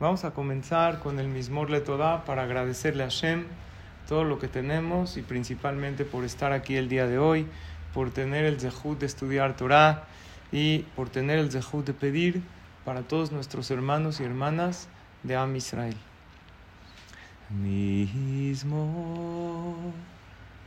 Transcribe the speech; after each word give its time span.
Vamos 0.00 0.24
a 0.24 0.30
comenzar 0.30 1.00
con 1.00 1.18
el 1.18 1.26
Mismor 1.26 1.70
Le 1.70 1.80
para 1.80 2.44
agradecerle 2.44 3.02
a 3.02 3.06
Hashem 3.06 3.46
todo 4.06 4.22
lo 4.22 4.38
que 4.38 4.46
tenemos 4.46 5.16
y 5.16 5.22
principalmente 5.22 6.04
por 6.04 6.22
estar 6.22 6.52
aquí 6.52 6.76
el 6.76 6.88
día 6.88 7.08
de 7.08 7.18
hoy, 7.18 7.48
por 7.92 8.12
tener 8.12 8.44
el 8.44 8.60
zehut 8.60 9.00
de 9.00 9.06
estudiar 9.06 9.56
Torah 9.56 10.04
y 10.52 10.84
por 10.94 11.10
tener 11.10 11.40
el 11.40 11.50
zehut 11.50 11.84
de 11.84 11.94
pedir 11.94 12.42
para 12.84 13.02
todos 13.02 13.32
nuestros 13.32 13.72
hermanos 13.72 14.20
y 14.20 14.24
hermanas 14.24 14.88
de 15.24 15.34
Am 15.34 15.56
Israel. 15.56 15.96
Mismo 17.50 18.94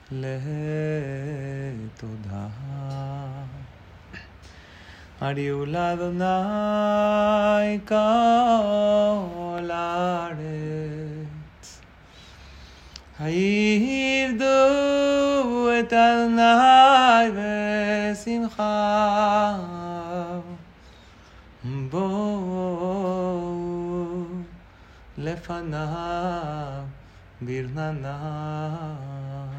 le 0.10 0.42
Adionai 5.22 6.26
kol 7.86 9.70
haaretz. 9.70 11.70
Hayirdu 13.20 14.58
et 15.78 15.94
Adonai 15.94 17.30
besimcha. 17.38 18.74
Bou 21.92 23.06
lefanav 25.20 26.86
birnanav. 27.46 29.54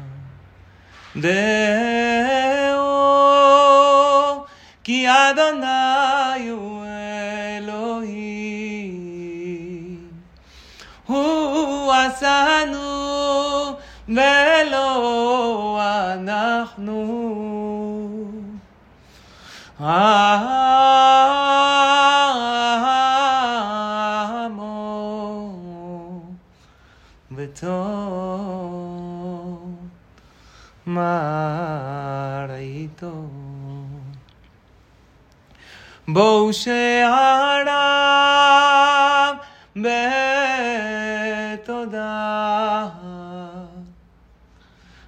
כי 4.84 5.06
אדוני 5.08 6.48
הוא 6.48 6.84
אלוהים. 7.58 8.88
הוא 11.06 11.92
עשנו 11.94 12.78
ולא 14.08 15.80
אנחנו. 16.14 17.28
בואו 36.08 36.52
שעריו 36.52 37.68
בתודה. 39.76 40.08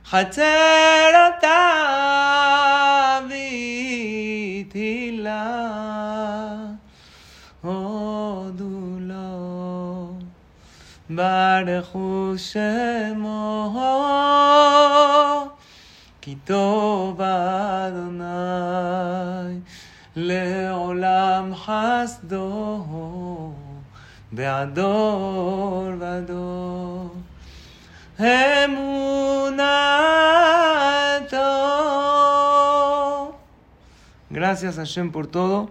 חצרותיו 0.04 0.40
תהילה, 4.68 5.76
הודו 7.62 8.98
לו, 9.00 10.12
ברכו 11.10 12.32
שמו, 12.36 13.80
כי 16.20 16.34
טוב 16.44 17.20
אדוני. 17.20 18.30
לעולם 21.44 21.54
חסדו 21.54 22.84
בעדור 24.32 25.92
ודור 25.98 27.14
אמונתו. 28.20 29.20
Gracias 34.30 34.76
Hashem 34.76 35.10
por 35.10 35.26
todo, 35.26 35.70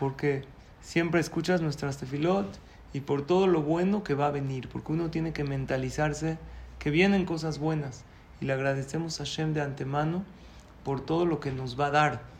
porque 0.00 0.44
siempre 0.82 1.20
escuchas 1.20 1.60
nuestras 1.60 1.96
tefilot 1.98 2.46
y 2.92 3.00
por 3.00 3.22
todo 3.22 3.46
lo 3.46 3.62
bueno 3.62 4.02
que 4.02 4.14
va 4.14 4.26
a 4.26 4.30
venir, 4.30 4.68
porque 4.68 4.92
uno 4.92 5.10
tiene 5.10 5.32
que 5.32 5.44
mentalizarse 5.44 6.36
que 6.78 6.90
vienen 6.90 7.24
cosas 7.24 7.58
buenas 7.58 8.04
y 8.40 8.46
le 8.46 8.52
agradecemos 8.52 9.20
a 9.20 9.24
Hashem 9.24 9.54
de 9.54 9.62
antemano 9.62 10.24
por 10.84 11.00
todo 11.00 11.24
lo 11.24 11.40
que 11.40 11.52
nos 11.52 11.78
va 11.80 11.86
a 11.86 11.90
dar 11.90 12.34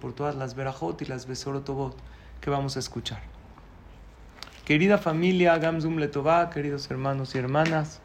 por 0.00 0.12
todas 0.12 0.34
las 0.34 0.54
verajot 0.54 1.00
y 1.02 1.06
las 1.06 1.26
besorotobot 1.26 1.96
que 2.40 2.50
vamos 2.50 2.76
a 2.76 2.80
escuchar. 2.80 3.20
Querida 4.64 4.98
familia 4.98 5.58
Gamzum 5.58 5.96
Letová, 5.96 6.50
queridos 6.50 6.90
hermanos 6.90 7.34
y 7.34 7.38
hermanas, 7.38 8.00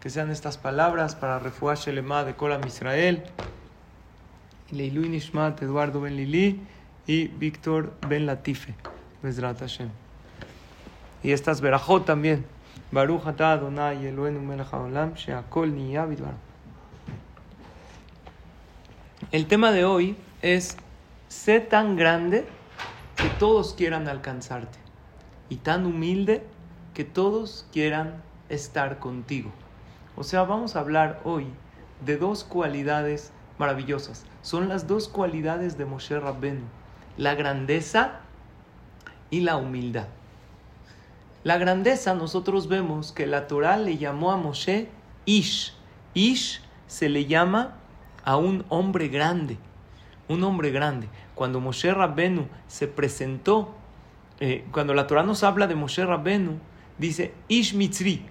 que 0.00 0.10
sean 0.10 0.30
estas 0.30 0.58
palabras 0.58 1.14
para 1.14 1.38
Refuah 1.38 1.74
Shelema 1.74 2.24
de 2.24 2.34
Kolam 2.34 2.66
Israel, 2.66 3.22
Leilu 4.70 5.02
Nishmat, 5.02 5.62
Eduardo 5.62 6.00
Ben 6.00 6.16
Lili 6.16 6.60
y 7.06 7.28
Víctor 7.28 7.92
Ben 8.08 8.26
Latife, 8.26 8.74
Bezrat 9.22 9.60
Hashem. 9.60 9.90
Y 11.22 11.32
estas 11.32 11.60
verajot 11.60 12.06
también. 12.06 12.46
Baruch 12.90 13.26
atah 13.26 13.52
Adonai 13.52 14.06
Eloheinu 14.06 14.40
melech 14.40 14.72
haolam 14.72 15.14
she'akol 15.14 15.70
niyah 15.70 16.08
El 19.30 19.46
tema 19.46 19.70
de 19.70 19.84
hoy 19.84 20.16
es 20.42 20.76
sé 21.28 21.60
tan 21.60 21.96
grande 21.96 22.46
que 23.16 23.28
todos 23.38 23.74
quieran 23.74 24.08
alcanzarte 24.08 24.78
y 25.48 25.56
tan 25.56 25.84
humilde 25.84 26.46
que 26.94 27.04
todos 27.04 27.66
quieran 27.72 28.22
estar 28.48 28.98
contigo. 28.98 29.50
O 30.16 30.24
sea, 30.24 30.44
vamos 30.44 30.76
a 30.76 30.80
hablar 30.80 31.20
hoy 31.24 31.46
de 32.04 32.16
dos 32.16 32.44
cualidades 32.44 33.32
maravillosas. 33.58 34.24
Son 34.42 34.68
las 34.68 34.86
dos 34.86 35.08
cualidades 35.08 35.76
de 35.76 35.84
Moshe 35.84 36.18
Rabbenu, 36.18 36.64
la 37.16 37.34
grandeza 37.34 38.20
y 39.28 39.40
la 39.40 39.56
humildad. 39.56 40.08
La 41.44 41.58
grandeza 41.58 42.14
nosotros 42.14 42.68
vemos 42.68 43.12
que 43.12 43.26
la 43.26 43.46
Torah 43.46 43.76
le 43.76 43.98
llamó 43.98 44.32
a 44.32 44.36
Moshe 44.36 44.88
Ish. 45.26 45.74
Ish 46.14 46.62
se 46.86 47.08
le 47.08 47.26
llama 47.26 47.76
a 48.24 48.36
un 48.36 48.64
hombre 48.68 49.08
grande 49.08 49.58
un 50.30 50.44
hombre 50.44 50.70
grande. 50.70 51.08
Cuando 51.34 51.60
Moshe 51.60 51.92
Rabbenu 51.92 52.46
se 52.68 52.86
presentó, 52.86 53.74
eh, 54.38 54.64
cuando 54.70 54.94
la 54.94 55.08
Torah 55.08 55.24
nos 55.24 55.42
habla 55.42 55.66
de 55.66 55.74
Moshe 55.74 56.04
Rabbenu, 56.04 56.58
dice 56.98 57.34
Ish 57.48 57.74
Mitzri. 57.74 58.24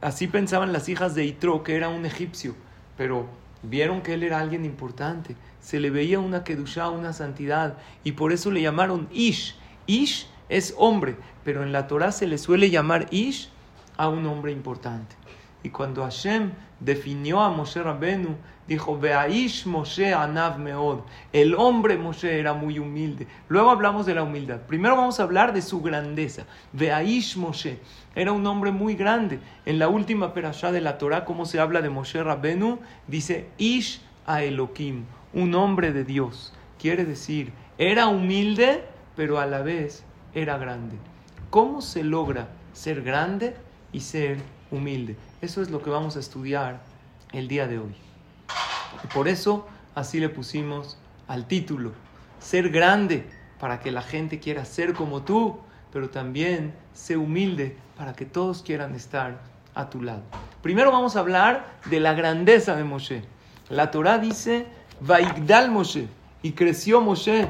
Así 0.00 0.26
pensaban 0.26 0.72
las 0.72 0.88
hijas 0.88 1.14
de 1.14 1.24
Itro, 1.24 1.62
que 1.62 1.76
era 1.76 1.88
un 1.88 2.04
egipcio, 2.06 2.56
pero 2.96 3.28
vieron 3.62 4.02
que 4.02 4.14
él 4.14 4.24
era 4.24 4.40
alguien 4.40 4.64
importante. 4.64 5.36
Se 5.60 5.78
le 5.78 5.90
veía 5.90 6.18
una 6.18 6.42
kedusha, 6.42 6.90
una 6.90 7.12
santidad, 7.12 7.78
y 8.02 8.12
por 8.12 8.32
eso 8.32 8.50
le 8.50 8.60
llamaron 8.60 9.08
Ish. 9.12 9.54
Ish 9.86 10.26
es 10.48 10.74
hombre, 10.76 11.14
pero 11.44 11.62
en 11.62 11.70
la 11.70 11.86
Torah 11.86 12.10
se 12.10 12.26
le 12.26 12.36
suele 12.36 12.68
llamar 12.68 13.06
Ish 13.12 13.48
a 13.96 14.08
un 14.08 14.26
hombre 14.26 14.50
importante. 14.50 15.14
Y 15.62 15.70
cuando 15.70 16.02
Hashem 16.02 16.50
definió 16.80 17.40
a 17.40 17.50
Moshe 17.50 17.82
Rabbenu, 17.82 18.36
dijo, 18.66 18.98
Beaish 18.98 19.66
Moshe 19.66 20.12
Anav 20.12 20.58
Meod. 20.58 21.00
El 21.32 21.54
hombre 21.54 21.96
Moshe 21.96 22.38
era 22.38 22.52
muy 22.52 22.78
humilde. 22.78 23.26
Luego 23.48 23.70
hablamos 23.70 24.06
de 24.06 24.14
la 24.14 24.22
humildad. 24.22 24.62
Primero 24.62 24.96
vamos 24.96 25.20
a 25.20 25.24
hablar 25.24 25.52
de 25.52 25.62
su 25.62 25.80
grandeza. 25.80 26.44
Beaish 26.72 27.36
Moshe 27.36 27.78
era 28.14 28.32
un 28.32 28.46
hombre 28.46 28.72
muy 28.72 28.94
grande. 28.94 29.40
En 29.66 29.78
la 29.78 29.88
última 29.88 30.34
perashá 30.34 30.72
de 30.72 30.80
la 30.80 30.98
Torah, 30.98 31.24
como 31.24 31.46
se 31.46 31.60
habla 31.60 31.80
de 31.80 31.90
Moshe 31.90 32.22
Rabbenu, 32.22 32.78
dice 33.06 33.48
Ish 33.58 34.00
a 34.26 34.42
Elohim, 34.42 35.04
un 35.32 35.54
hombre 35.54 35.92
de 35.92 36.04
Dios. 36.04 36.52
Quiere 36.78 37.04
decir, 37.04 37.52
era 37.78 38.08
humilde, 38.08 38.84
pero 39.16 39.38
a 39.38 39.46
la 39.46 39.62
vez 39.62 40.04
era 40.34 40.58
grande. 40.58 40.96
¿Cómo 41.50 41.80
se 41.80 42.02
logra 42.02 42.48
ser 42.72 43.02
grande 43.02 43.54
y 43.92 44.00
ser 44.00 44.38
humilde? 44.70 45.16
Eso 45.42 45.60
es 45.60 45.70
lo 45.70 45.82
que 45.82 45.90
vamos 45.90 46.14
a 46.14 46.20
estudiar 46.20 46.80
el 47.32 47.48
día 47.48 47.66
de 47.66 47.80
hoy. 47.80 47.96
Por 49.12 49.26
eso 49.26 49.66
así 49.96 50.20
le 50.20 50.28
pusimos 50.28 50.96
al 51.26 51.48
título, 51.48 51.90
ser 52.38 52.70
grande 52.70 53.28
para 53.58 53.80
que 53.80 53.90
la 53.90 54.02
gente 54.02 54.38
quiera 54.38 54.64
ser 54.64 54.94
como 54.94 55.22
tú, 55.22 55.58
pero 55.92 56.10
también 56.10 56.72
ser 56.94 57.18
humilde 57.18 57.76
para 57.96 58.12
que 58.12 58.24
todos 58.24 58.62
quieran 58.62 58.94
estar 58.94 59.40
a 59.74 59.90
tu 59.90 60.00
lado. 60.00 60.22
Primero 60.62 60.92
vamos 60.92 61.16
a 61.16 61.18
hablar 61.18 61.66
de 61.90 61.98
la 61.98 62.14
grandeza 62.14 62.76
de 62.76 62.84
Moshe. 62.84 63.24
La 63.68 63.90
Torah 63.90 64.18
dice, 64.18 64.66
Vaikdal 65.00 65.72
Moshe, 65.72 66.06
y 66.44 66.52
creció 66.52 67.00
Moshe. 67.00 67.48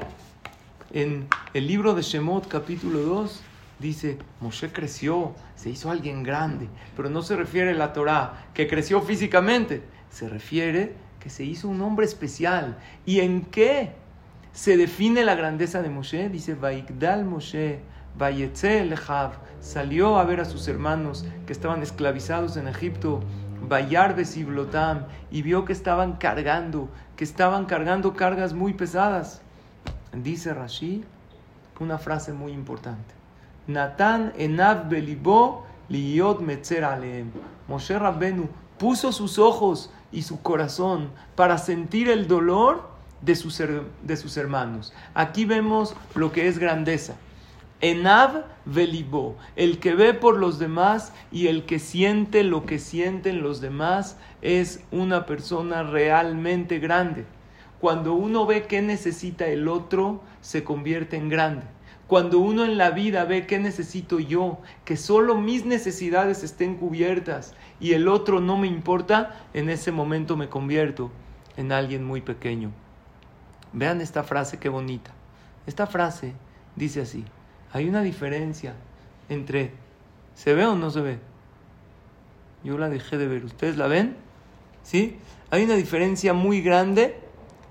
En 0.92 1.28
el 1.52 1.66
libro 1.66 1.94
de 1.94 2.00
Shemot 2.00 2.48
capítulo 2.48 3.00
2 3.00 3.42
dice, 3.80 4.16
Moshe 4.40 4.72
creció, 4.72 5.34
se 5.62 5.70
hizo 5.70 5.92
alguien 5.92 6.24
grande, 6.24 6.68
pero 6.96 7.08
no 7.08 7.22
se 7.22 7.36
refiere 7.36 7.70
a 7.70 7.74
la 7.74 7.92
Torah 7.92 8.46
que 8.52 8.66
creció 8.66 9.00
físicamente, 9.00 9.84
se 10.10 10.28
refiere 10.28 10.96
que 11.20 11.30
se 11.30 11.44
hizo 11.44 11.68
un 11.68 11.80
hombre 11.82 12.04
especial. 12.04 12.78
¿Y 13.06 13.20
en 13.20 13.42
qué 13.42 13.92
se 14.52 14.76
define 14.76 15.24
la 15.24 15.36
grandeza 15.36 15.80
de 15.80 15.88
Moshe? 15.88 16.28
Dice, 16.30 16.56
Vaikdal 16.56 17.24
Moshe 17.24 17.78
salió 19.60 20.18
a 20.18 20.24
ver 20.24 20.40
a 20.40 20.46
sus 20.46 20.66
hermanos 20.66 21.24
que 21.46 21.52
estaban 21.52 21.80
esclavizados 21.80 22.56
en 22.56 22.66
Egipto, 22.66 23.20
Bayar 23.68 24.16
Besiblotam, 24.16 25.06
y 25.30 25.42
vio 25.42 25.64
que 25.64 25.72
estaban 25.72 26.14
cargando, 26.14 26.88
que 27.14 27.22
estaban 27.22 27.66
cargando 27.66 28.14
cargas 28.14 28.52
muy 28.52 28.74
pesadas. 28.74 29.42
Dice 30.12 30.52
Rashi 30.54 31.04
una 31.78 31.98
frase 31.98 32.32
muy 32.32 32.50
importante. 32.50 33.21
Natán 33.66 34.32
enav 34.38 34.88
belibo 34.88 35.66
liyot 35.88 36.40
metzer 36.40 36.84
aleem. 36.84 37.30
Moshe 37.68 37.98
Rabbenu 37.98 38.48
puso 38.78 39.12
sus 39.12 39.38
ojos 39.38 39.90
y 40.10 40.22
su 40.22 40.42
corazón 40.42 41.10
para 41.36 41.58
sentir 41.58 42.08
el 42.08 42.26
dolor 42.26 42.90
de 43.20 43.36
sus, 43.36 43.58
de 43.58 44.16
sus 44.16 44.36
hermanos. 44.36 44.92
Aquí 45.14 45.44
vemos 45.44 45.94
lo 46.14 46.32
que 46.32 46.48
es 46.48 46.58
grandeza. 46.58 47.14
Enav 47.80 48.44
velibó, 48.64 49.36
el 49.56 49.78
que 49.78 49.94
ve 49.94 50.14
por 50.14 50.38
los 50.38 50.60
demás 50.60 51.12
y 51.32 51.48
el 51.48 51.64
que 51.64 51.80
siente 51.80 52.44
lo 52.44 52.64
que 52.64 52.78
sienten 52.78 53.42
los 53.42 53.60
demás 53.60 54.16
es 54.40 54.84
una 54.92 55.26
persona 55.26 55.82
realmente 55.82 56.78
grande. 56.78 57.26
Cuando 57.80 58.14
uno 58.14 58.46
ve 58.46 58.66
qué 58.68 58.82
necesita 58.82 59.46
el 59.48 59.66
otro, 59.66 60.22
se 60.40 60.62
convierte 60.62 61.16
en 61.16 61.28
grande. 61.28 61.62
Cuando 62.12 62.40
uno 62.40 62.66
en 62.66 62.76
la 62.76 62.90
vida 62.90 63.24
ve 63.24 63.46
qué 63.46 63.58
necesito 63.58 64.20
yo, 64.20 64.60
que 64.84 64.98
solo 64.98 65.34
mis 65.34 65.64
necesidades 65.64 66.42
estén 66.42 66.76
cubiertas 66.76 67.54
y 67.80 67.94
el 67.94 68.06
otro 68.06 68.38
no 68.38 68.58
me 68.58 68.66
importa, 68.66 69.46
en 69.54 69.70
ese 69.70 69.92
momento 69.92 70.36
me 70.36 70.50
convierto 70.50 71.10
en 71.56 71.72
alguien 71.72 72.04
muy 72.04 72.20
pequeño. 72.20 72.70
Vean 73.72 74.02
esta 74.02 74.24
frase 74.24 74.58
qué 74.58 74.68
bonita. 74.68 75.10
Esta 75.66 75.86
frase 75.86 76.34
dice 76.76 77.00
así, 77.00 77.24
hay 77.72 77.88
una 77.88 78.02
diferencia 78.02 78.74
entre, 79.30 79.70
¿se 80.34 80.52
ve 80.52 80.66
o 80.66 80.76
no 80.76 80.90
se 80.90 81.00
ve? 81.00 81.18
Yo 82.62 82.76
la 82.76 82.90
dejé 82.90 83.16
de 83.16 83.26
ver, 83.26 83.42
¿ustedes 83.42 83.78
la 83.78 83.86
ven? 83.86 84.18
¿Sí? 84.82 85.16
Hay 85.50 85.64
una 85.64 85.76
diferencia 85.76 86.34
muy 86.34 86.60
grande 86.60 87.16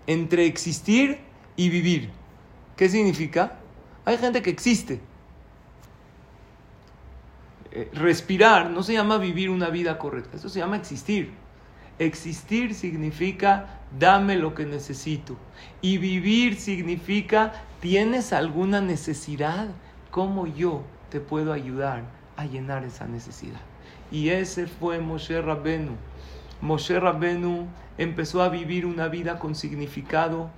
entre 0.07 0.47
existir 0.47 1.19
y 1.55 1.69
vivir. 1.69 2.09
¿Qué 2.75 2.89
significa? 2.89 3.59
Hay 4.05 4.17
gente 4.17 4.41
que 4.41 4.49
existe. 4.49 4.99
Eh, 7.71 7.89
respirar 7.93 8.69
no 8.69 8.83
se 8.83 8.93
llama 8.93 9.17
vivir 9.17 9.49
una 9.49 9.69
vida 9.69 9.97
correcta, 9.97 10.37
eso 10.37 10.49
se 10.49 10.59
llama 10.59 10.75
existir. 10.75 11.31
Existir 11.99 12.73
significa 12.73 13.79
dame 13.97 14.35
lo 14.35 14.55
que 14.55 14.65
necesito. 14.65 15.37
Y 15.81 15.97
vivir 15.97 16.55
significa 16.55 17.53
tienes 17.79 18.33
alguna 18.33 18.81
necesidad, 18.81 19.69
¿cómo 20.09 20.47
yo 20.47 20.83
te 21.09 21.19
puedo 21.19 21.53
ayudar 21.53 22.03
a 22.37 22.45
llenar 22.45 22.83
esa 22.83 23.07
necesidad? 23.07 23.61
Y 24.11 24.29
ese 24.29 24.67
fue 24.67 24.99
Moshe 24.99 25.41
Rabbenu. 25.41 25.95
Moshe 26.59 26.99
Rabbenu 26.99 27.67
empezó 27.97 28.41
a 28.41 28.49
vivir 28.49 28.85
una 28.85 29.07
vida 29.07 29.39
con 29.39 29.55
significado 29.55 30.49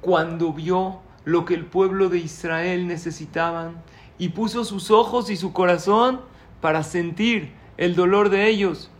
cuando 0.00 0.52
vio 0.52 1.00
lo 1.24 1.44
que 1.44 1.54
el 1.54 1.64
pueblo 1.64 2.08
de 2.08 2.18
Israel 2.18 2.86
necesitaban 2.86 3.82
y 4.18 4.30
puso 4.30 4.64
sus 4.64 4.90
ojos 4.90 5.30
y 5.30 5.36
su 5.36 5.52
corazón 5.52 6.20
para 6.60 6.82
sentir 6.82 7.52
el 7.76 7.94
dolor 7.94 8.30
de 8.30 8.48
ellos 8.48 8.90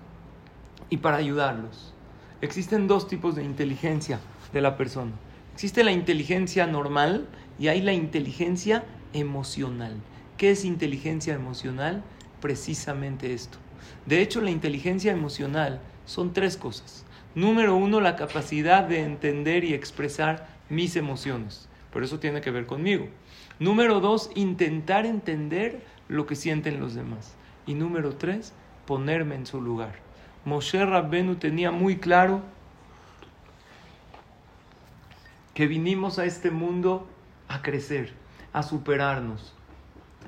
y 0.90 0.98
para 0.98 1.16
ayudarlos. 1.16 1.94
Existen 2.40 2.86
dos 2.86 3.08
tipos 3.08 3.34
de 3.34 3.42
inteligencia 3.42 4.20
de 4.52 4.60
la 4.60 4.76
persona. 4.76 5.12
Existe 5.54 5.82
la 5.82 5.90
inteligencia 5.90 6.66
normal 6.66 7.26
y 7.58 7.68
hay 7.68 7.80
la 7.80 7.92
inteligencia 7.92 8.84
emocional. 9.12 9.96
¿Qué 10.36 10.52
es 10.52 10.64
inteligencia 10.64 11.34
emocional? 11.34 12.04
Precisamente 12.40 13.34
esto. 13.34 13.58
De 14.06 14.22
hecho, 14.22 14.40
la 14.40 14.50
inteligencia 14.50 15.10
emocional 15.10 15.80
son 16.06 16.32
tres 16.32 16.56
cosas. 16.56 17.04
Número 17.34 17.74
uno, 17.74 18.00
la 18.00 18.14
capacidad 18.14 18.84
de 18.84 19.00
entender 19.00 19.64
y 19.64 19.74
expresar 19.74 20.48
mis 20.68 20.94
emociones. 20.96 21.68
Por 21.92 22.02
eso 22.02 22.18
tiene 22.18 22.40
que 22.40 22.50
ver 22.50 22.66
conmigo. 22.66 23.08
Número 23.58 24.00
dos, 24.00 24.30
intentar 24.34 25.06
entender 25.06 25.82
lo 26.08 26.26
que 26.26 26.36
sienten 26.36 26.80
los 26.80 26.94
demás. 26.94 27.34
Y 27.66 27.74
número 27.74 28.16
tres, 28.16 28.52
ponerme 28.86 29.34
en 29.34 29.46
su 29.46 29.60
lugar. 29.60 29.96
Moshe 30.44 30.84
Rabbenu 30.84 31.36
tenía 31.36 31.70
muy 31.70 31.98
claro 31.98 32.42
que 35.54 35.66
vinimos 35.66 36.18
a 36.18 36.24
este 36.24 36.50
mundo 36.50 37.08
a 37.48 37.62
crecer, 37.62 38.14
a 38.52 38.62
superarnos. 38.62 39.54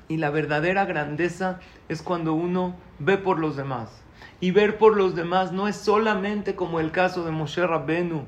Y 0.07 0.17
la 0.17 0.29
verdadera 0.29 0.85
grandeza 0.85 1.61
es 1.87 2.01
cuando 2.01 2.33
uno 2.33 2.75
ve 2.99 3.17
por 3.17 3.39
los 3.39 3.55
demás. 3.55 4.03
Y 4.41 4.51
ver 4.51 4.77
por 4.77 4.97
los 4.97 5.15
demás 5.15 5.51
no 5.51 5.67
es 5.67 5.77
solamente 5.77 6.55
como 6.55 6.79
el 6.79 6.91
caso 6.91 7.23
de 7.23 7.31
Moshe 7.31 7.65
Rabbenu 7.65 8.25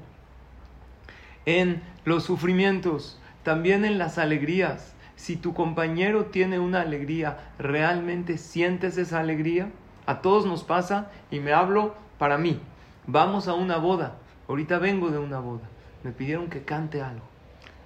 en 1.45 1.83
los 2.05 2.23
sufrimientos, 2.23 3.19
también 3.43 3.85
en 3.85 3.97
las 3.97 4.17
alegrías. 4.17 4.93
Si 5.15 5.35
tu 5.35 5.53
compañero 5.53 6.25
tiene 6.25 6.59
una 6.59 6.81
alegría, 6.81 7.37
¿realmente 7.59 8.37
sientes 8.37 8.97
esa 8.97 9.19
alegría? 9.19 9.69
A 10.05 10.21
todos 10.21 10.45
nos 10.45 10.63
pasa 10.63 11.11
y 11.29 11.39
me 11.39 11.53
hablo 11.53 11.95
para 12.17 12.37
mí. 12.37 12.59
Vamos 13.05 13.47
a 13.47 13.53
una 13.53 13.77
boda. 13.77 14.15
Ahorita 14.47 14.79
vengo 14.79 15.11
de 15.11 15.19
una 15.19 15.39
boda. 15.39 15.69
Me 16.03 16.11
pidieron 16.11 16.49
que 16.49 16.63
cante 16.63 17.01
algo. 17.01 17.25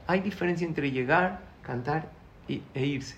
Hay 0.07 0.21
diferencia 0.21 0.65
entre 0.65 0.91
llegar, 0.91 1.41
cantar 1.61 2.09
y, 2.47 2.63
e 2.73 2.85
irse. 2.85 3.17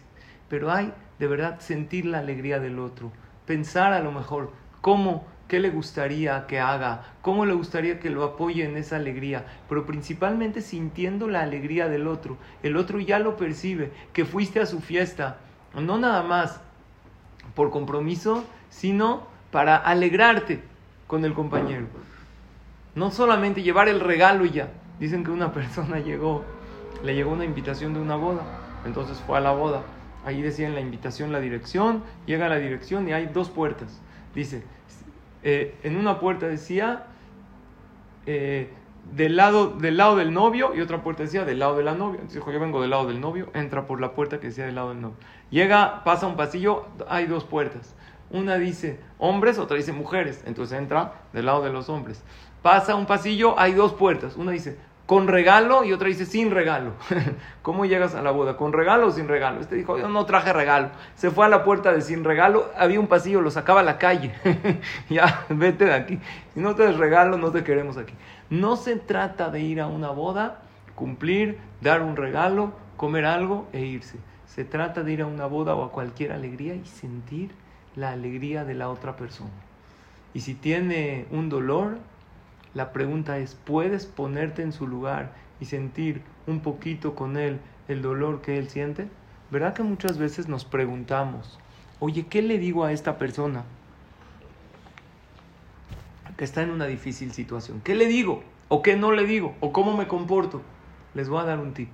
Pero 0.49 0.71
hay 0.71 0.91
de 1.19 1.27
verdad 1.27 1.59
sentir 1.59 2.05
la 2.05 2.19
alegría 2.19 2.59
del 2.59 2.79
otro. 2.79 3.11
Pensar 3.45 3.93
a 3.93 3.99
lo 3.99 4.11
mejor 4.11 4.51
cómo 4.81 5.25
qué 5.49 5.59
le 5.59 5.71
gustaría 5.71 6.45
que 6.47 6.59
haga, 6.59 7.03
cómo 7.21 7.45
le 7.45 7.53
gustaría 7.53 7.99
que 7.99 8.11
lo 8.11 8.23
apoye 8.23 8.63
en 8.63 8.77
esa 8.77 8.95
alegría, 8.95 9.45
pero 9.67 9.85
principalmente 9.85 10.61
sintiendo 10.61 11.27
la 11.27 11.41
alegría 11.41 11.89
del 11.89 12.07
otro. 12.07 12.37
El 12.63 12.77
otro 12.77 12.99
ya 12.99 13.19
lo 13.19 13.35
percibe, 13.35 13.91
que 14.13 14.25
fuiste 14.25 14.61
a 14.61 14.67
su 14.67 14.79
fiesta, 14.79 15.39
no 15.75 15.97
nada 15.97 16.21
más 16.23 16.61
por 17.55 17.71
compromiso, 17.71 18.45
sino 18.69 19.27
para 19.51 19.75
alegrarte 19.75 20.61
con 21.07 21.25
el 21.25 21.33
compañero. 21.33 21.87
No 22.93 23.09
solamente 23.09 23.63
llevar 23.63 23.89
el 23.89 23.99
regalo 23.99 24.45
y 24.45 24.51
ya. 24.51 24.69
Dicen 24.99 25.23
que 25.23 25.31
una 25.31 25.51
persona 25.53 25.99
llegó, 25.99 26.45
le 27.03 27.15
llegó 27.15 27.31
una 27.31 27.45
invitación 27.45 27.95
de 27.95 27.99
una 27.99 28.15
boda, 28.15 28.43
entonces 28.85 29.17
fue 29.25 29.39
a 29.39 29.41
la 29.41 29.51
boda. 29.51 29.81
Ahí 30.25 30.43
decía 30.43 30.67
en 30.67 30.75
la 30.75 30.81
invitación 30.81 31.31
la 31.31 31.39
dirección, 31.39 32.03
llega 32.27 32.45
a 32.45 32.49
la 32.49 32.57
dirección 32.57 33.07
y 33.07 33.13
hay 33.13 33.25
dos 33.25 33.49
puertas. 33.49 33.99
Dice, 34.35 34.63
eh, 35.43 35.75
en 35.83 35.97
una 35.97 36.19
puerta 36.19 36.47
decía 36.47 37.05
eh, 38.25 38.69
del, 39.13 39.35
lado, 39.35 39.71
del 39.71 39.97
lado 39.97 40.15
del 40.15 40.33
novio 40.33 40.75
y 40.75 40.81
otra 40.81 41.01
puerta 41.01 41.23
decía 41.23 41.45
del 41.45 41.59
lado 41.59 41.77
de 41.77 41.83
la 41.83 41.95
novia. 41.95 42.19
Entonces 42.19 42.35
dijo, 42.35 42.51
yo 42.51 42.59
vengo 42.59 42.81
del 42.81 42.91
lado 42.91 43.07
del 43.07 43.21
novio, 43.21 43.49
entra 43.53 43.85
por 43.85 44.01
la 44.01 44.13
puerta 44.13 44.39
que 44.39 44.47
decía 44.47 44.65
del 44.65 44.75
lado 44.75 44.89
del 44.89 45.01
novio. 45.01 45.17
Llega, 45.49 46.03
pasa 46.03 46.27
un 46.27 46.35
pasillo, 46.35 46.85
hay 47.07 47.25
dos 47.25 47.43
puertas. 47.45 47.95
Una 48.31 48.57
dice 48.57 48.99
hombres, 49.17 49.57
otra 49.57 49.77
dice 49.77 49.93
mujeres. 49.93 50.43
Entonces 50.45 50.77
entra 50.77 51.21
del 51.33 51.45
lado 51.45 51.63
de 51.63 51.71
los 51.71 51.89
hombres. 51.89 52.23
Pasa 52.61 52.95
un 52.95 53.05
pasillo, 53.05 53.57
hay 53.57 53.73
dos 53.73 53.93
puertas. 53.93 54.35
Una 54.35 54.51
dice 54.51 54.77
con 55.09 55.27
regalo 55.27 55.83
y 55.83 55.91
otra 55.91 56.07
dice 56.07 56.27
sin 56.27 56.51
regalo. 56.51 56.91
¿Cómo 57.63 57.87
llegas 57.87 58.13
a 58.13 58.21
la 58.21 58.29
boda? 58.29 58.57
¿Con 58.57 58.73
regalo 58.73 59.07
o 59.07 59.11
sin 59.11 59.27
regalo? 59.27 59.59
Este 59.59 59.73
dijo, 59.73 59.97
yo 59.97 60.07
no 60.07 60.23
traje 60.27 60.53
regalo. 60.53 60.91
Se 61.15 61.31
fue 61.31 61.47
a 61.47 61.49
la 61.49 61.63
puerta 61.63 61.91
de 61.91 62.01
sin 62.01 62.23
regalo, 62.23 62.69
había 62.77 62.99
un 62.99 63.07
pasillo, 63.07 63.41
lo 63.41 63.49
sacaba 63.49 63.79
a 63.79 63.83
la 63.83 63.97
calle. 63.97 64.35
ya, 65.09 65.47
vete 65.49 65.85
de 65.85 65.95
aquí. 65.95 66.19
Si 66.53 66.59
no 66.59 66.75
te 66.75 66.83
des 66.83 66.95
regalo, 66.95 67.39
no 67.39 67.49
te 67.51 67.63
queremos 67.63 67.97
aquí. 67.97 68.13
No 68.51 68.75
se 68.75 68.97
trata 68.97 69.49
de 69.49 69.61
ir 69.61 69.81
a 69.81 69.87
una 69.87 70.11
boda, 70.11 70.61
cumplir, 70.93 71.57
dar 71.81 72.03
un 72.03 72.15
regalo, 72.15 72.71
comer 72.95 73.25
algo 73.25 73.67
e 73.73 73.81
irse. 73.81 74.19
Se 74.45 74.63
trata 74.63 75.01
de 75.01 75.11
ir 75.11 75.23
a 75.23 75.25
una 75.25 75.47
boda 75.47 75.73
o 75.73 75.85
a 75.85 75.91
cualquier 75.91 76.33
alegría 76.33 76.75
y 76.75 76.85
sentir 76.85 77.49
la 77.95 78.11
alegría 78.11 78.63
de 78.63 78.75
la 78.75 78.89
otra 78.89 79.15
persona. 79.15 79.49
Y 80.35 80.41
si 80.41 80.53
tiene 80.53 81.25
un 81.31 81.49
dolor, 81.49 81.97
la 82.73 82.93
pregunta 82.93 83.39
es, 83.39 83.55
¿puedes 83.55 84.05
ponerte 84.05 84.61
en 84.61 84.71
su 84.71 84.87
lugar 84.87 85.31
y 85.59 85.65
sentir 85.65 86.21
un 86.47 86.59
poquito 86.61 87.15
con 87.15 87.37
él 87.37 87.59
el 87.87 88.01
dolor 88.01 88.41
que 88.41 88.57
él 88.57 88.69
siente? 88.69 89.07
¿Verdad 89.51 89.73
que 89.73 89.83
muchas 89.83 90.17
veces 90.17 90.47
nos 90.47 90.65
preguntamos, 90.65 91.59
oye, 91.99 92.27
¿qué 92.27 92.41
le 92.41 92.59
digo 92.59 92.83
a 92.83 92.91
esta 92.91 93.17
persona 93.17 93.63
que 96.37 96.43
está 96.43 96.61
en 96.61 96.69
una 96.69 96.85
difícil 96.85 97.31
situación? 97.33 97.81
¿Qué 97.83 97.95
le 97.95 98.05
digo? 98.05 98.43
¿O 98.67 98.83
qué 98.83 98.95
no 98.95 99.11
le 99.11 99.25
digo? 99.25 99.55
¿O 99.59 99.73
cómo 99.73 99.97
me 99.97 100.07
comporto? 100.07 100.61
Les 101.15 101.27
voy 101.27 101.41
a 101.41 101.45
dar 101.45 101.59
un 101.59 101.73
tip. 101.73 101.89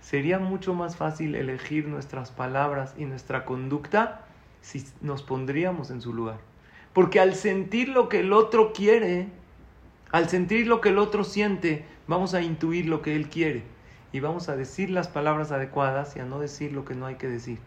Sería 0.00 0.38
mucho 0.38 0.72
más 0.74 0.96
fácil 0.96 1.34
elegir 1.34 1.86
nuestras 1.86 2.30
palabras 2.30 2.94
y 2.96 3.04
nuestra 3.04 3.44
conducta 3.44 4.22
si 4.62 4.84
nos 5.02 5.22
pondríamos 5.22 5.90
en 5.90 6.00
su 6.00 6.14
lugar. 6.14 6.38
Porque 6.94 7.20
al 7.20 7.34
sentir 7.34 7.90
lo 7.90 8.08
que 8.08 8.20
el 8.20 8.32
otro 8.32 8.72
quiere, 8.72 9.28
al 10.14 10.28
sentir 10.28 10.68
lo 10.68 10.80
que 10.80 10.90
el 10.90 10.98
otro 10.98 11.24
siente, 11.24 11.84
vamos 12.06 12.34
a 12.34 12.40
intuir 12.40 12.86
lo 12.86 13.02
que 13.02 13.16
él 13.16 13.28
quiere 13.28 13.64
y 14.12 14.20
vamos 14.20 14.48
a 14.48 14.54
decir 14.54 14.88
las 14.88 15.08
palabras 15.08 15.50
adecuadas 15.50 16.14
y 16.14 16.20
a 16.20 16.24
no 16.24 16.38
decir 16.38 16.70
lo 16.70 16.84
que 16.84 16.94
no 16.94 17.06
hay 17.06 17.16
que 17.16 17.26
decir. 17.26 17.58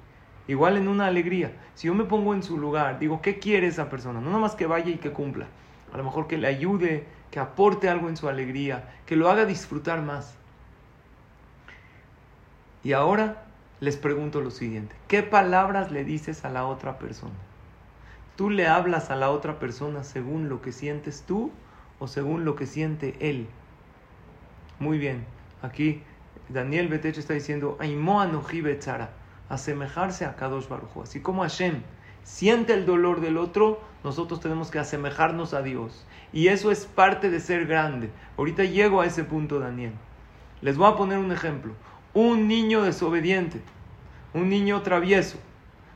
Igual 0.48 0.78
en 0.78 0.88
una 0.88 1.08
alegría. 1.08 1.52
Si 1.76 1.88
yo 1.88 1.94
me 1.94 2.06
pongo 2.06 2.34
en 2.34 2.44
su 2.44 2.58
lugar, 2.58 3.00
digo, 3.00 3.22
¿qué 3.22 3.38
quiere 3.38 3.68
esa 3.68 3.90
persona? 3.90 4.22
No 4.22 4.32
nomás 4.32 4.56
que 4.56 4.66
vaya 4.66 4.90
y 4.90 4.96
que 4.96 5.12
cumpla. 5.12 5.48
A 5.92 5.98
lo 5.98 6.06
mejor 6.06 6.28
que 6.28 6.38
le 6.38 6.48
ayude, 6.48 7.04
que 7.32 7.42
aporte 7.42 7.90
algo 7.90 8.08
en 8.08 8.16
su 8.16 8.30
alegría, 8.30 8.94
que 9.06 9.18
lo 9.18 9.30
haga 9.30 9.44
disfrutar 9.44 10.02
más. 10.02 10.34
Y 12.82 12.94
ahora 12.94 13.44
les 13.82 13.98
pregunto 13.98 14.40
lo 14.40 14.52
siguiente. 14.52 14.96
¿Qué 15.10 15.22
palabras 15.22 15.92
le 15.92 16.06
dices 16.06 16.46
a 16.46 16.50
la 16.50 16.66
otra 16.66 16.98
persona? 16.98 17.36
¿Tú 18.38 18.50
le 18.50 18.68
hablas 18.68 19.10
a 19.10 19.18
la 19.18 19.32
otra 19.32 19.60
persona 19.60 20.06
según 20.06 20.48
lo 20.48 20.62
que 20.62 20.72
sientes 20.72 21.26
tú 21.28 21.52
o 22.00 22.08
según 22.08 22.46
lo 22.46 22.56
que 22.56 22.66
siente 22.66 23.16
él? 23.20 23.48
Muy 24.80 24.98
bien. 24.98 25.26
Aquí 25.62 26.04
Daniel 26.50 26.88
Betech 26.88 27.18
está 27.18 27.34
diciendo, 27.34 27.78
asemejarse 29.50 30.26
a 30.26 30.36
Kadosh 30.36 30.68
Baruj 30.68 31.04
Así 31.04 31.22
como 31.22 31.42
Hashem 31.42 31.82
siente 32.24 32.74
el 32.74 32.86
dolor 32.86 33.22
del 33.22 33.38
otro, 33.38 33.82
nosotros 34.04 34.40
tenemos 34.40 34.70
que 34.70 34.80
asemejarnos 34.80 35.54
a 35.54 35.62
Dios. 35.62 36.06
Y 36.34 36.50
eso 36.50 36.72
es 36.72 36.86
parte 36.86 37.30
de 37.30 37.40
ser 37.40 37.66
grande. 37.66 38.12
Ahorita 38.38 38.64
llego 38.64 39.02
a 39.02 39.06
ese 39.06 39.24
punto, 39.24 39.60
Daniel. 39.60 39.94
Les 40.62 40.78
voy 40.78 40.92
a 40.92 40.96
poner 40.96 41.20
un 41.20 41.32
ejemplo. 41.32 41.74
Un 42.14 42.48
niño 42.48 42.82
desobediente, 42.82 43.62
un 44.34 44.50
niño 44.50 44.82
travieso. 44.82 45.38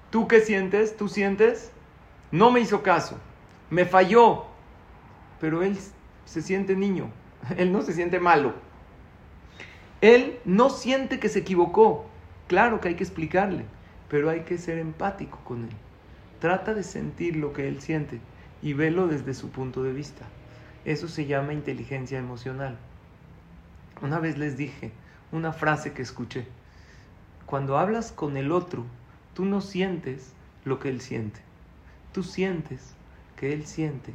¿Tú 0.10 0.28
qué 0.28 0.40
sientes? 0.40 0.96
¿Tú 0.96 1.08
sientes? 1.08 1.72
No 2.32 2.52
me 2.52 2.62
hizo 2.62 2.82
caso, 2.84 3.18
me 3.70 3.86
falló, 3.86 4.46
pero 5.42 5.64
él 5.64 5.76
se 6.26 6.42
siente 6.44 6.76
niño, 6.76 7.10
él 7.58 7.74
no 7.74 7.82
se 7.82 7.94
siente 7.94 8.20
malo. 8.20 8.54
Él 10.00 10.40
no 10.46 10.70
siente 10.70 11.20
que 11.20 11.30
se 11.30 11.40
equivocó. 11.40 12.06
Claro 12.48 12.80
que 12.80 12.90
hay 12.90 12.96
que 12.96 13.04
explicarle, 13.04 13.66
pero 14.08 14.30
hay 14.30 14.42
que 14.42 14.58
ser 14.58 14.78
empático 14.78 15.40
con 15.44 15.64
él. 15.64 15.72
Trata 16.40 16.74
de 16.74 16.84
sentir 16.84 17.36
lo 17.36 17.54
que 17.54 17.68
él 17.68 17.82
siente 17.82 18.20
y 18.62 18.74
velo 18.74 19.08
desde 19.08 19.34
su 19.34 19.50
punto 19.50 19.84
de 19.84 19.94
vista. 19.94 20.26
Eso 20.86 21.08
se 21.08 21.26
llama 21.26 21.54
inteligencia 21.54 22.20
emocional. 22.20 22.78
Una 24.02 24.20
vez 24.20 24.38
les 24.38 24.58
dije 24.58 24.92
una 25.32 25.54
frase 25.54 25.94
que 25.94 26.02
escuché. 26.02 26.48
Cuando 27.46 27.78
hablas 27.78 28.12
con 28.12 28.38
el 28.38 28.52
otro, 28.52 28.86
tú 29.34 29.46
no 29.46 29.62
sientes 29.62 30.34
lo 30.66 30.80
que 30.80 30.90
él 30.90 31.02
siente. 31.02 31.42
Tú 32.12 32.24
sientes 32.24 32.96
que 33.36 33.54
él 33.54 33.66
siente 33.66 34.14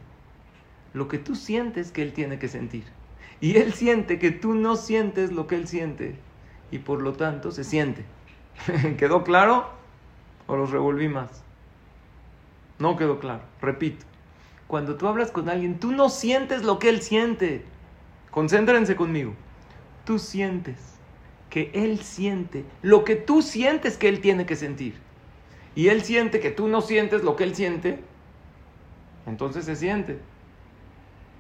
lo 0.97 1.09
que 1.09 1.19
tú 1.19 1.35
sientes 1.35 1.93
que 1.93 2.01
él 2.01 2.15
tiene 2.15 2.39
que 2.39 2.49
sentir. 2.49 2.85
Y 3.39 3.59
él 3.59 3.75
siente 3.75 4.19
que 4.19 4.31
tú 4.31 4.55
no 4.55 4.77
sientes 4.77 5.31
lo 5.31 5.47
que 5.47 5.57
él 5.57 5.69
siente. 5.69 6.17
Y 6.71 6.79
por 6.79 7.03
lo 7.03 7.13
tanto 7.13 7.51
se 7.51 7.65
siente. 7.65 8.03
¿Quedó 8.97 9.23
claro? 9.23 9.69
¿O 10.47 10.57
los 10.57 10.71
revolví 10.71 11.09
más? 11.09 11.45
No 12.79 12.97
quedó 12.97 13.19
claro. 13.19 13.43
Repito. 13.61 14.07
Cuando 14.69 14.97
tú 14.97 15.07
hablas 15.07 15.31
con 15.31 15.51
alguien, 15.51 15.79
tú 15.79 15.93
no 15.93 16.09
sientes 16.09 16.63
lo 16.65 16.79
que 16.79 16.89
él 16.89 17.03
siente. 17.03 17.63
Concéntrense 18.31 18.97
conmigo. 18.97 19.35
Tú 20.07 20.19
sientes 20.19 20.95
que 21.51 21.71
él 21.75 22.01
siente 22.01 22.65
lo 22.81 23.05
que 23.05 23.17
tú 23.17 23.43
sientes 23.43 23.99
que 23.99 24.09
él 24.09 24.23
tiene 24.23 24.47
que 24.47 24.57
sentir. 24.57 24.95
Y 25.75 25.89
él 25.89 26.01
siente 26.05 26.41
que 26.41 26.51
tú 26.51 26.69
no 26.69 26.81
sientes 26.81 27.23
lo 27.23 27.37
que 27.37 27.45
él 27.45 27.55
siente. 27.55 28.01
Entonces 29.27 29.67
se 29.67 29.77
siente. 29.77 30.19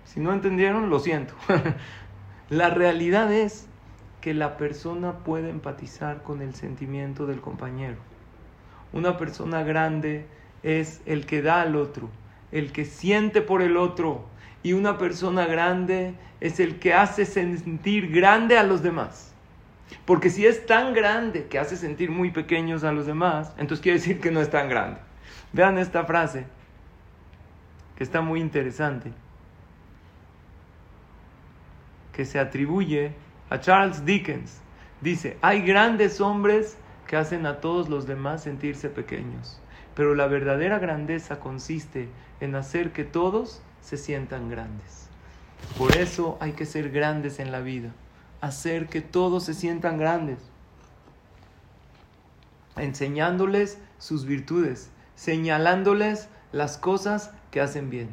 Si 0.06 0.20
no 0.20 0.32
entendieron, 0.32 0.88
lo 0.88 1.00
siento. 1.00 1.34
la 2.48 2.70
realidad 2.70 3.32
es 3.32 3.66
que 4.20 4.34
la 4.34 4.56
persona 4.56 5.18
puede 5.18 5.50
empatizar 5.50 6.22
con 6.22 6.42
el 6.42 6.54
sentimiento 6.54 7.26
del 7.26 7.40
compañero. 7.40 7.96
Una 8.92 9.18
persona 9.18 9.62
grande 9.62 10.26
es 10.62 11.02
el 11.06 11.26
que 11.26 11.42
da 11.42 11.60
al 11.60 11.76
otro, 11.76 12.08
el 12.52 12.72
que 12.72 12.84
siente 12.84 13.42
por 13.42 13.62
el 13.62 13.76
otro. 13.76 14.24
Y 14.62 14.72
una 14.72 14.96
persona 14.96 15.46
grande 15.46 16.14
es 16.40 16.60
el 16.60 16.78
que 16.78 16.94
hace 16.94 17.24
sentir 17.24 18.10
grande 18.10 18.58
a 18.58 18.62
los 18.62 18.82
demás. 18.82 19.32
Porque 20.04 20.30
si 20.30 20.46
es 20.46 20.66
tan 20.66 20.94
grande 20.94 21.46
que 21.46 21.58
hace 21.58 21.76
sentir 21.76 22.10
muy 22.10 22.30
pequeños 22.30 22.84
a 22.84 22.92
los 22.92 23.06
demás, 23.06 23.52
entonces 23.58 23.82
quiere 23.82 23.98
decir 23.98 24.20
que 24.20 24.30
no 24.30 24.40
es 24.40 24.50
tan 24.50 24.68
grande. 24.68 24.98
Vean 25.52 25.78
esta 25.78 26.04
frase, 26.04 26.46
que 27.96 28.02
está 28.02 28.20
muy 28.20 28.40
interesante 28.40 29.12
que 32.16 32.24
se 32.24 32.38
atribuye 32.38 33.12
a 33.50 33.60
Charles 33.60 34.06
Dickens. 34.06 34.62
Dice, 35.02 35.36
hay 35.42 35.60
grandes 35.60 36.22
hombres 36.22 36.78
que 37.06 37.16
hacen 37.16 37.44
a 37.44 37.60
todos 37.60 37.90
los 37.90 38.06
demás 38.06 38.42
sentirse 38.42 38.88
pequeños, 38.88 39.60
pero 39.94 40.14
la 40.14 40.26
verdadera 40.26 40.78
grandeza 40.78 41.38
consiste 41.40 42.08
en 42.40 42.54
hacer 42.54 42.92
que 42.92 43.04
todos 43.04 43.60
se 43.82 43.98
sientan 43.98 44.48
grandes. 44.48 45.10
Por 45.76 45.94
eso 45.98 46.38
hay 46.40 46.52
que 46.52 46.64
ser 46.64 46.90
grandes 46.90 47.38
en 47.38 47.52
la 47.52 47.60
vida, 47.60 47.90
hacer 48.40 48.86
que 48.88 49.02
todos 49.02 49.44
se 49.44 49.52
sientan 49.52 49.98
grandes, 49.98 50.38
enseñándoles 52.76 53.78
sus 53.98 54.24
virtudes, 54.24 54.88
señalándoles 55.16 56.30
las 56.52 56.78
cosas 56.78 57.30
que 57.50 57.60
hacen 57.60 57.90
bien. 57.90 58.08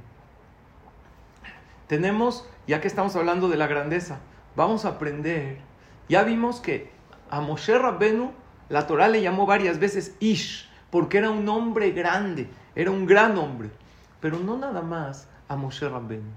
Tenemos 1.88 2.48
ya 2.68 2.82
que 2.82 2.88
estamos 2.88 3.16
hablando 3.16 3.50
de 3.50 3.58
la 3.58 3.68
grandeza, 3.68 4.20
vamos 4.56 4.86
a 4.86 4.90
aprender. 4.90 5.58
Ya 6.10 6.24
vimos 6.24 6.60
que 6.60 6.92
a 7.30 7.42
Moshe 7.42 7.78
Rabbenu 7.78 8.32
la 8.70 8.88
Torah 8.88 9.08
le 9.08 9.22
llamó 9.22 9.46
varias 9.46 9.80
veces 9.80 10.16
Ish, 10.20 10.70
porque 10.90 11.18
era 11.18 11.30
un 11.30 11.48
hombre 11.50 11.92
grande, 11.92 12.50
era 12.75 12.92
un 12.92 13.06
gran 13.06 13.38
hombre. 13.38 13.70
Pero 14.22 14.40
no 14.40 14.58
nada 14.58 14.82
más 14.82 15.28
a 15.48 15.56
Moshe 15.56 15.88
Rabbenu. 15.88 16.32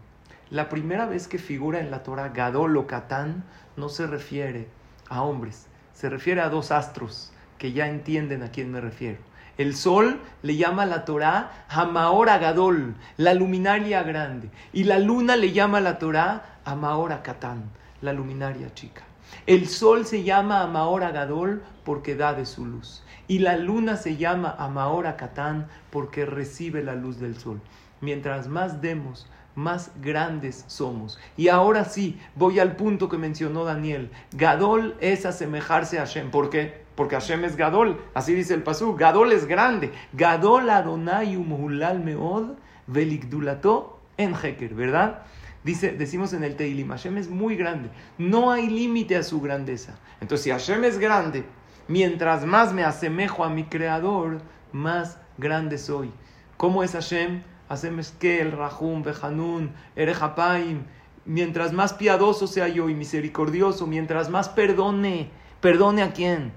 La 0.50 0.68
primera 0.68 1.06
vez 1.06 1.28
que 1.28 1.38
figura 1.38 1.80
en 1.80 1.90
la 1.90 2.02
Torah 2.02 2.28
Gadol 2.28 2.76
o 2.76 2.86
Katán 2.86 3.44
no 3.76 3.88
se 3.88 4.06
refiere 4.06 4.68
a 5.08 5.22
hombres, 5.22 5.66
se 5.92 6.08
refiere 6.08 6.40
a 6.40 6.48
dos 6.48 6.72
astros 6.72 7.32
que 7.58 7.72
ya 7.72 7.88
entienden 7.88 8.42
a 8.42 8.50
quién 8.50 8.70
me 8.70 8.80
refiero. 8.80 9.18
El 9.58 9.74
sol 9.74 10.20
le 10.42 10.56
llama 10.56 10.84
la 10.84 11.06
Torah 11.06 11.64
Hamaora 11.68 12.36
Gadol, 12.36 12.94
la 13.16 13.32
luminaria 13.32 14.02
grande. 14.02 14.50
Y 14.72 14.84
la 14.84 14.98
luna 14.98 15.36
le 15.36 15.52
llama 15.52 15.80
la 15.80 15.98
Torah 15.98 16.60
Amaora 16.66 17.22
Katán, 17.22 17.70
la 18.02 18.12
luminaria 18.12 18.74
chica. 18.74 19.02
El 19.46 19.66
sol 19.66 20.04
se 20.04 20.22
llama 20.24 20.60
Amaora 20.62 21.10
Gadol 21.10 21.62
porque 21.84 22.16
da 22.16 22.34
de 22.34 22.44
su 22.44 22.66
luz. 22.66 23.02
Y 23.28 23.38
la 23.38 23.56
luna 23.56 23.96
se 23.96 24.16
llama 24.16 24.54
Amaora 24.58 25.16
Katán 25.16 25.68
porque 25.90 26.26
recibe 26.26 26.82
la 26.82 26.94
luz 26.94 27.18
del 27.18 27.38
sol. 27.38 27.60
Mientras 28.00 28.48
más 28.48 28.82
demos, 28.82 29.26
más 29.54 29.90
grandes 30.02 30.64
somos. 30.68 31.18
Y 31.36 31.48
ahora 31.48 31.86
sí, 31.86 32.20
voy 32.34 32.60
al 32.60 32.76
punto 32.76 33.08
que 33.08 33.16
mencionó 33.16 33.64
Daniel. 33.64 34.10
Gadol 34.32 34.96
es 35.00 35.24
asemejarse 35.24 35.98
a 35.98 36.02
Hashem. 36.02 36.30
¿Por 36.30 36.50
qué? 36.50 36.85
Porque 36.96 37.14
Hashem 37.14 37.44
es 37.44 37.56
Gadol, 37.56 38.00
así 38.14 38.34
dice 38.34 38.54
el 38.54 38.62
Pasú, 38.62 38.96
Gadol 38.96 39.32
es 39.32 39.46
grande, 39.46 39.92
Gadol 40.14 40.70
Adonai 40.70 41.36
umhulal 41.36 42.00
meod 42.02 42.56
velikdulato 42.86 44.00
en 44.16 44.34
Heker, 44.34 44.74
¿verdad? 44.74 45.22
Dice, 45.62 45.92
decimos 45.92 46.32
en 46.32 46.44
el 46.44 46.56
Teilim, 46.56 46.88
Hashem 46.88 47.18
es 47.18 47.28
muy 47.28 47.56
grande, 47.56 47.90
no 48.18 48.50
hay 48.50 48.68
límite 48.68 49.16
a 49.16 49.22
su 49.22 49.40
grandeza. 49.40 49.98
Entonces, 50.20 50.44
si 50.44 50.50
Hashem 50.50 50.84
es 50.84 50.98
grande, 50.98 51.44
mientras 51.88 52.44
más 52.46 52.72
me 52.72 52.84
asemejo 52.84 53.44
a 53.44 53.50
mi 53.50 53.64
Creador, 53.64 54.38
más 54.72 55.18
grande 55.38 55.78
soy. 55.78 56.12
¿Cómo 56.56 56.82
es 56.82 56.92
Hashem? 56.92 57.42
Hashem 57.68 57.98
es 57.98 58.14
el 58.22 58.52
Rahum, 58.52 59.02
Behanun, 59.02 59.72
Erejapaim. 59.96 60.84
Mientras 61.24 61.72
más 61.72 61.92
piadoso 61.92 62.46
sea 62.46 62.68
yo 62.68 62.88
y 62.88 62.94
misericordioso, 62.94 63.86
mientras 63.86 64.30
más 64.30 64.48
perdone, 64.48 65.30
perdone 65.60 66.02
a 66.02 66.12
quién? 66.12 66.52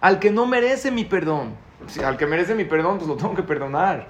Al 0.00 0.18
que 0.18 0.30
no 0.30 0.46
merece 0.46 0.90
mi 0.90 1.04
perdón. 1.04 1.54
Si 1.88 2.02
al 2.02 2.16
que 2.16 2.26
merece 2.26 2.54
mi 2.54 2.64
perdón, 2.64 2.98
pues 2.98 3.08
lo 3.08 3.16
tengo 3.16 3.34
que 3.34 3.42
perdonar. 3.42 4.08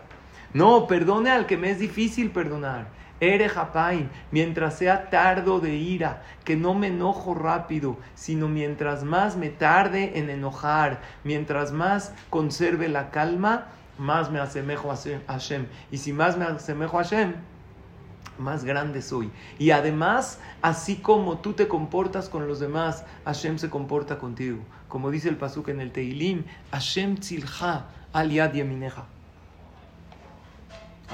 No, 0.52 0.86
perdone 0.86 1.30
al 1.30 1.46
que 1.46 1.56
me 1.56 1.70
es 1.70 1.78
difícil 1.78 2.30
perdonar. 2.30 2.88
Ere 3.18 3.50
mientras 4.30 4.76
sea 4.76 5.08
tardo 5.08 5.58
de 5.58 5.74
ira, 5.74 6.22
que 6.44 6.54
no 6.54 6.74
me 6.74 6.88
enojo 6.88 7.34
rápido, 7.34 7.96
sino 8.14 8.46
mientras 8.46 9.04
más 9.04 9.36
me 9.36 9.48
tarde 9.48 10.18
en 10.18 10.28
enojar, 10.28 11.00
mientras 11.24 11.72
más 11.72 12.12
conserve 12.28 12.88
la 12.88 13.10
calma, 13.10 13.68
más 13.98 14.30
me 14.30 14.38
asemejo 14.38 14.92
a 14.92 14.96
Hashem. 15.28 15.66
Y 15.90 15.96
si 15.98 16.12
más 16.12 16.36
me 16.36 16.44
asemejo 16.44 16.98
a 16.98 17.04
Hashem, 17.04 17.34
más 18.38 18.64
grande 18.64 19.00
soy. 19.00 19.30
Y 19.58 19.70
además, 19.70 20.38
así 20.60 20.96
como 20.96 21.38
tú 21.38 21.54
te 21.54 21.68
comportas 21.68 22.28
con 22.28 22.46
los 22.46 22.60
demás, 22.60 23.04
Hashem 23.24 23.56
se 23.56 23.70
comporta 23.70 24.18
contigo. 24.18 24.58
Como 24.96 25.10
dice 25.10 25.28
el 25.28 25.36
pasuk 25.36 25.68
en 25.68 25.82
el 25.82 25.92
Teilim, 25.92 26.44
Hashem 26.72 27.18
tzilcha 27.18 27.84
al 28.14 28.30
yad 28.30 28.54
yamineja. 28.54 29.04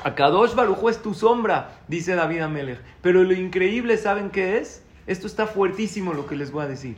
Akadosh 0.05 0.55
Barujo 0.55 0.89
es 0.89 1.03
tu 1.03 1.15
sombra, 1.15 1.81
dice 1.89 2.15
David 2.15 2.43
Amelech. 2.43 2.79
Pero 3.01 3.25
lo 3.25 3.33
increíble, 3.33 3.97
¿saben 3.97 4.31
qué 4.31 4.59
es? 4.59 4.85
Esto 5.09 5.27
está 5.27 5.49
fuertísimo 5.49 6.13
lo 6.13 6.29
que 6.29 6.37
les 6.37 6.53
voy 6.53 6.63
a 6.63 6.69
decir. 6.69 6.95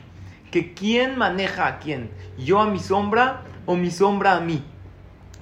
Que 0.51 0.75
quién 0.75 1.17
maneja 1.17 1.69
a 1.69 1.79
quién, 1.79 2.11
yo 2.37 2.61
a 2.61 2.69
mi 2.69 2.81
sombra 2.81 3.45
o 3.65 3.77
mi 3.77 3.91
sombra 3.91 4.37
a 4.37 4.41
mí. 4.41 4.63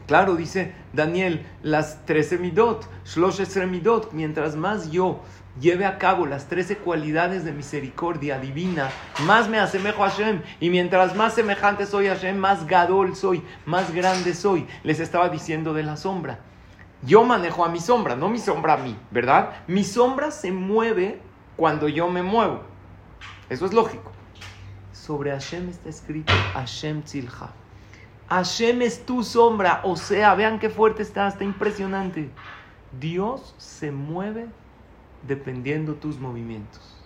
Claro, 0.06 0.36
dice 0.36 0.72
Daniel, 0.92 1.44
las 1.64 2.06
13 2.06 2.38
midot, 2.38 2.88
shloshes 3.04 3.56
midot, 3.66 4.12
mientras 4.12 4.54
más 4.54 4.92
yo 4.92 5.22
lleve 5.60 5.84
a 5.84 5.98
cabo 5.98 6.26
las 6.26 6.48
13 6.48 6.78
cualidades 6.78 7.44
de 7.44 7.52
misericordia 7.52 8.38
divina, 8.38 8.90
más 9.24 9.48
me 9.48 9.58
asemejo 9.58 10.04
a 10.04 10.10
Hashem. 10.10 10.42
Y 10.60 10.70
mientras 10.70 11.14
más 11.14 11.34
semejante 11.34 11.86
soy 11.86 12.08
a 12.08 12.14
Hashem, 12.14 12.36
más 12.36 12.66
gadol 12.66 13.16
soy, 13.16 13.42
más 13.66 13.92
grande 13.92 14.34
soy. 14.34 14.66
Les 14.82 15.00
estaba 15.00 15.28
diciendo 15.28 15.74
de 15.74 15.82
la 15.82 15.96
sombra. 15.96 16.38
Yo 17.02 17.24
manejo 17.24 17.64
a 17.64 17.68
mi 17.68 17.80
sombra, 17.80 18.14
no 18.14 18.28
mi 18.28 18.38
sombra 18.38 18.74
a 18.74 18.76
mí, 18.76 18.96
¿verdad? 19.10 19.50
Mi 19.66 19.82
sombra 19.82 20.30
se 20.30 20.52
mueve 20.52 21.20
cuando 21.56 21.88
yo 21.88 22.08
me 22.08 22.22
muevo. 22.22 22.62
Eso 23.48 23.66
es 23.66 23.72
lógico. 23.72 24.12
Sobre 24.92 25.32
Hashem 25.32 25.68
está 25.68 25.88
escrito 25.88 26.32
Hashem 26.54 27.02
Tzilcha. 27.02 27.50
Hashem 28.28 28.82
es 28.82 29.04
tu 29.04 29.22
sombra. 29.24 29.80
O 29.84 29.96
sea, 29.96 30.34
vean 30.34 30.58
qué 30.60 30.70
fuerte 30.70 31.02
está, 31.02 31.26
está 31.26 31.42
impresionante. 31.42 32.30
Dios 33.00 33.54
se 33.58 33.90
mueve 33.90 34.46
dependiendo 35.26 35.94
tus 35.94 36.18
movimientos. 36.18 36.96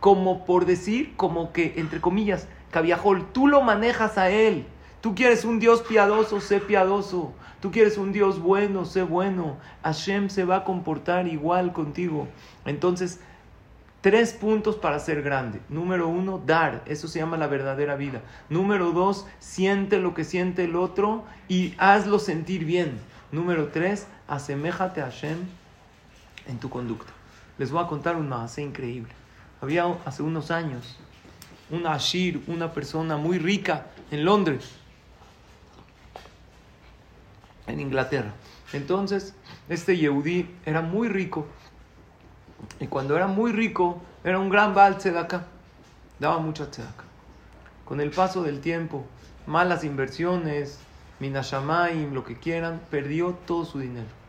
Como 0.00 0.44
por 0.44 0.66
decir, 0.66 1.14
como 1.16 1.52
que, 1.52 1.74
entre 1.76 2.00
comillas, 2.00 2.48
Cabiajol, 2.70 3.26
tú 3.32 3.48
lo 3.48 3.62
manejas 3.62 4.16
a 4.16 4.30
Él. 4.30 4.66
Tú 5.00 5.14
quieres 5.14 5.44
un 5.44 5.58
Dios 5.60 5.82
piadoso, 5.82 6.40
sé 6.40 6.60
piadoso. 6.60 7.32
Tú 7.60 7.70
quieres 7.70 7.98
un 7.98 8.12
Dios 8.12 8.40
bueno, 8.40 8.84
sé 8.84 9.02
bueno. 9.02 9.56
Hashem 9.82 10.30
se 10.30 10.44
va 10.44 10.56
a 10.56 10.64
comportar 10.64 11.26
igual 11.26 11.72
contigo. 11.72 12.28
Entonces, 12.64 13.20
tres 14.00 14.32
puntos 14.32 14.76
para 14.76 14.98
ser 14.98 15.22
grande. 15.22 15.60
Número 15.68 16.08
uno, 16.08 16.40
dar. 16.44 16.82
Eso 16.86 17.08
se 17.08 17.18
llama 17.18 17.36
la 17.36 17.48
verdadera 17.48 17.96
vida. 17.96 18.22
Número 18.48 18.92
dos, 18.92 19.26
siente 19.38 19.98
lo 19.98 20.14
que 20.14 20.24
siente 20.24 20.64
el 20.64 20.76
otro 20.76 21.24
y 21.48 21.74
hazlo 21.78 22.18
sentir 22.18 22.64
bien. 22.64 22.98
Número 23.32 23.68
tres, 23.68 24.06
aseméjate 24.28 25.02
a 25.02 25.06
Hashem 25.06 25.38
en 26.46 26.58
tu 26.58 26.70
conducta. 26.70 27.12
Les 27.60 27.70
voy 27.70 27.84
a 27.84 27.86
contar 27.86 28.16
un 28.16 28.26
más 28.26 28.56
increíble. 28.56 29.12
Había 29.60 29.84
hace 30.06 30.22
unos 30.22 30.50
años 30.50 30.96
un 31.68 31.86
Ashir, 31.86 32.42
una 32.46 32.72
persona 32.72 33.18
muy 33.18 33.38
rica 33.38 33.88
en 34.10 34.24
Londres, 34.24 34.70
en 37.66 37.80
Inglaterra. 37.80 38.32
Entonces, 38.72 39.34
este 39.68 39.98
Yehudi 39.98 40.48
era 40.64 40.80
muy 40.80 41.08
rico. 41.08 41.46
Y 42.80 42.86
cuando 42.86 43.14
era 43.14 43.26
muy 43.26 43.52
rico, 43.52 44.00
era 44.24 44.38
un 44.38 44.48
gran 44.48 44.74
Baal 44.74 44.96
acá 45.18 45.44
Daba 46.18 46.38
mucha 46.38 46.70
tzedaka. 46.70 47.04
Con 47.84 48.00
el 48.00 48.10
paso 48.10 48.42
del 48.42 48.62
tiempo, 48.62 49.04
malas 49.46 49.84
inversiones, 49.84 50.78
minashamaim, 51.18 52.14
lo 52.14 52.24
que 52.24 52.38
quieran, 52.38 52.80
perdió 52.90 53.34
todo 53.46 53.66
su 53.66 53.80
dinero. 53.80 54.19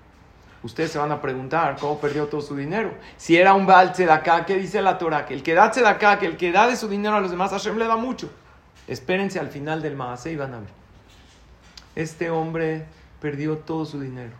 Ustedes 0.63 0.91
se 0.91 0.99
van 0.99 1.11
a 1.11 1.21
preguntar 1.21 1.77
cómo 1.79 1.99
perdió 1.99 2.27
todo 2.27 2.41
su 2.41 2.55
dinero. 2.55 2.93
Si 3.17 3.35
era 3.35 3.53
un 3.55 3.65
Baal 3.65 3.93
acá 4.09 4.45
¿qué 4.45 4.57
dice 4.57 4.81
la 4.81 4.97
Torah? 4.97 5.25
Que 5.25 5.33
el 5.33 5.41
que 5.41 5.55
da 5.55 5.65
acá 5.65 6.19
que 6.19 6.27
el 6.27 6.37
que 6.37 6.51
da 6.51 6.67
de 6.67 6.75
su 6.75 6.87
dinero 6.87 7.15
a 7.15 7.21
los 7.21 7.31
demás, 7.31 7.51
Hashem 7.51 7.77
le 7.77 7.87
da 7.87 7.95
mucho. 7.95 8.29
Espérense 8.87 9.39
al 9.39 9.49
final 9.49 9.81
del 9.81 9.95
Maasé 9.95 10.33
y 10.33 10.35
van 10.35 10.53
a 10.53 10.59
ver. 10.59 10.69
Este 11.95 12.29
hombre 12.29 12.85
perdió 13.19 13.57
todo 13.57 13.85
su 13.85 13.99
dinero. 13.99 14.33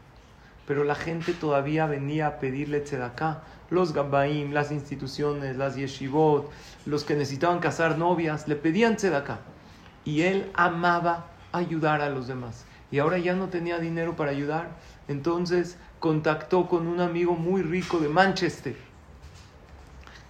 Pero 0.67 0.83
la 0.83 0.95
gente 0.95 1.33
todavía 1.33 1.85
venía 1.87 2.27
a 2.27 2.39
pedirle 2.39 2.81
tzedaká. 2.81 3.41
Los 3.69 3.93
gabaim, 3.93 4.51
las 4.51 4.71
instituciones, 4.71 5.57
las 5.57 5.75
yeshivot, 5.75 6.51
los 6.85 7.03
que 7.03 7.15
necesitaban 7.15 7.59
casar 7.59 7.97
novias, 7.97 8.47
le 8.47 8.55
pedían 8.55 8.95
tzedaká. 8.95 9.39
Y 10.05 10.21
él 10.21 10.51
amaba 10.53 11.25
ayudar 11.51 12.01
a 12.01 12.09
los 12.09 12.27
demás. 12.27 12.65
Y 12.91 12.99
ahora 12.99 13.17
ya 13.17 13.33
no 13.33 13.47
tenía 13.47 13.79
dinero 13.79 14.15
para 14.15 14.31
ayudar. 14.31 14.69
Entonces 15.07 15.77
contactó 15.99 16.67
con 16.67 16.87
un 16.87 16.99
amigo 16.99 17.33
muy 17.33 17.61
rico 17.61 17.99
de 17.99 18.09
Manchester. 18.09 18.75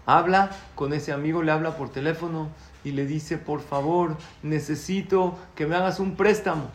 Habla 0.06 0.52
con 0.76 0.94
ese 0.94 1.12
amigo, 1.12 1.44
le 1.44 1.52
habla 1.52 1.78
por 1.78 1.90
teléfono 1.90 2.50
y 2.84 2.92
le 2.92 3.06
dice, 3.06 3.38
por 3.38 3.62
favor, 3.62 4.18
necesito 4.44 5.38
que 5.56 5.66
me 5.66 5.76
hagas 5.76 6.00
un 6.00 6.16
préstamo. 6.16 6.70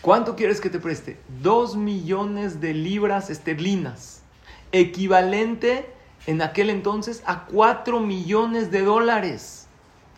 ¿Cuánto 0.00 0.36
quieres 0.36 0.60
que 0.60 0.70
te 0.70 0.78
preste? 0.78 1.18
Dos 1.42 1.76
millones 1.76 2.60
de 2.60 2.74
libras 2.74 3.30
esterlinas, 3.30 4.22
equivalente 4.70 5.90
en 6.26 6.42
aquel 6.42 6.70
entonces 6.70 7.22
a 7.26 7.46
cuatro 7.46 8.00
millones 8.00 8.70
de 8.70 8.82
dólares. 8.82 9.66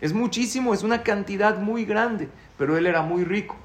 Es 0.00 0.12
muchísimo, 0.12 0.74
es 0.74 0.82
una 0.82 1.02
cantidad 1.02 1.58
muy 1.58 1.84
grande, 1.84 2.28
pero 2.58 2.76
él 2.76 2.86
era 2.86 3.02
muy 3.02 3.24
rico. 3.24 3.56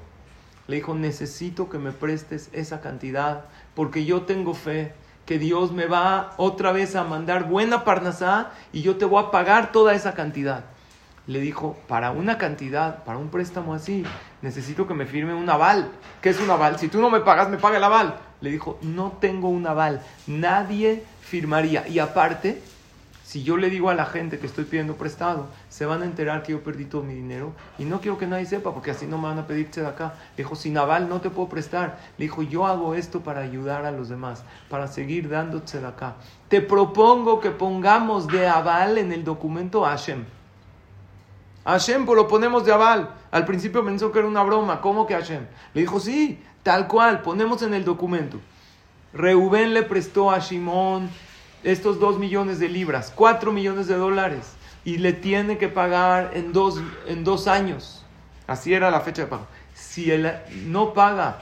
Le 0.68 0.76
dijo, 0.76 0.94
necesito 0.94 1.68
que 1.68 1.78
me 1.78 1.92
prestes 1.92 2.48
esa 2.52 2.80
cantidad 2.80 3.44
porque 3.74 4.04
yo 4.04 4.22
tengo 4.22 4.54
fe 4.54 4.94
que 5.26 5.38
Dios 5.38 5.72
me 5.72 5.86
va 5.86 6.34
otra 6.36 6.72
vez 6.72 6.96
a 6.96 7.04
mandar 7.04 7.48
buena 7.48 7.84
parnasá 7.84 8.50
y 8.72 8.82
yo 8.82 8.96
te 8.96 9.04
voy 9.04 9.22
a 9.22 9.30
pagar 9.30 9.72
toda 9.72 9.94
esa 9.94 10.14
cantidad. 10.14 10.64
Le 11.26 11.38
dijo, 11.38 11.76
para 11.86 12.10
una 12.10 12.36
cantidad, 12.36 13.04
para 13.04 13.18
un 13.18 13.28
préstamo 13.28 13.74
así, 13.74 14.04
necesito 14.40 14.88
que 14.88 14.94
me 14.94 15.06
firme 15.06 15.34
un 15.34 15.48
aval. 15.48 15.88
¿Qué 16.20 16.30
es 16.30 16.40
un 16.40 16.50
aval? 16.50 16.78
Si 16.80 16.88
tú 16.88 17.00
no 17.00 17.10
me 17.10 17.20
pagas, 17.20 17.48
me 17.48 17.58
paga 17.58 17.76
el 17.76 17.84
aval. 17.84 18.16
Le 18.40 18.50
dijo, 18.50 18.78
no 18.82 19.12
tengo 19.20 19.48
un 19.48 19.64
aval. 19.66 20.02
Nadie 20.26 21.04
firmaría. 21.20 21.86
Y 21.86 22.00
aparte, 22.00 22.60
si 23.32 23.42
yo 23.42 23.56
le 23.56 23.70
digo 23.70 23.88
a 23.88 23.94
la 23.94 24.04
gente 24.04 24.38
que 24.38 24.44
estoy 24.46 24.64
pidiendo 24.64 24.96
prestado, 24.96 25.46
se 25.70 25.86
van 25.86 26.02
a 26.02 26.04
enterar 26.04 26.42
que 26.42 26.52
yo 26.52 26.62
perdí 26.62 26.84
todo 26.84 27.02
mi 27.02 27.14
dinero 27.14 27.54
y 27.78 27.86
no 27.86 28.02
quiero 28.02 28.18
que 28.18 28.26
nadie 28.26 28.44
sepa 28.44 28.74
porque 28.74 28.90
así 28.90 29.06
no 29.06 29.16
me 29.16 29.28
van 29.28 29.38
a 29.38 29.46
pedirse 29.46 29.80
de 29.80 29.86
acá. 29.86 30.16
Le 30.36 30.44
dijo, 30.44 30.54
sin 30.54 30.76
aval 30.76 31.08
no 31.08 31.22
te 31.22 31.30
puedo 31.30 31.48
prestar. 31.48 31.98
Le 32.18 32.26
dijo, 32.26 32.42
yo 32.42 32.66
hago 32.66 32.94
esto 32.94 33.22
para 33.22 33.40
ayudar 33.40 33.86
a 33.86 33.90
los 33.90 34.10
demás, 34.10 34.44
para 34.68 34.86
seguir 34.86 35.30
dándote 35.30 35.80
de 35.80 35.86
acá. 35.86 36.16
Te 36.48 36.60
propongo 36.60 37.40
que 37.40 37.50
pongamos 37.50 38.26
de 38.26 38.46
aval 38.46 38.98
en 38.98 39.10
el 39.12 39.24
documento 39.24 39.82
Hashem. 39.82 40.26
Hashem 41.64 42.04
pues 42.04 42.16
lo 42.18 42.28
ponemos 42.28 42.66
de 42.66 42.74
aval. 42.74 43.14
Al 43.30 43.46
principio 43.46 43.82
pensó 43.82 44.12
que 44.12 44.18
era 44.18 44.28
una 44.28 44.42
broma. 44.42 44.82
¿Cómo 44.82 45.06
que 45.06 45.14
Hashem? 45.14 45.46
Le 45.72 45.80
dijo, 45.80 46.00
sí, 46.00 46.38
tal 46.62 46.86
cual, 46.86 47.22
ponemos 47.22 47.62
en 47.62 47.72
el 47.72 47.86
documento. 47.86 48.38
Reubén 49.14 49.72
le 49.72 49.84
prestó 49.84 50.30
a 50.30 50.38
Shimón 50.38 51.08
estos 51.64 52.00
dos 52.00 52.18
millones 52.18 52.58
de 52.58 52.68
libras, 52.68 53.12
cuatro 53.14 53.52
millones 53.52 53.86
de 53.86 53.96
dólares, 53.96 54.54
y 54.84 54.98
le 54.98 55.12
tiene 55.12 55.58
que 55.58 55.68
pagar 55.68 56.32
en 56.34 56.52
dos, 56.52 56.80
en 57.06 57.24
dos 57.24 57.46
años. 57.46 58.04
Así 58.46 58.74
era 58.74 58.90
la 58.90 59.00
fecha 59.00 59.22
de 59.22 59.28
pago. 59.28 59.46
Si 59.74 60.10
él 60.10 60.32
no 60.66 60.92
paga 60.92 61.38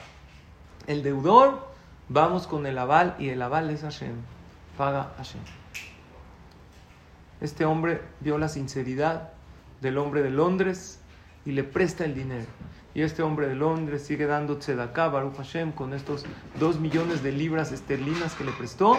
el 0.87 1.03
deudor, 1.03 1.69
vamos 2.09 2.47
con 2.47 2.67
el 2.67 2.79
aval, 2.79 3.17
y 3.19 3.31
el 3.31 3.41
aval 3.41 3.71
es 3.71 3.83
Hashem. 3.83 4.15
Paga 4.77 5.13
Hashem. 5.17 5.41
Este 7.41 7.65
hombre 7.65 8.03
vio 8.21 8.37
la 8.37 8.49
sinceridad 8.49 9.31
del 9.81 9.97
hombre 9.97 10.23
de 10.23 10.31
Londres 10.31 11.01
y 11.47 11.53
le 11.53 11.65
presta 11.65 12.05
el 12.05 12.15
dinero. 12.15 12.47
Y 12.93 13.03
este 13.03 13.23
hombre 13.23 13.49
de 13.49 13.55
Londres 13.55 14.03
sigue 14.05 14.27
dando 14.27 14.59
tzedakah, 14.59 15.09
Baruch 15.09 15.37
Hashem, 15.37 15.73
con 15.73 15.95
estos 15.95 16.27
dos 16.59 16.79
millones 16.79 17.23
de 17.23 17.33
libras 17.33 17.73
esterlinas 17.73 18.35
que 18.35 18.45
le 18.45 18.53
prestó 18.53 18.99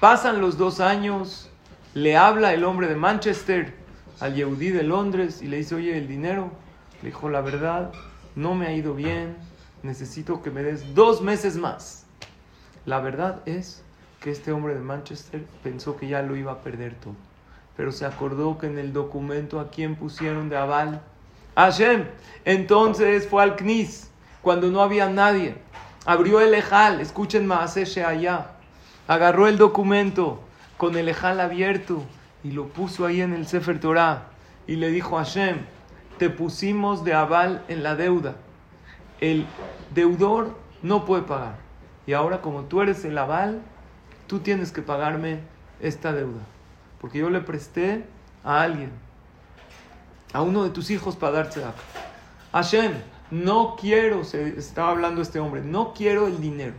Pasan 0.00 0.40
los 0.40 0.56
dos 0.56 0.80
años, 0.80 1.50
le 1.92 2.16
habla 2.16 2.54
el 2.54 2.64
hombre 2.64 2.88
de 2.88 2.96
Manchester 2.96 3.74
al 4.18 4.34
Yehudí 4.34 4.70
de 4.70 4.82
Londres 4.82 5.42
y 5.42 5.46
le 5.46 5.58
dice, 5.58 5.74
oye, 5.74 5.98
el 5.98 6.08
dinero. 6.08 6.50
Le 7.02 7.10
dijo, 7.10 7.28
la 7.28 7.42
verdad, 7.42 7.92
no 8.34 8.54
me 8.54 8.66
ha 8.66 8.72
ido 8.72 8.94
bien, 8.94 9.36
necesito 9.82 10.40
que 10.40 10.50
me 10.50 10.62
des 10.62 10.94
dos 10.94 11.20
meses 11.20 11.58
más. 11.58 12.06
La 12.86 13.00
verdad 13.00 13.42
es 13.44 13.82
que 14.20 14.30
este 14.30 14.52
hombre 14.52 14.72
de 14.72 14.80
Manchester 14.80 15.44
pensó 15.62 15.98
que 15.98 16.08
ya 16.08 16.22
lo 16.22 16.34
iba 16.34 16.52
a 16.52 16.62
perder 16.62 16.94
todo. 16.94 17.14
Pero 17.76 17.92
se 17.92 18.06
acordó 18.06 18.56
que 18.56 18.68
en 18.68 18.78
el 18.78 18.94
documento 18.94 19.60
a 19.60 19.68
quién 19.68 19.96
pusieron 19.96 20.48
de 20.48 20.56
aval. 20.56 21.02
Hashem. 21.56 22.06
Entonces 22.46 23.28
fue 23.28 23.42
al 23.42 23.54
Knis, 23.54 24.08
cuando 24.40 24.70
no 24.70 24.80
había 24.80 25.10
nadie. 25.10 25.56
Abrió 26.06 26.40
el 26.40 26.54
Ejal, 26.54 27.02
escuchen 27.02 27.46
más 27.46 27.76
allá 27.76 28.56
agarró 29.10 29.48
el 29.48 29.58
documento 29.58 30.38
con 30.76 30.96
el 30.96 31.08
ejal 31.08 31.40
abierto 31.40 32.04
y 32.44 32.52
lo 32.52 32.68
puso 32.68 33.06
ahí 33.06 33.20
en 33.20 33.32
el 33.32 33.44
Sefer 33.44 33.80
Torah 33.80 34.28
y 34.68 34.76
le 34.76 34.92
dijo 34.92 35.18
a 35.18 35.24
Hashem, 35.24 35.56
te 36.16 36.30
pusimos 36.30 37.02
de 37.02 37.12
aval 37.14 37.64
en 37.66 37.82
la 37.82 37.96
deuda. 37.96 38.36
El 39.20 39.46
deudor 39.92 40.56
no 40.82 41.04
puede 41.06 41.24
pagar. 41.24 41.56
Y 42.06 42.12
ahora 42.12 42.40
como 42.40 42.62
tú 42.66 42.82
eres 42.82 43.04
el 43.04 43.18
aval, 43.18 43.62
tú 44.28 44.38
tienes 44.38 44.70
que 44.70 44.80
pagarme 44.80 45.40
esta 45.80 46.12
deuda. 46.12 46.42
Porque 47.00 47.18
yo 47.18 47.30
le 47.30 47.40
presté 47.40 48.04
a 48.44 48.62
alguien, 48.62 48.92
a 50.32 50.40
uno 50.40 50.62
de 50.62 50.70
tus 50.70 50.88
hijos 50.88 51.16
para 51.16 51.32
darse 51.32 51.64
acá. 51.64 51.74
Hashem, 52.52 52.92
no 53.32 53.74
quiero, 53.74 54.22
se 54.22 54.56
estaba 54.56 54.92
hablando 54.92 55.20
este 55.20 55.40
hombre, 55.40 55.62
no 55.62 55.94
quiero 55.94 56.28
el 56.28 56.40
dinero 56.40 56.74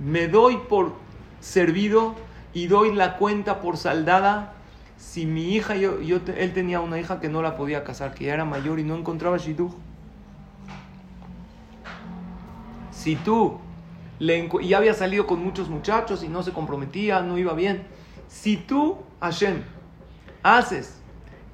me 0.00 0.28
doy 0.28 0.56
por 0.68 0.94
servido 1.40 2.14
y 2.52 2.66
doy 2.66 2.94
la 2.94 3.16
cuenta 3.16 3.60
por 3.60 3.76
saldada 3.76 4.54
si 4.96 5.24
mi 5.24 5.54
hija, 5.54 5.76
yo, 5.76 5.98
él 6.36 6.52
tenía 6.52 6.80
una 6.80 7.00
hija 7.00 7.20
que 7.20 7.30
no 7.30 7.40
la 7.40 7.56
podía 7.56 7.84
casar, 7.84 8.14
que 8.14 8.26
ya 8.26 8.34
era 8.34 8.44
mayor 8.44 8.78
y 8.78 8.84
no 8.84 8.96
encontraba 8.96 9.38
shidduch. 9.38 9.72
si 13.00 13.16
tú 13.16 13.58
le 14.18 14.50
ya 14.62 14.76
había 14.76 14.92
salido 14.92 15.26
con 15.26 15.42
muchos 15.42 15.70
muchachos 15.70 16.22
y 16.22 16.28
no 16.28 16.42
se 16.42 16.52
comprometía, 16.52 17.22
no 17.22 17.38
iba 17.38 17.54
bien, 17.54 17.84
si 18.28 18.58
tú, 18.58 18.98
Hashem, 19.20 19.62
haces 20.42 21.00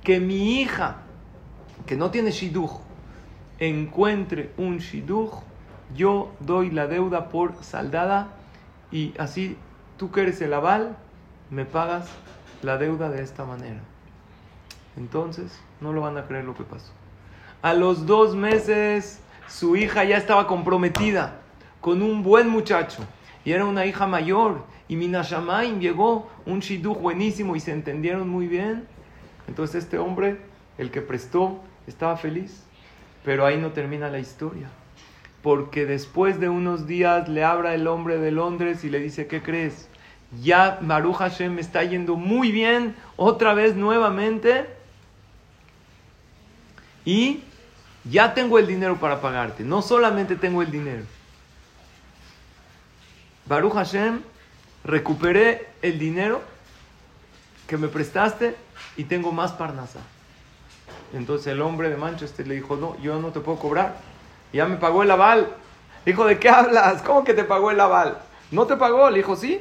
que 0.02 0.18
mi 0.18 0.61
hija, 0.61 1.02
que 1.87 1.96
no 1.96 2.11
tiene 2.11 2.32
shidduch, 2.32 2.72
encuentre 3.61 4.50
un 4.56 4.78
shidduch, 4.78 5.35
yo 5.94 6.33
doy 6.40 6.70
la 6.70 6.87
deuda 6.87 7.29
por 7.29 7.55
saldada 7.62 8.29
y 8.90 9.14
así 9.18 9.57
tú 9.96 10.11
que 10.11 10.22
eres 10.22 10.40
el 10.40 10.53
aval, 10.53 10.96
me 11.51 11.64
pagas 11.64 12.09
la 12.62 12.79
deuda 12.79 13.11
de 13.11 13.22
esta 13.22 13.44
manera. 13.44 13.81
Entonces, 14.96 15.61
no 15.81 15.92
lo 15.92 16.01
van 16.01 16.16
a 16.16 16.27
creer 16.27 16.44
lo 16.44 16.55
que 16.55 16.64
pasó. 16.64 16.92
A 17.62 17.75
los 17.75 18.07
dos 18.07 18.35
meses, 18.35 19.20
su 19.49 19.77
hija 19.77 20.05
ya 20.05 20.16
estaba 20.16 20.46
comprometida 20.46 21.40
con 21.81 22.03
un 22.03 22.22
buen 22.22 22.49
muchacho. 22.49 23.05
Y 23.44 23.53
era 23.53 23.64
una 23.64 23.87
hija 23.87 24.07
mayor. 24.07 24.64
Y 24.88 24.96
Minashamaim 24.96 25.79
llegó 25.81 26.29
un 26.46 26.61
shidduch 26.61 26.99
buenísimo 26.99 27.57
y 27.57 27.61
se 27.61 27.72
entendieron 27.72 28.29
muy 28.29 28.49
bien. 28.49 28.87
Entonces 29.46 29.85
este 29.85 29.99
hombre, 29.99 30.40
el 30.79 30.90
que 30.90 31.01
prestó, 31.01 31.61
estaba 31.87 32.16
feliz. 32.16 32.64
Pero 33.25 33.44
ahí 33.44 33.59
no 33.59 33.72
termina 33.72 34.09
la 34.09 34.18
historia. 34.18 34.68
Porque 35.46 35.87
después 35.87 36.40
de 36.40 36.48
unos 36.48 36.88
días 36.88 37.28
le 37.28 37.44
abra 37.44 37.72
el 37.72 37.87
hombre 37.87 38.18
de 38.18 38.32
Londres 38.32 38.82
y 38.82 38.90
le 38.90 38.98
dice, 38.98 39.28
¿qué 39.28 39.44
crees? 39.44 39.87
Ya 40.42 40.80
Maruch 40.82 41.18
Hashem 41.18 41.54
me 41.54 41.61
está 41.61 41.85
yendo 41.85 42.16
muy 42.16 42.50
bien, 42.50 42.96
otra 43.14 43.54
vez 43.54 43.76
nuevamente. 43.76 44.66
Y 47.04 47.44
ya 48.02 48.35
tengo 48.35 48.59
el 48.59 48.66
dinero 48.66 48.96
para 48.96 49.20
pagarte. 49.20 49.62
No 49.62 49.82
solamente 49.82 50.35
tengo 50.35 50.62
el 50.62 50.72
dinero. 50.72 51.04
Baruch 53.46 53.74
Hashem, 53.74 54.22
recuperé 54.82 55.68
el 55.80 56.00
dinero 56.00 56.42
que 57.68 57.76
me 57.76 57.87
prestaste 57.87 58.56
y 58.96 59.04
tengo 59.04 59.30
más 59.30 59.52
parnasa. 59.52 60.00
Entonces 61.12 61.46
el 61.52 61.62
hombre 61.62 61.88
de 61.88 61.96
Manchester 61.96 62.48
le 62.48 62.56
dijo, 62.56 62.74
no, 62.74 63.00
yo 63.00 63.20
no 63.20 63.28
te 63.28 63.38
puedo 63.38 63.61
cobrar. 63.61 64.15
Ya 64.52 64.66
me 64.66 64.76
pagó 64.76 65.02
el 65.02 65.11
aval. 65.11 65.48
Dijo, 66.04 66.24
¿de 66.24 66.38
qué 66.38 66.48
hablas? 66.48 67.02
¿Cómo 67.02 67.24
que 67.24 67.35
te 67.35 67.44
pagó 67.44 67.70
el 67.70 67.80
aval? 67.80 68.18
¿No 68.50 68.66
te 68.66 68.76
pagó? 68.76 69.11
Le 69.11 69.18
dijo, 69.18 69.37
sí. 69.37 69.61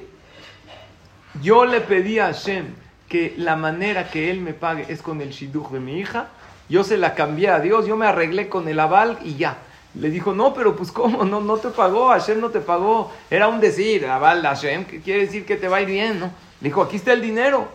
Yo 1.41 1.65
le 1.65 1.81
pedí 1.81 2.19
a 2.19 2.27
Hashem 2.27 2.67
que 3.09 3.33
la 3.37 3.55
manera 3.55 4.09
que 4.09 4.31
él 4.31 4.39
me 4.41 4.53
pague 4.53 4.85
es 4.87 5.01
con 5.01 5.21
el 5.21 5.31
shidduch 5.31 5.69
de 5.69 5.79
mi 5.79 5.99
hija. 5.99 6.27
Yo 6.69 6.83
se 6.83 6.97
la 6.97 7.13
cambié 7.13 7.49
a 7.49 7.59
Dios, 7.59 7.85
yo 7.85 7.97
me 7.97 8.07
arreglé 8.07 8.47
con 8.49 8.67
el 8.67 8.79
aval 8.79 9.19
y 9.23 9.35
ya. 9.35 9.57
Le 9.95 10.09
dijo, 10.09 10.33
no, 10.33 10.53
pero 10.53 10.75
pues 10.75 10.91
¿cómo? 10.91 11.23
No, 11.25 11.41
no 11.41 11.57
te 11.57 11.69
pagó, 11.69 12.09
Hashem 12.09 12.39
no 12.39 12.49
te 12.49 12.59
pagó. 12.59 13.11
Era 13.29 13.47
un 13.47 13.59
decir, 13.59 14.05
aval 14.05 14.41
Hashem, 14.41 14.85
que 14.85 15.01
quiere 15.01 15.21
decir 15.21 15.45
que 15.45 15.55
te 15.55 15.67
va 15.67 15.77
a 15.77 15.81
ir 15.81 15.87
bien, 15.87 16.19
¿no? 16.19 16.31
Le 16.61 16.69
dijo, 16.69 16.81
aquí 16.81 16.97
está 16.97 17.13
el 17.13 17.21
dinero. 17.21 17.67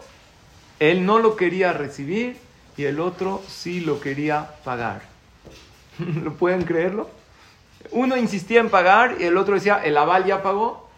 Él 0.79 1.05
no 1.05 1.18
lo 1.18 1.37
quería 1.37 1.73
recibir 1.73 2.38
y 2.77 2.85
el 2.85 3.01
otro 3.01 3.42
sí 3.46 3.81
lo 3.81 4.01
quería 4.01 4.49
pagar. 4.64 5.10
¿Lo 6.25 6.35
pueden 6.35 6.63
creerlo? 6.63 7.09
Uno 7.93 8.17
insistía 8.17 8.61
en 8.61 8.71
pagar 8.71 9.17
y 9.19 9.25
el 9.25 9.37
otro 9.37 9.55
decía, 9.55 9.81
el 9.83 9.97
aval 9.97 10.25
ya 10.25 10.43
pagó. 10.43 10.89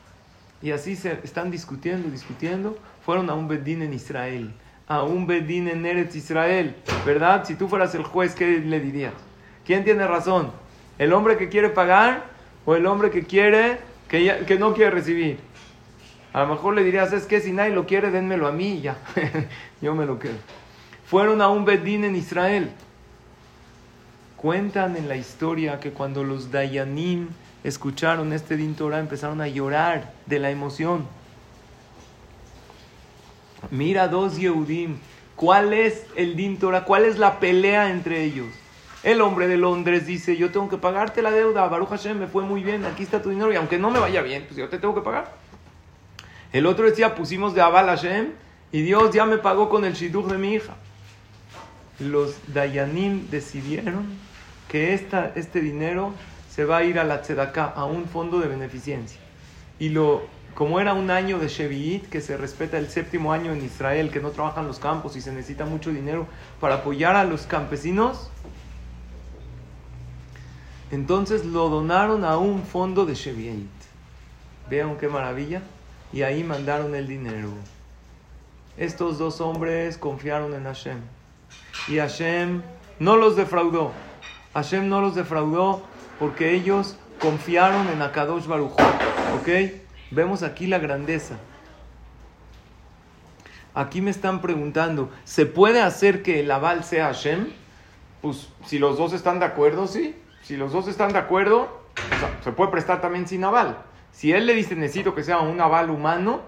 Y 0.62 0.70
así 0.70 0.94
se 0.96 1.18
están 1.24 1.50
discutiendo, 1.50 2.08
discutiendo. 2.08 2.76
Fueron 3.04 3.30
a 3.30 3.34
un 3.34 3.48
bedín 3.48 3.82
en 3.82 3.92
Israel, 3.92 4.52
a 4.86 5.02
un 5.02 5.26
bedín 5.26 5.68
en 5.68 5.84
Eretz 5.84 6.14
Israel, 6.14 6.76
¿verdad? 7.04 7.44
Si 7.44 7.54
tú 7.56 7.68
fueras 7.68 7.94
el 7.94 8.04
juez, 8.04 8.34
¿qué 8.34 8.58
le 8.58 8.78
dirías? 8.78 9.14
¿Quién 9.66 9.84
tiene 9.84 10.06
razón? 10.06 10.52
¿El 10.98 11.12
hombre 11.12 11.36
que 11.36 11.48
quiere 11.48 11.68
pagar 11.68 12.24
o 12.64 12.76
el 12.76 12.86
hombre 12.86 13.10
que 13.10 13.24
quiere, 13.24 13.78
que, 14.08 14.56
no 14.58 14.72
quiere 14.74 14.90
recibir? 14.90 15.40
A 16.32 16.42
lo 16.42 16.48
mejor 16.48 16.74
le 16.74 16.84
dirías, 16.84 17.12
es 17.12 17.26
que 17.26 17.40
si 17.40 17.52
nadie 17.52 17.74
lo 17.74 17.86
quiere, 17.86 18.10
dénmelo 18.10 18.46
a 18.46 18.52
mí 18.52 18.80
ya. 18.80 18.98
Yo 19.82 19.94
me 19.96 20.06
lo 20.06 20.18
quedo. 20.18 20.36
Fueron 21.06 21.42
a 21.42 21.48
un 21.48 21.64
bedín 21.64 22.04
en 22.04 22.14
Israel. 22.14 22.70
Cuentan 24.42 24.96
en 24.96 25.06
la 25.06 25.14
historia 25.14 25.78
que 25.78 25.92
cuando 25.92 26.24
los 26.24 26.50
Dayanim 26.50 27.28
escucharon 27.62 28.32
este 28.32 28.56
Din 28.56 28.74
Torah 28.74 28.98
empezaron 28.98 29.40
a 29.40 29.46
llorar 29.46 30.14
de 30.26 30.40
la 30.40 30.50
emoción. 30.50 31.06
Mira 33.70 34.08
dos 34.08 34.38
Yehudim, 34.38 34.96
¿cuál 35.36 35.72
es 35.72 36.06
el 36.16 36.34
Din 36.34 36.58
Torah? 36.58 36.82
¿Cuál 36.82 37.04
es 37.04 37.20
la 37.20 37.38
pelea 37.38 37.90
entre 37.90 38.24
ellos? 38.24 38.48
El 39.04 39.20
hombre 39.20 39.46
de 39.46 39.58
Londres 39.58 40.06
dice, 40.06 40.36
yo 40.36 40.50
tengo 40.50 40.68
que 40.68 40.76
pagarte 40.76 41.22
la 41.22 41.30
deuda, 41.30 41.68
Baruch 41.68 41.90
Hashem, 41.90 42.18
me 42.18 42.26
fue 42.26 42.42
muy 42.42 42.64
bien, 42.64 42.84
aquí 42.84 43.04
está 43.04 43.22
tu 43.22 43.30
dinero 43.30 43.52
y 43.52 43.56
aunque 43.56 43.78
no 43.78 43.92
me 43.92 44.00
vaya 44.00 44.22
bien, 44.22 44.42
pues 44.42 44.56
yo 44.56 44.68
te 44.68 44.78
tengo 44.80 44.96
que 44.96 45.02
pagar. 45.02 45.36
El 46.52 46.66
otro 46.66 46.86
decía, 46.86 47.14
pusimos 47.14 47.54
de 47.54 47.60
Abal 47.60 47.86
Hashem 47.86 48.32
y 48.72 48.82
Dios 48.82 49.14
ya 49.14 49.24
me 49.24 49.38
pagó 49.38 49.68
con 49.68 49.84
el 49.84 49.92
shidduch 49.92 50.26
de 50.26 50.38
mi 50.38 50.54
hija. 50.54 50.74
Los 52.00 52.34
Dayanim 52.52 53.30
decidieron 53.30 54.31
que 54.72 54.94
este 54.94 55.60
dinero 55.60 56.14
se 56.50 56.64
va 56.64 56.78
a 56.78 56.82
ir 56.82 56.98
a 56.98 57.04
la 57.04 57.20
Tzedakah, 57.20 57.74
a 57.76 57.84
un 57.84 58.06
fondo 58.06 58.40
de 58.40 58.48
beneficencia. 58.48 59.20
Y 59.78 59.90
lo, 59.90 60.22
como 60.54 60.80
era 60.80 60.94
un 60.94 61.10
año 61.10 61.38
de 61.38 61.48
Shevi'it, 61.48 62.08
que 62.08 62.22
se 62.22 62.38
respeta 62.38 62.78
el 62.78 62.88
séptimo 62.88 63.34
año 63.34 63.52
en 63.52 63.62
Israel, 63.62 64.10
que 64.10 64.20
no 64.20 64.30
trabajan 64.30 64.66
los 64.66 64.78
campos 64.78 65.14
y 65.14 65.20
se 65.20 65.30
necesita 65.30 65.66
mucho 65.66 65.90
dinero 65.90 66.26
para 66.58 66.76
apoyar 66.76 67.16
a 67.16 67.24
los 67.24 67.42
campesinos, 67.42 68.30
entonces 70.90 71.44
lo 71.44 71.68
donaron 71.68 72.24
a 72.24 72.38
un 72.38 72.62
fondo 72.62 73.04
de 73.04 73.14
Shevi'it. 73.14 73.68
Vean 74.70 74.96
qué 74.96 75.06
maravilla. 75.06 75.60
Y 76.14 76.22
ahí 76.22 76.44
mandaron 76.44 76.94
el 76.94 77.06
dinero. 77.06 77.50
Estos 78.78 79.18
dos 79.18 79.42
hombres 79.42 79.98
confiaron 79.98 80.54
en 80.54 80.64
Hashem. 80.64 80.98
Y 81.88 81.98
Hashem 81.98 82.62
no 82.98 83.16
los 83.16 83.36
defraudó. 83.36 83.92
Hashem 84.54 84.88
no 84.88 85.00
los 85.00 85.14
defraudó 85.14 85.82
porque 86.18 86.52
ellos 86.54 86.96
confiaron 87.20 87.88
en 87.88 88.02
Akadosh 88.02 88.46
Baruj. 88.46 88.72
¿Ok? 89.40 89.48
Vemos 90.10 90.42
aquí 90.42 90.66
la 90.66 90.78
grandeza. 90.78 91.36
Aquí 93.74 94.02
me 94.02 94.10
están 94.10 94.42
preguntando, 94.42 95.10
¿se 95.24 95.46
puede 95.46 95.80
hacer 95.80 96.22
que 96.22 96.40
el 96.40 96.50
aval 96.50 96.84
sea 96.84 97.06
Hashem? 97.06 97.48
Pues 98.20 98.50
si 98.66 98.78
los 98.78 98.98
dos 98.98 99.14
están 99.14 99.38
de 99.38 99.46
acuerdo, 99.46 99.86
sí. 99.86 100.14
Si 100.42 100.56
los 100.56 100.72
dos 100.72 100.88
están 100.88 101.12
de 101.12 101.18
acuerdo, 101.18 101.82
se 102.44 102.52
puede 102.52 102.70
prestar 102.70 103.00
también 103.00 103.26
sin 103.26 103.42
aval. 103.44 103.78
Si 104.10 104.32
él 104.32 104.44
le 104.44 104.54
dice 104.54 104.76
necesito 104.76 105.14
que 105.14 105.24
sea 105.24 105.40
un 105.40 105.58
aval 105.60 105.88
humano, 105.88 106.42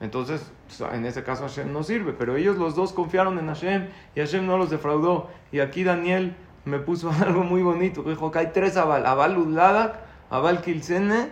entonces 0.00 0.52
en 0.92 1.06
ese 1.06 1.24
caso 1.24 1.44
Hashem 1.44 1.72
no 1.72 1.82
sirve. 1.82 2.12
Pero 2.12 2.36
ellos 2.36 2.56
los 2.58 2.76
dos 2.76 2.92
confiaron 2.92 3.38
en 3.38 3.46
Hashem 3.46 3.88
y 4.14 4.20
Hashem 4.20 4.46
no 4.46 4.58
los 4.58 4.68
defraudó. 4.68 5.30
Y 5.52 5.60
aquí 5.60 5.82
Daniel 5.82 6.36
me 6.66 6.78
puso 6.78 7.10
algo 7.22 7.42
muy 7.42 7.62
bonito. 7.62 8.02
Dijo 8.02 8.30
que 8.30 8.40
hay 8.40 8.50
tres 8.52 8.76
Abal. 8.76 9.06
Abal 9.06 9.38
Udladak, 9.38 9.98
Abal 10.28 10.60
Kilsene 10.60 11.30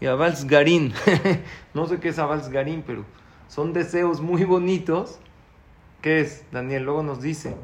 y 0.00 0.06
Abal 0.06 0.36
Sgarin. 0.36 0.94
no 1.74 1.86
sé 1.86 1.98
qué 1.98 2.10
es 2.10 2.18
Abal 2.20 2.44
Sgarin, 2.44 2.84
pero 2.86 3.04
son 3.48 3.72
deseos 3.72 4.20
muy 4.20 4.44
bonitos. 4.44 5.18
¿Qué 6.00 6.20
es, 6.20 6.44
Daniel? 6.52 6.84
Luego 6.84 7.02
nos 7.02 7.20
dice. 7.20 7.56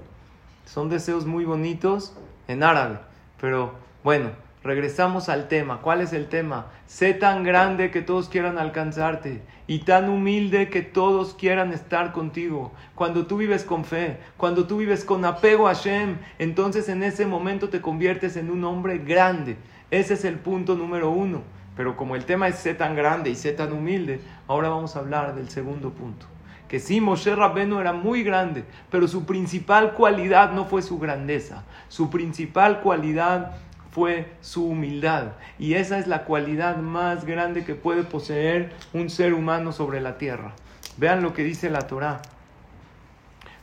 Son 0.64 0.88
deseos 0.88 1.26
muy 1.26 1.44
bonitos 1.44 2.14
en 2.48 2.62
árabe. 2.62 2.98
Pero 3.40 3.74
bueno, 4.02 4.30
regresamos 4.62 5.29
al 5.29 5.49
tema. 5.49 5.81
¿Cuál 5.81 6.01
es 6.01 6.12
el 6.12 6.29
tema? 6.29 6.66
Sé 6.87 7.14
tan 7.14 7.44
grande 7.44 7.90
que 7.90 8.03
todos 8.03 8.29
quieran 8.29 8.59
alcanzarte 8.59 9.42
y 9.66 9.81
tan 9.81 10.09
humilde 10.09 10.68
que 10.68 10.83
todos 10.83 11.35
quieran 11.35 11.73
estar 11.73 12.12
contigo. 12.12 12.73
Cuando 12.94 13.27
tú 13.27 13.37
vives 13.37 13.64
con 13.64 13.85
fe, 13.85 14.18
cuando 14.37 14.66
tú 14.66 14.79
vives 14.79 15.05
con 15.05 15.25
apego 15.25 15.68
a 15.68 15.75
Hashem, 15.75 16.18
entonces 16.38 16.88
en 16.88 17.03
ese 17.03 17.27
momento 17.27 17.68
te 17.68 17.81
conviertes 17.81 18.37
en 18.37 18.51
un 18.51 18.64
hombre 18.64 18.99
grande. 18.99 19.57
Ese 19.90 20.14
es 20.14 20.25
el 20.25 20.38
punto 20.38 20.75
número 20.75 21.11
uno. 21.11 21.42
Pero 21.77 21.96
como 21.96 22.14
el 22.14 22.25
tema 22.25 22.49
es 22.49 22.57
sé 22.57 22.75
tan 22.75 22.94
grande 22.94 23.31
y 23.31 23.35
sé 23.35 23.53
tan 23.53 23.73
humilde, 23.73 24.20
ahora 24.49 24.68
vamos 24.68 24.96
a 24.96 24.99
hablar 24.99 25.35
del 25.35 25.49
segundo 25.49 25.90
punto. 25.90 26.27
Que 26.68 26.79
sí, 26.79 27.01
Moshe 27.01 27.35
Rabbenu 27.35 27.81
era 27.81 27.92
muy 27.92 28.23
grande, 28.23 28.64
pero 28.90 29.09
su 29.09 29.25
principal 29.25 29.94
cualidad 29.94 30.53
no 30.53 30.66
fue 30.66 30.83
su 30.83 30.99
grandeza. 30.99 31.64
Su 31.88 32.11
principal 32.11 32.81
cualidad 32.81 33.57
fue 33.90 34.33
su 34.40 34.66
humildad. 34.66 35.33
Y 35.59 35.74
esa 35.74 35.98
es 35.98 36.07
la 36.07 36.24
cualidad 36.24 36.76
más 36.79 37.24
grande 37.24 37.64
que 37.64 37.74
puede 37.74 38.05
poseer 38.05 38.72
un 38.92 39.11
ser 39.11 39.35
humano 39.35 39.72
sobre 39.72 40.00
la 40.00 40.18
tierra. 40.18 40.55
Vean 40.96 41.22
lo 41.22 41.33
que 41.35 41.44
dice 41.44 41.70
la 41.70 41.87
Torah. 41.87 42.22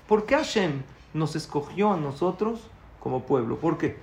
¿Por 0.08 0.26
qué 0.26 0.36
Hashem 0.36 0.84
nos 1.13 1.36
escogió 1.36 1.92
a 1.92 1.98
nosotros 1.98 2.70
como 3.00 3.24
pueblo? 3.24 3.58
¿Por 3.58 3.78
qué? 3.78 3.98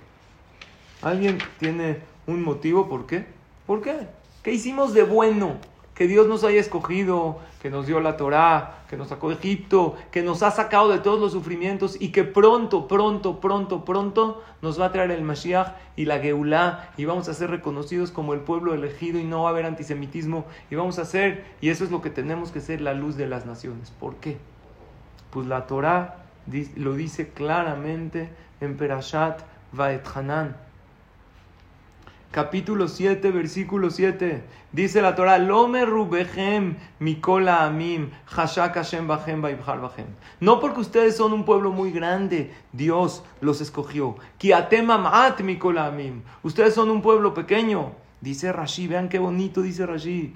¿Alguien 1.01 1.37
tiene 1.59 1.99
un 2.27 2.43
motivo 2.43 2.87
por 2.89 3.05
qué? 3.05 3.25
¿Por 3.65 3.81
qué? 3.81 4.07
¿Qué 4.43 4.51
hicimos 4.51 4.93
de 4.93 5.03
bueno? 5.03 5.57
Que 5.95 6.07
Dios 6.07 6.27
nos 6.27 6.43
haya 6.43 6.59
escogido, 6.59 7.39
que 7.61 7.69
nos 7.69 7.87
dio 7.87 8.01
la 8.01 8.17
Torá, 8.17 8.83
que 8.89 8.97
nos 8.97 9.07
sacó 9.07 9.29
de 9.29 9.35
Egipto, 9.35 9.95
que 10.11 10.21
nos 10.21 10.43
ha 10.43 10.51
sacado 10.51 10.89
de 10.89 10.99
todos 10.99 11.19
los 11.21 11.31
sufrimientos 11.31 11.95
y 11.99 12.09
que 12.11 12.25
pronto, 12.25 12.87
pronto, 12.87 13.39
pronto, 13.39 13.85
pronto 13.85 14.43
nos 14.61 14.79
va 14.79 14.87
a 14.87 14.91
traer 14.91 15.11
el 15.11 15.23
Mashiach 15.23 15.69
y 15.95 16.03
la 16.03 16.19
Geulah 16.19 16.89
y 16.97 17.05
vamos 17.05 17.29
a 17.29 17.33
ser 17.33 17.49
reconocidos 17.49 18.11
como 18.11 18.33
el 18.33 18.41
pueblo 18.41 18.73
elegido 18.73 19.19
y 19.19 19.23
no 19.23 19.43
va 19.43 19.49
a 19.49 19.51
haber 19.51 19.65
antisemitismo 19.65 20.45
y 20.69 20.75
vamos 20.75 20.99
a 20.99 21.05
ser, 21.05 21.45
y 21.61 21.69
eso 21.69 21.85
es 21.85 21.91
lo 21.91 22.01
que 22.01 22.09
tenemos 22.09 22.51
que 22.51 22.59
ser, 22.59 22.81
la 22.81 22.93
luz 22.93 23.15
de 23.15 23.27
las 23.27 23.45
naciones. 23.45 23.89
¿Por 23.91 24.15
qué? 24.17 24.37
Pues 25.31 25.47
la 25.47 25.65
Torá 25.65 26.25
lo 26.75 26.93
dice 26.93 27.29
claramente 27.29 28.29
en 28.59 28.75
Perashat 28.75 29.41
Vaet 29.71 30.05
Hanan 30.13 30.64
capítulo 32.35 32.89
7, 32.89 33.31
versículo 33.31 33.89
7. 33.89 34.43
Dice 34.73 35.01
la 35.01 35.15
Torah, 35.15 35.37
Lome 35.37 35.85
rubehem 35.85 36.75
mikola 36.99 37.63
amim, 37.63 38.09
hashak 38.25 38.75
Hashem 38.75 39.07
bachem 39.07 39.41
bachem. 39.41 40.07
No 40.41 40.59
porque 40.59 40.81
ustedes 40.81 41.15
son 41.15 41.31
un 41.31 41.45
pueblo 41.45 41.71
muy 41.71 41.91
grande, 41.91 42.51
Dios 42.73 43.23
los 43.39 43.61
escogió. 43.61 44.17
Ki 44.37 44.51
atem 44.51 44.89
mikola 45.45 45.85
amim. 45.85 46.23
Ustedes 46.43 46.73
son 46.73 46.89
un 46.89 47.01
pueblo 47.01 47.33
pequeño. 47.33 47.93
Dice 48.19 48.51
Rashi, 48.51 48.87
vean 48.87 49.07
qué 49.07 49.17
bonito 49.17 49.61
dice 49.61 49.85
Rashi. 49.85 50.35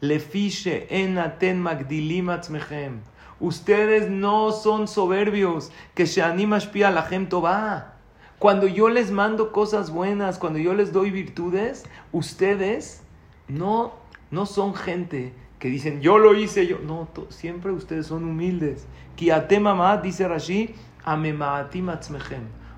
Lefishe 0.00 0.88
en 0.90 1.16
aten 1.16 1.62
magdilim. 1.62 2.28
Ustedes 3.38 4.10
no 4.10 4.50
son 4.50 4.88
soberbios, 4.88 5.70
que 5.94 6.08
se 6.08 6.22
anima 6.22 6.58
a 6.58 6.90
la 6.90 7.02
gente. 7.02 7.36
Cuando 8.40 8.66
yo 8.66 8.88
les 8.88 9.10
mando 9.10 9.52
cosas 9.52 9.90
buenas, 9.90 10.38
cuando 10.38 10.58
yo 10.58 10.72
les 10.72 10.94
doy 10.94 11.10
virtudes, 11.10 11.84
ustedes 12.10 13.02
no, 13.48 13.92
no 14.30 14.46
son 14.46 14.74
gente 14.74 15.34
que 15.58 15.68
dicen, 15.68 16.00
yo 16.00 16.16
lo 16.16 16.34
hice, 16.34 16.66
yo. 16.66 16.78
No, 16.78 17.06
siempre 17.28 17.70
ustedes 17.70 18.06
son 18.06 18.24
humildes. 18.24 18.86
mamá, 19.60 19.98
dice 19.98 20.26
Rashi, 20.26 20.74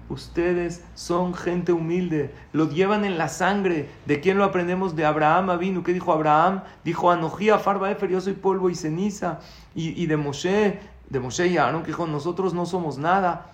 Ustedes 0.09 0.85
son 0.97 1.33
gente 1.33 1.73
humilde, 1.73 2.35
lo 2.53 2.69
llevan 2.69 3.05
en 3.05 3.17
la 3.17 3.29
sangre. 3.29 3.89
¿De 4.05 4.19
quién 4.19 4.39
lo 4.39 4.45
aprendemos? 4.45 4.97
De 4.97 5.05
Abraham 5.05 5.57
vino. 5.61 5.85
¿Qué 5.85 5.93
dijo 5.93 6.13
Abraham? 6.13 6.65
Dijo 6.83 7.09
Anojía, 7.13 7.61
Farba 7.61 7.89
Efer, 7.93 8.11
yo 8.11 8.21
soy 8.21 8.33
polvo 8.33 8.69
y 8.69 8.75
ceniza. 8.75 9.39
Y, 9.77 9.91
y 9.91 10.07
de 10.07 10.17
Moshe, 10.17 10.81
de 11.09 11.21
Moshe 11.21 11.47
y 11.47 11.57
Aaron, 11.57 11.83
que 11.83 11.93
dijo, 11.93 12.09
nosotros 12.09 12.53
no 12.53 12.67
somos 12.67 12.99
nada. 12.99 13.52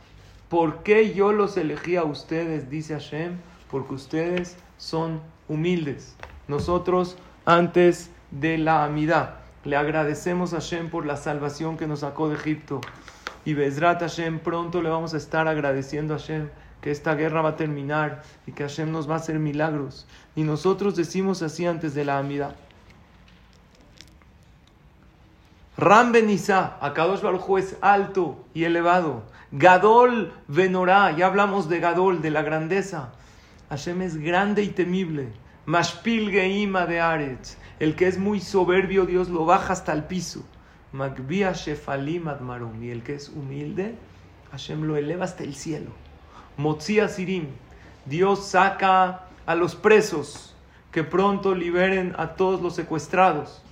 ¿Por 0.48 0.82
qué 0.82 1.12
yo 1.12 1.32
los 1.32 1.56
elegí 1.56 1.96
a 1.96 2.04
ustedes? 2.04 2.70
Dice 2.70 2.94
Hashem, 2.94 3.38
porque 3.70 3.94
ustedes 3.94 4.56
son 4.78 5.20
humildes. 5.48 6.16
Nosotros, 6.46 7.18
antes 7.44 8.10
de 8.30 8.56
la 8.56 8.84
amidad, 8.84 9.40
le 9.64 9.76
agradecemos 9.76 10.54
a 10.54 10.56
Hashem 10.56 10.88
por 10.88 11.04
la 11.04 11.16
salvación 11.16 11.76
que 11.76 11.86
nos 11.86 12.00
sacó 12.00 12.30
de 12.30 12.36
Egipto. 12.36 12.80
Y 13.44 13.52
Bezrat 13.52 14.00
Hashem, 14.00 14.38
pronto 14.38 14.80
le 14.80 14.88
vamos 14.88 15.12
a 15.12 15.18
estar 15.18 15.48
agradeciendo 15.48 16.14
a 16.14 16.18
Hashem 16.18 16.48
que 16.80 16.90
esta 16.90 17.14
guerra 17.14 17.42
va 17.42 17.50
a 17.50 17.56
terminar 17.56 18.22
y 18.46 18.52
que 18.52 18.62
Hashem 18.62 18.90
nos 18.90 19.08
va 19.08 19.14
a 19.14 19.18
hacer 19.18 19.38
milagros. 19.38 20.06
Y 20.34 20.44
nosotros 20.44 20.96
decimos 20.96 21.42
así 21.42 21.66
antes 21.66 21.94
de 21.94 22.04
la 22.04 22.18
amidad. 22.18 22.56
Ram 25.76 26.12
Benizá, 26.12 26.76
Akadosh 26.80 27.20
Baruj 27.20 27.58
es 27.58 27.76
alto 27.80 28.44
y 28.54 28.64
elevado. 28.64 29.22
Gadol 29.50 30.32
Venorá, 30.46 31.16
ya 31.16 31.26
hablamos 31.26 31.68
de 31.68 31.80
Gadol, 31.80 32.20
de 32.20 32.30
la 32.30 32.42
grandeza. 32.42 33.12
Hashem 33.70 34.02
es 34.02 34.16
grande 34.16 34.62
y 34.62 34.68
temible. 34.68 35.28
Mashpil 35.64 36.30
Geima 36.30 36.86
de 36.86 37.00
Aretz, 37.00 37.56
el 37.78 37.94
que 37.94 38.06
es 38.06 38.18
muy 38.18 38.40
soberbio, 38.40 39.06
Dios 39.06 39.28
lo 39.28 39.44
baja 39.44 39.72
hasta 39.72 39.92
el 39.92 40.04
piso. 40.04 40.44
Magbia 40.92 41.52
Shefalim 41.52 42.28
Admarum, 42.28 42.82
y 42.82 42.90
el 42.90 43.02
que 43.02 43.14
es 43.14 43.28
humilde, 43.28 43.94
Hashem 44.50 44.84
lo 44.84 44.96
eleva 44.96 45.24
hasta 45.24 45.44
el 45.44 45.54
cielo. 45.54 45.90
Motzia 46.56 47.08
Sirim, 47.08 47.48
Dios 48.06 48.46
saca 48.46 49.26
a 49.44 49.54
los 49.54 49.74
presos 49.74 50.54
que 50.90 51.04
pronto 51.04 51.54
liberen 51.54 52.14
a 52.16 52.34
todos 52.34 52.62
los 52.62 52.74
secuestrados 52.74 53.62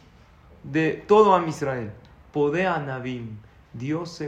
de 0.63 1.05
todo 1.07 1.35
Am 1.35 1.49
Israel. 1.49 1.91
Podea 2.33 2.79
Navim. 2.79 3.39
Dios 3.73 4.23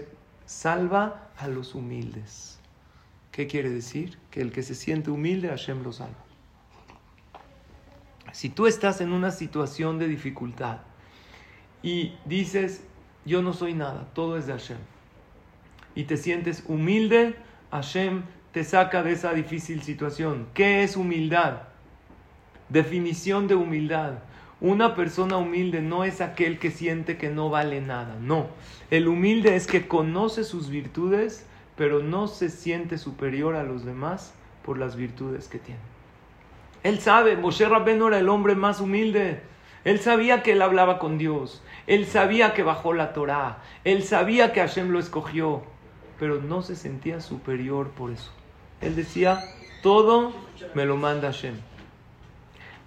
salva 0.49 1.31
a 1.37 1.47
los 1.47 1.75
humildes. 1.75 2.59
¿Qué 3.31 3.47
quiere 3.47 3.69
decir? 3.69 4.19
Que 4.31 4.41
el 4.41 4.51
que 4.51 4.63
se 4.63 4.75
siente 4.75 5.11
humilde, 5.11 5.49
Hashem 5.49 5.83
lo 5.83 5.93
salva. 5.93 6.25
Si 8.33 8.49
tú 8.49 8.67
estás 8.67 9.03
en 9.03 9.13
una 9.13 9.31
situación 9.31 9.99
de 9.99 10.09
dificultad 10.09 10.79
y 11.83 12.15
dices, 12.25 12.83
yo 13.27 13.43
no 13.43 13.53
soy 13.53 13.75
nada, 13.75 14.09
todo 14.15 14.39
es 14.39 14.47
de 14.47 14.55
Hashem, 14.55 14.79
y 15.95 16.05
te 16.05 16.17
sientes 16.17 16.65
humilde, 16.67 17.37
Hashem 17.71 18.23
te 18.53 18.65
saca 18.65 19.03
de 19.03 19.13
esa 19.13 19.35
difícil 19.35 19.83
situación. 19.83 20.49
¿Qué 20.55 20.83
es 20.83 20.97
humildad? 20.97 21.63
Definición 22.71 23.49
de 23.49 23.55
humildad. 23.55 24.15
Una 24.61 24.97
persona 24.97 25.37
humilde 25.37 25.81
no 25.83 26.03
es 26.03 26.21
aquel 26.21 26.59
que 26.59 26.73
siente 26.73 27.17
que 27.17 27.31
no 27.31 27.49
vale 27.49 27.81
nada, 27.81 28.17
no. 28.21 28.49
El 28.91 29.07
humilde 29.07 29.55
es 29.55 29.69
que 29.69 29.87
conoce 29.87 30.43
sus 30.43 30.69
virtudes, 30.69 31.47
pero 31.77 32.01
no 32.01 32.27
se 32.27 32.51
siente 32.51 32.99
superior 32.99 33.55
a 33.55 33.63
los 33.63 33.85
demás 33.85 34.35
por 34.65 34.79
las 34.79 34.97
virtudes 34.97 35.47
que 35.47 35.59
tiene. 35.59 35.81
Él 36.83 36.99
sabe, 36.99 37.37
Moshe 37.37 37.69
Rabbeinu 37.69 38.09
era 38.09 38.19
el 38.19 38.29
hombre 38.29 38.57
más 38.57 38.81
humilde. 38.81 39.43
Él 39.85 40.01
sabía 40.01 40.43
que 40.43 40.53
él 40.53 40.63
hablaba 40.63 40.99
con 40.99 41.19
Dios. 41.19 41.63
Él 41.87 42.07
sabía 42.07 42.53
que 42.53 42.65
bajó 42.65 42.93
la 42.93 43.13
Torá. 43.13 43.59
Él 43.85 44.03
sabía 44.03 44.53
que 44.53 44.61
Hashem 44.61 44.91
lo 44.91 44.99
escogió. 44.99 45.63
Pero 46.19 46.43
no 46.43 46.63
se 46.63 46.75
sentía 46.75 47.21
superior 47.21 47.91
por 47.91 48.11
eso. 48.11 48.33
Él 48.81 48.97
decía, 48.97 49.41
todo 49.83 50.33
me 50.75 50.85
lo 50.85 50.97
manda 50.97 51.29
Hashem. 51.29 51.55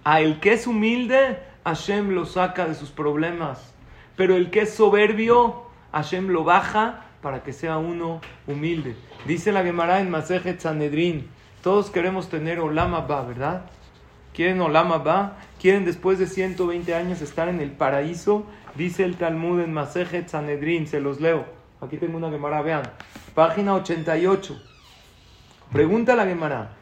A 0.04 0.20
el 0.20 0.38
que 0.40 0.52
es 0.52 0.66
humilde, 0.66 1.38
Hashem 1.64 2.10
lo 2.10 2.26
saca 2.26 2.66
de 2.66 2.74
sus 2.74 2.90
problemas. 2.90 3.72
Pero 4.16 4.36
el 4.36 4.50
que 4.50 4.62
es 4.62 4.74
soberbio, 4.74 5.62
Hashem 5.92 6.28
lo 6.28 6.44
baja 6.44 7.06
para 7.22 7.42
que 7.42 7.52
sea 7.52 7.78
uno 7.78 8.20
humilde. 8.46 8.96
Dice 9.26 9.52
la 9.52 9.62
Gemara 9.62 10.00
en 10.00 10.10
Masejet 10.10 10.60
Sanedrin, 10.60 11.28
todos 11.62 11.90
queremos 11.90 12.28
tener 12.28 12.58
Olama 12.60 13.02
Ba, 13.02 13.22
¿verdad? 13.22 13.62
¿Quieren 14.34 14.60
Olama 14.60 14.98
Ba? 14.98 15.36
¿Quieren 15.60 15.84
después 15.84 16.18
de 16.18 16.26
120 16.26 16.94
años 16.94 17.20
estar 17.20 17.48
en 17.48 17.60
el 17.60 17.70
paraíso? 17.70 18.44
Dice 18.74 19.04
el 19.04 19.16
Talmud 19.16 19.60
en 19.60 19.72
Masejet 19.72 20.28
Sanedrin, 20.28 20.86
se 20.86 21.00
los 21.00 21.20
leo. 21.20 21.44
Aquí 21.80 21.96
tengo 21.96 22.16
una 22.16 22.30
Gemara, 22.30 22.62
vean. 22.62 22.82
Página 23.34 23.74
88. 23.74 24.60
Pregunta 25.72 26.16
la 26.16 26.26
Gemara. 26.26 26.72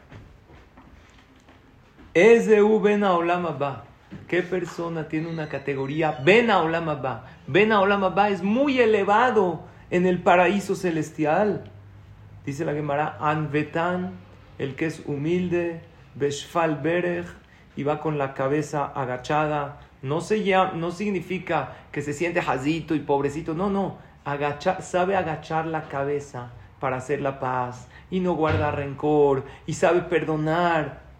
¿Es 2.13 2.47
de 2.47 2.61
Ubena 2.61 3.13
Olama 3.13 3.51
Ba? 3.51 3.83
¿Qué 4.27 4.43
persona 4.43 5.07
tiene 5.07 5.27
una 5.27 5.47
categoría 5.47 6.19
Ben 6.23 6.49
Olam 6.49 6.85
Ba? 7.01 7.25
Ben 7.47 7.71
Olam 7.71 8.13
Ba 8.13 8.29
es 8.29 8.43
muy 8.43 8.79
elevado 8.79 9.63
en 9.89 10.05
el 10.05 10.21
paraíso 10.21 10.75
celestial. 10.75 11.69
Dice 12.45 12.65
la 12.65 12.73
Gemara, 12.73 13.17
Anvetan, 13.19 14.13
el 14.57 14.75
que 14.75 14.87
es 14.87 15.03
humilde, 15.05 15.81
Beshfal 16.15 16.77
Berech, 16.77 17.27
y 17.75 17.83
va 17.83 17.99
con 17.99 18.17
la 18.17 18.33
cabeza 18.33 18.85
agachada. 18.85 19.79
No, 20.01 20.21
se 20.21 20.43
no 20.75 20.91
significa 20.91 21.73
que 21.91 22.01
se 22.01 22.13
siente 22.13 22.41
jazito 22.41 22.95
y 22.95 22.99
pobrecito, 22.99 23.53
no, 23.53 23.69
no. 23.69 23.97
sabe 24.79 25.15
agachar 25.15 25.67
la 25.67 25.83
cabeza 25.83 26.51
para 26.79 26.97
hacer 26.97 27.21
la 27.21 27.39
paz 27.39 27.87
y 28.09 28.19
no 28.19 28.33
guarda 28.33 28.71
rencor 28.71 29.45
y 29.67 29.73
sabe 29.73 30.01
perdonar 30.01 31.10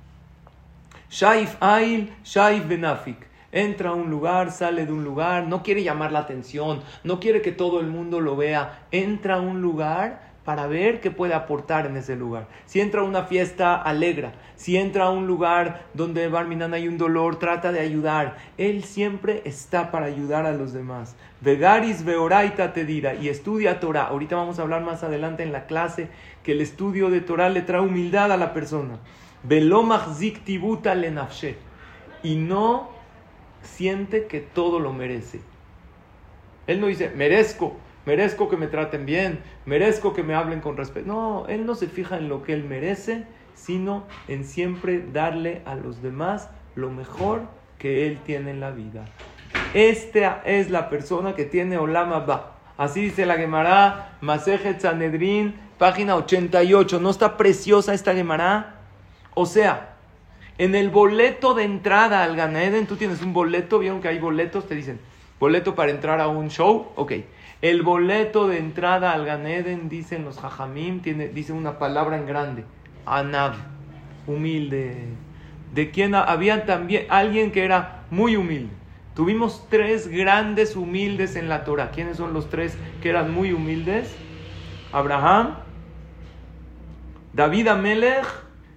Shaif 1.12 1.58
Ail, 1.60 2.10
Shaif 2.24 2.70
Benafik. 2.70 3.18
Entra 3.52 3.90
a 3.90 3.94
un 3.94 4.10
lugar, 4.10 4.50
sale 4.50 4.86
de 4.86 4.94
un 4.94 5.04
lugar, 5.04 5.46
no 5.46 5.62
quiere 5.62 5.84
llamar 5.84 6.14
la 6.14 6.20
atención, 6.20 6.80
no 7.04 7.20
quiere 7.20 7.42
que 7.42 7.52
todo 7.52 7.82
el 7.82 7.88
mundo 7.88 8.22
lo 8.22 8.38
vea. 8.38 8.86
Entra 8.92 9.36
a 9.36 9.42
un 9.42 9.62
lugar 9.62 10.32
para 10.46 10.68
ver 10.68 11.02
qué 11.02 11.12
puede 11.12 11.34
aportar 11.34 11.86
en 11.86 11.98
ese 11.98 12.16
lugar. 12.16 12.48
Si 12.66 12.80
entra 12.80 13.02
a 13.02 13.04
una 13.04 13.24
fiesta, 13.24 13.76
alegra. 13.76 14.32
Si 14.56 14.78
entra 14.78 15.08
a 15.08 15.10
un 15.10 15.28
lugar 15.28 15.84
donde 15.94 16.30
Barminan 16.30 16.74
hay 16.74 16.88
un 16.88 16.98
dolor, 16.98 17.40
trata 17.40 17.74
de 17.74 17.82
ayudar. 17.82 18.38
Él 18.58 18.86
siempre 18.86 19.42
está 19.44 19.92
para 19.92 20.06
ayudar 20.06 20.46
a 20.46 20.54
los 20.54 20.72
demás. 20.72 21.18
Vegaris 21.42 22.06
veoraita 22.06 22.72
te 22.72 22.86
dirá 22.86 23.16
y 23.16 23.28
estudia 23.28 23.82
Torah. 23.82 24.06
Ahorita 24.06 24.38
vamos 24.38 24.60
a 24.60 24.62
hablar 24.62 24.84
más 24.84 25.04
adelante 25.04 25.44
en 25.44 25.52
la 25.52 25.66
clase 25.66 26.08
que 26.42 26.54
el 26.54 26.62
estudio 26.62 27.10
de 27.10 27.20
Torah 27.20 27.50
le 27.50 27.64
trae 27.64 27.82
humildad 27.82 28.32
a 28.32 28.38
la 28.38 28.54
persona 28.54 28.98
y 32.24 32.36
no 32.36 32.90
siente 33.64 34.28
que 34.28 34.40
todo 34.40 34.80
lo 34.80 34.94
merece. 34.94 35.42
Él 36.68 36.80
no 36.80 36.88
dice, 36.88 37.10
merezco, 37.10 37.76
merezco 38.06 38.50
que 38.50 38.58
me 38.58 38.68
traten 38.68 39.06
bien, 39.06 39.42
merezco 39.66 40.14
que 40.14 40.24
me 40.24 40.36
hablen 40.36 40.62
con 40.62 40.78
respeto. 40.78 41.08
No, 41.08 41.48
él 41.48 41.66
no 41.66 41.76
se 41.76 41.88
fija 41.88 42.18
en 42.18 42.30
lo 42.30 42.44
que 42.44 42.54
él 42.54 42.64
merece, 42.64 43.26
sino 43.56 44.06
en 44.28 44.46
siempre 44.46 45.04
darle 45.12 45.62
a 45.66 45.76
los 45.76 46.02
demás 46.02 46.50
lo 46.76 46.90
mejor 46.90 47.42
que 47.78 48.08
él 48.08 48.20
tiene 48.24 48.52
en 48.52 48.60
la 48.60 48.72
vida. 48.72 49.06
Esta 49.74 50.42
es 50.46 50.70
la 50.70 50.90
persona 50.90 51.34
que 51.36 51.46
tiene 51.46 51.78
Olama 51.78 52.20
Ba. 52.20 52.58
Así 52.78 53.02
dice 53.02 53.26
la 53.26 53.36
Gemara, 53.36 54.18
Masejet 54.22 54.80
Sanedrin, 54.82 55.56
página 55.78 56.16
88. 56.16 57.00
¿No 57.00 57.10
está 57.10 57.38
preciosa 57.38 57.94
esta 57.94 58.14
Gemara? 58.14 58.81
O 59.34 59.46
sea, 59.46 59.96
en 60.58 60.76
el 60.76 60.90
boleto 60.90 61.54
de 61.54 61.64
entrada 61.64 62.24
al 62.24 62.36
Ganeden, 62.36 62.86
tú 62.86 62.96
tienes 62.96 63.22
un 63.22 63.34
boleto, 63.34 63.80
vieron 63.80 64.02
que 64.02 64.10
hay 64.10 64.20
boletos, 64.20 64.68
te 64.68 64.76
dicen, 64.76 65.00
boleto 65.40 65.74
para 65.74 65.92
entrar 65.92 66.20
a 66.20 66.28
un 66.28 66.50
show, 66.50 66.92
ok. 66.96 67.14
El 67.62 67.84
boleto 67.84 68.48
de 68.48 68.58
entrada 68.58 69.14
al 69.14 69.26
Ganeden, 69.26 69.90
dicen 69.90 70.26
los 70.26 70.40
Jajamim, 70.40 71.02
tiene, 71.02 71.30
dice 71.30 71.54
una 71.54 71.80
palabra 71.80 72.18
en 72.18 72.26
grande, 72.26 72.66
Anab, 73.06 73.54
humilde. 74.28 75.08
De 75.74 75.90
quien 75.90 76.16
había 76.16 76.66
también 76.66 77.06
alguien 77.10 77.52
que 77.52 77.64
era 77.64 78.04
muy 78.12 78.36
humilde. 78.36 78.74
Tuvimos 79.16 79.66
tres 79.70 80.08
grandes 80.08 80.76
humildes 80.76 81.36
en 81.36 81.50
la 81.50 81.64
Torah. 81.64 81.92
¿Quiénes 81.92 82.18
son 82.18 82.34
los 82.34 82.50
tres 82.50 82.78
que 83.02 83.10
eran 83.10 83.34
muy 83.34 83.54
humildes? 83.54 84.14
Abraham, 84.92 85.56
David 87.34 87.68
Amelech 87.68 88.26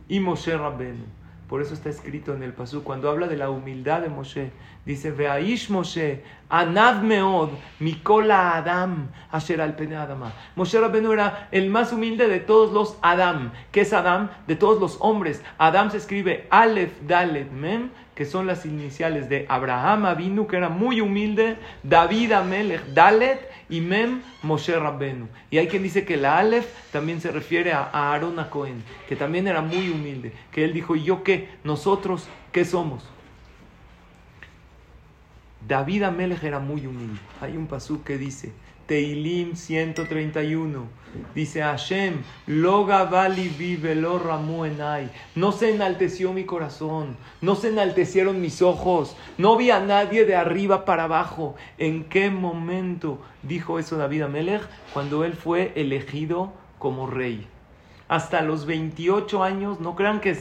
y 0.08 0.20
Moshe 0.20 0.56
Rabbenu. 0.56 1.04
Por 1.48 1.60
eso 1.60 1.74
está 1.74 1.90
escrito 1.90 2.34
en 2.34 2.42
el 2.42 2.52
Pasú, 2.52 2.82
cuando 2.82 3.10
habla 3.10 3.28
de 3.28 3.36
la 3.36 3.50
humildad 3.50 4.00
de 4.00 4.08
Moshe, 4.08 4.50
dice, 4.84 5.10
Veaish 5.10 5.68
Moshe, 5.70 6.22
Anav 6.48 7.02
Meod, 7.02 7.50
Mikola 7.80 8.56
Adam, 8.56 9.08
Asher 9.32 9.60
al 9.60 9.74
Adama. 9.96 10.32
Moshe 10.54 10.78
Rabbenu 10.78 11.12
era 11.12 11.48
el 11.50 11.70
más 11.70 11.92
humilde 11.92 12.28
de 12.28 12.40
todos 12.40 12.72
los 12.72 12.96
Adam. 13.02 13.50
¿Qué 13.72 13.80
es 13.80 13.92
Adam? 13.92 14.30
De 14.46 14.54
todos 14.54 14.80
los 14.80 14.98
hombres. 15.00 15.42
Adam 15.58 15.90
se 15.90 15.96
escribe 15.96 16.46
Aleph, 16.50 16.92
Dalet, 17.06 17.50
Mem, 17.50 17.90
que 18.14 18.24
son 18.24 18.46
las 18.46 18.66
iniciales 18.66 19.28
de 19.28 19.46
Abraham 19.48 20.06
Avinu, 20.06 20.46
que 20.46 20.56
era 20.56 20.68
muy 20.68 21.00
humilde, 21.00 21.56
David 21.82 22.32
Amelech, 22.32 22.84
Dalet, 22.94 23.50
y 23.68 23.80
Mem, 23.80 24.20
Moshe 24.42 24.78
Rabbenu. 24.78 25.26
Y 25.50 25.58
hay 25.58 25.66
quien 25.66 25.82
dice 25.82 26.04
que 26.04 26.16
la 26.16 26.38
Aleph 26.38 26.68
también 26.92 27.20
se 27.20 27.32
refiere 27.32 27.72
a 27.72 27.90
Aaron 28.12 28.36
Cohen, 28.50 28.84
que 29.08 29.16
también 29.16 29.48
era 29.48 29.62
muy 29.62 29.88
humilde, 29.88 30.32
que 30.52 30.64
él 30.64 30.72
dijo, 30.72 30.94
¿y 30.94 31.02
yo 31.02 31.24
qué? 31.24 31.48
¿Nosotros 31.64 32.28
qué 32.52 32.64
somos? 32.64 33.13
David 35.66 36.03
Amelech 36.03 36.44
era 36.44 36.59
muy 36.59 36.87
humilde. 36.87 37.18
Hay 37.40 37.57
un 37.57 37.66
pasú 37.66 38.03
que 38.03 38.18
dice, 38.18 38.53
Teilim 38.87 39.57
131. 39.57 41.05
Dice 41.35 41.62
Hashem, 41.62 42.22
Loga 42.46 43.05
Vali 43.05 43.48
vive 43.48 43.94
lo 43.94 44.20
enai. 44.66 45.09
No 45.35 45.53
se 45.53 45.72
enalteció 45.74 46.33
mi 46.33 46.44
corazón, 46.44 47.16
no 47.40 47.55
se 47.55 47.68
enaltecieron 47.68 48.40
mis 48.40 48.61
ojos, 48.62 49.16
no 49.38 49.57
vi 49.57 49.70
a 49.70 49.81
nadie 49.81 50.24
de 50.24 50.35
arriba 50.37 50.85
para 50.85 51.05
abajo. 51.05 51.55
¿En 51.79 52.05
qué 52.05 52.31
momento 52.31 53.20
dijo 53.42 53.79
eso 53.79 53.96
David 53.96 54.22
Amelech? 54.22 54.62
Cuando 54.92 55.24
él 55.24 55.35
fue 55.35 55.72
elegido 55.77 56.53
como 56.79 57.07
rey. 57.07 57.46
Hasta 58.14 58.42
los 58.42 58.64
28 58.64 59.42
años, 59.42 59.81
no 59.81 59.96
crean 59.96 60.20
que, 60.20 60.38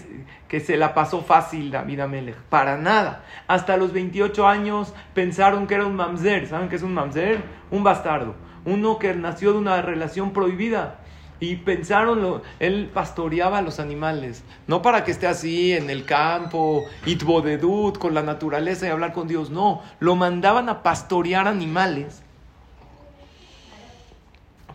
que 0.48 0.60
se 0.60 0.78
la 0.78 0.94
pasó 0.94 1.24
fácil 1.24 1.72
David 1.72 2.02
Amelech, 2.02 2.36
para 2.36 2.78
nada. 2.78 3.24
Hasta 3.48 3.78
los 3.78 3.94
28 3.94 4.48
años 4.48 4.94
pensaron 5.16 5.66
que 5.66 5.74
era 5.74 5.88
un 5.88 5.96
mamzer. 5.96 6.48
¿Saben 6.48 6.70
qué 6.70 6.76
es 6.76 6.84
un 6.84 6.94
mamzer? 6.94 7.42
Un 7.72 7.84
bastardo. 7.84 8.36
Uno 8.64 9.00
que 9.00 9.16
nació 9.16 9.54
de 9.54 9.58
una 9.58 9.82
relación 9.82 10.34
prohibida. 10.34 11.00
Y 11.40 11.56
pensaron, 11.56 12.22
lo, 12.22 12.44
él 12.60 12.92
pastoreaba 12.94 13.58
a 13.58 13.62
los 13.64 13.80
animales, 13.80 14.44
no 14.68 14.84
para 14.84 15.04
que 15.04 15.10
esté 15.10 15.26
así 15.26 15.74
en 15.74 15.90
el 15.90 16.06
campo, 16.06 16.84
itbodedut, 17.08 17.98
con 17.98 18.14
la 18.14 18.22
naturaleza 18.22 18.86
y 18.86 18.92
hablar 18.92 19.14
con 19.14 19.28
Dios, 19.28 19.50
no, 19.50 19.82
lo 20.00 20.16
mandaban 20.16 20.70
a 20.70 20.84
pastorear 20.84 21.48
animales 21.48 22.23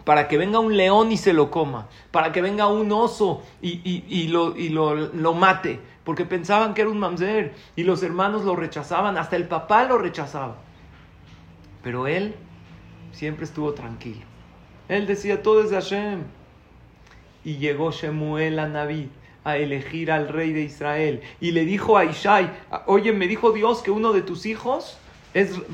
para 0.09 0.27
que 0.27 0.39
venga 0.39 0.59
un 0.59 0.75
león 0.75 1.13
y 1.13 1.19
se 1.19 1.35
lo 1.35 1.51
coma, 1.51 1.87
para 2.11 2.33
que 2.33 2.41
venga 2.41 2.67
un 2.67 2.91
oso 2.93 3.43
y, 3.61 4.29
lo, 4.29 5.35
mate, 5.35 5.81
porque 6.03 6.25
pensaban 6.25 6.73
que 6.73 6.81
era 6.81 6.89
un 6.89 6.99
mamzer 6.99 7.53
y 7.77 7.83
los 7.83 8.03
hermanos 8.03 8.43
lo 8.47 8.57
rechazaban, 8.57 9.19
hasta 9.19 9.37
el 9.37 9.47
papá 9.47 9.85
lo 9.85 9.99
rechazaba. 9.99 10.57
Pero 11.83 12.07
él 12.07 12.35
siempre 13.13 13.45
estuvo 13.45 13.75
tranquilo. 13.75 14.23
Él 14.89 15.07
decía, 15.07 15.43
todo 15.43 15.63
es 15.63 15.73
Hashem. 15.73 16.23
Y 17.45 17.59
llegó 17.59 17.91
Shemuel 17.91 18.61
a 18.61 18.67
Naví 18.67 19.11
a 19.45 19.59
elegir 19.59 20.11
al 20.11 20.29
rey 20.29 20.55
de 20.55 20.63
Israel. 20.63 21.21
Y 21.39 21.51
le 21.51 21.67
dijo 21.67 21.99
a 21.99 22.07
Ishai, 22.07 22.51
oye, 22.87 23.13
me 23.13 23.29
dijo 23.29 23.53
Dios 23.53 23.83
que 23.83 23.91
uno 23.91 24.15
de 24.15 24.23
tus 24.23 24.47
hijos 24.47 24.97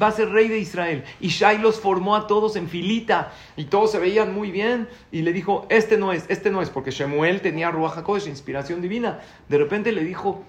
va 0.01 0.09
a 0.09 0.13
ser 0.13 0.31
rey 0.31 0.49
de 0.49 0.59
Israel. 0.59 1.05
Y 1.21 1.29
Shai 1.29 1.59
los 1.59 1.81
formó 1.81 2.17
a 2.17 2.27
todos 2.27 2.57
en 2.57 2.69
filita 2.69 3.33
y 3.57 3.65
todos 3.65 3.93
se 3.93 3.99
veían 3.99 4.35
muy 4.35 4.51
bien. 4.51 4.89
Y 5.13 5.23
le 5.23 5.33
dijo, 5.33 5.67
este 5.69 5.97
no 5.97 6.13
es, 6.13 6.25
este 6.29 6.51
no 6.51 6.63
es, 6.63 6.71
porque 6.71 6.91
Shemuel 6.91 7.41
tenía 7.41 7.71
Ruach 7.71 7.97
HaKodesh, 7.99 8.27
inspiración 8.27 8.81
divina. 8.81 9.21
De 9.49 9.59
repente 9.59 9.93
le 9.93 10.05
dijo 10.05 10.45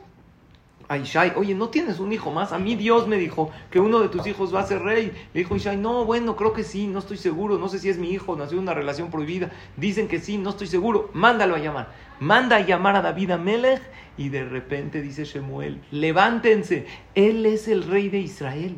a 0.88 0.98
Ishai, 0.98 1.34
oye, 1.36 1.56
¿no 1.56 1.70
tienes 1.70 2.00
un 2.00 2.14
hijo 2.14 2.32
más? 2.32 2.52
A 2.52 2.60
mí 2.60 2.76
Dios 2.76 3.08
me 3.08 3.18
dijo 3.18 3.52
que 3.72 3.80
uno 3.80 4.00
de 4.00 4.10
tus 4.10 4.28
hijos 4.28 4.54
va 4.54 4.62
a 4.62 4.68
ser 4.68 4.82
rey. 4.82 5.12
Le 5.34 5.40
dijo 5.40 5.56
Ishai, 5.56 5.78
no, 5.78 6.06
bueno, 6.06 6.36
creo 6.36 6.54
que 6.54 6.64
sí, 6.64 6.88
no 6.88 7.00
estoy 7.00 7.18
seguro, 7.18 7.58
no 7.58 7.70
sé 7.70 7.80
si 7.80 7.90
es 7.90 7.98
mi 7.98 8.12
hijo, 8.12 8.36
nació 8.36 8.60
una 8.60 8.74
relación 8.74 9.10
prohibida. 9.10 9.52
Dicen 9.78 10.08
que 10.08 10.20
sí, 10.20 10.38
no 10.38 10.52
estoy 10.52 10.68
seguro, 10.68 11.10
mándalo 11.14 11.56
a 11.56 11.60
llamar. 11.60 11.92
Manda 12.20 12.58
a 12.58 12.62
llamar 12.62 12.96
a 12.96 13.02
David 13.02 13.32
Amelech 13.32 13.82
y 14.18 14.30
de 14.30 14.46
repente 14.46 15.02
dice 15.02 15.26
Shemuel, 15.26 15.82
levántense, 15.92 16.86
él 17.16 17.46
es 17.46 17.68
el 17.68 17.84
rey 17.84 18.10
de 18.10 18.20
Israel. 18.20 18.78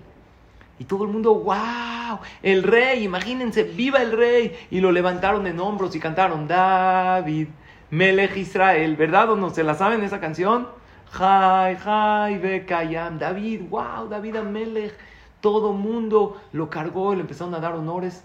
Y 0.80 0.86
todo 0.86 1.06
el 1.06 1.10
mundo, 1.10 1.34
wow, 1.34 2.20
el 2.44 2.64
rey, 2.64 3.04
imagínense, 3.04 3.64
viva 3.64 4.02
el 4.02 4.12
rey. 4.12 4.56
Y 4.70 4.80
lo 4.80 4.92
levantaron 4.92 5.48
en 5.48 5.60
hombros 5.60 5.96
y 5.96 6.00
cantaron, 6.00 6.48
David, 6.48 7.48
Melech 7.90 8.38
Israel, 8.38 8.96
¿verdad 8.96 9.32
o 9.32 9.36
no? 9.36 9.50
¿Se 9.50 9.64
la 9.64 9.74
saben 9.74 10.04
esa 10.04 10.20
canción? 10.20 10.68
Jai, 11.12 11.78
Jai, 11.78 12.38
Bekayam, 12.38 13.18
David, 13.18 13.62
wow, 13.70 14.08
David 14.08 14.36
Amelech. 14.36 14.94
Todo 15.42 15.74
mundo 15.74 16.42
lo 16.52 16.70
cargó 16.70 17.14
y 17.14 17.16
le 17.16 17.22
empezaron 17.22 17.54
a 17.56 17.60
dar 17.60 17.74
honores. 17.74 18.24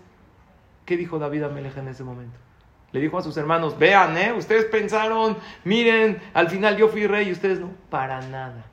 ¿Qué 0.85 0.97
dijo 0.97 1.19
David 1.19 1.45
Amelech 1.45 1.77
en 1.77 1.89
ese 1.89 2.05
momento? 2.05 2.37
Le 2.91 3.01
dijo 3.01 3.17
a 3.17 3.23
sus 3.23 3.37
hermanos, 3.37 3.79
vean, 3.79 4.19
¿eh? 4.19 4.33
Ustedes 4.33 4.67
pensaron, 4.67 5.37
miren, 5.65 6.21
al 6.35 6.51
final 6.51 6.77
yo 6.77 6.89
fui 6.89 7.07
rey 7.07 7.29
y 7.29 7.33
ustedes 7.33 7.61
no. 7.61 7.71
Para 7.89 8.21
nada. 8.21 8.67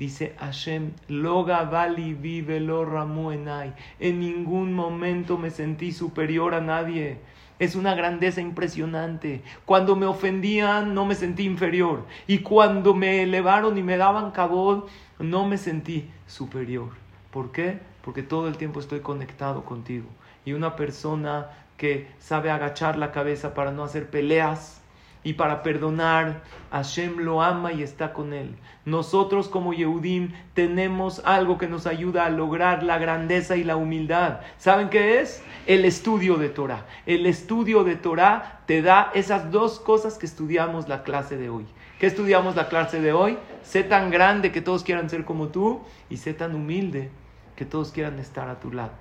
Dice 0.00 0.34
Hashem, 0.38 0.92
Loga 1.08 1.64
Vali 1.64 2.14
vive 2.14 2.58
lo 2.58 3.32
enai. 3.32 3.74
En 3.98 4.18
ningún 4.18 4.72
momento 4.72 5.36
me 5.36 5.50
sentí 5.50 5.92
superior 5.92 6.54
a 6.54 6.62
nadie. 6.62 7.18
Es 7.58 7.74
una 7.76 7.94
grandeza 7.94 8.40
impresionante. 8.40 9.42
Cuando 9.66 9.96
me 9.96 10.06
ofendían, 10.06 10.94
no 10.94 11.04
me 11.04 11.14
sentí 11.14 11.44
inferior. 11.44 12.06
Y 12.26 12.38
cuando 12.38 12.94
me 12.94 13.24
elevaron 13.24 13.76
y 13.76 13.82
me 13.82 13.98
daban 13.98 14.30
cabod, 14.30 14.84
no 15.18 15.46
me 15.46 15.58
sentí 15.58 16.08
superior. 16.26 16.88
¿Por 17.30 17.52
qué? 17.52 17.80
Porque 18.00 18.22
todo 18.22 18.48
el 18.48 18.56
tiempo 18.56 18.80
estoy 18.80 19.00
conectado 19.00 19.66
contigo. 19.66 20.08
Y 20.46 20.54
una 20.54 20.76
persona 20.76 21.50
que 21.76 22.08
sabe 22.18 22.50
agachar 22.50 22.96
la 22.96 23.12
cabeza 23.12 23.52
para 23.52 23.70
no 23.70 23.84
hacer 23.84 24.08
peleas, 24.08 24.79
y 25.22 25.34
para 25.34 25.62
perdonar, 25.62 26.42
Hashem 26.70 27.18
lo 27.18 27.42
ama 27.42 27.72
y 27.72 27.82
está 27.82 28.12
con 28.12 28.32
él. 28.32 28.56
Nosotros 28.84 29.48
como 29.48 29.74
Yehudim 29.74 30.32
tenemos 30.54 31.20
algo 31.24 31.58
que 31.58 31.68
nos 31.68 31.86
ayuda 31.86 32.24
a 32.24 32.30
lograr 32.30 32.82
la 32.82 32.98
grandeza 32.98 33.56
y 33.56 33.64
la 33.64 33.76
humildad. 33.76 34.40
¿Saben 34.56 34.88
qué 34.88 35.20
es? 35.20 35.42
El 35.66 35.84
estudio 35.84 36.36
de 36.36 36.48
Torah. 36.48 36.86
El 37.04 37.26
estudio 37.26 37.84
de 37.84 37.96
Torah 37.96 38.62
te 38.66 38.80
da 38.80 39.10
esas 39.14 39.50
dos 39.50 39.78
cosas 39.78 40.16
que 40.16 40.26
estudiamos 40.26 40.88
la 40.88 41.02
clase 41.02 41.36
de 41.36 41.50
hoy. 41.50 41.66
¿Qué 41.98 42.06
estudiamos 42.06 42.56
la 42.56 42.68
clase 42.68 43.00
de 43.02 43.12
hoy? 43.12 43.36
Sé 43.62 43.82
tan 43.82 44.10
grande 44.10 44.52
que 44.52 44.62
todos 44.62 44.84
quieran 44.84 45.10
ser 45.10 45.26
como 45.26 45.48
tú 45.48 45.82
y 46.08 46.16
sé 46.16 46.32
tan 46.32 46.54
humilde 46.54 47.10
que 47.56 47.66
todos 47.66 47.92
quieran 47.92 48.18
estar 48.18 48.48
a 48.48 48.58
tu 48.58 48.72
lado. 48.72 48.92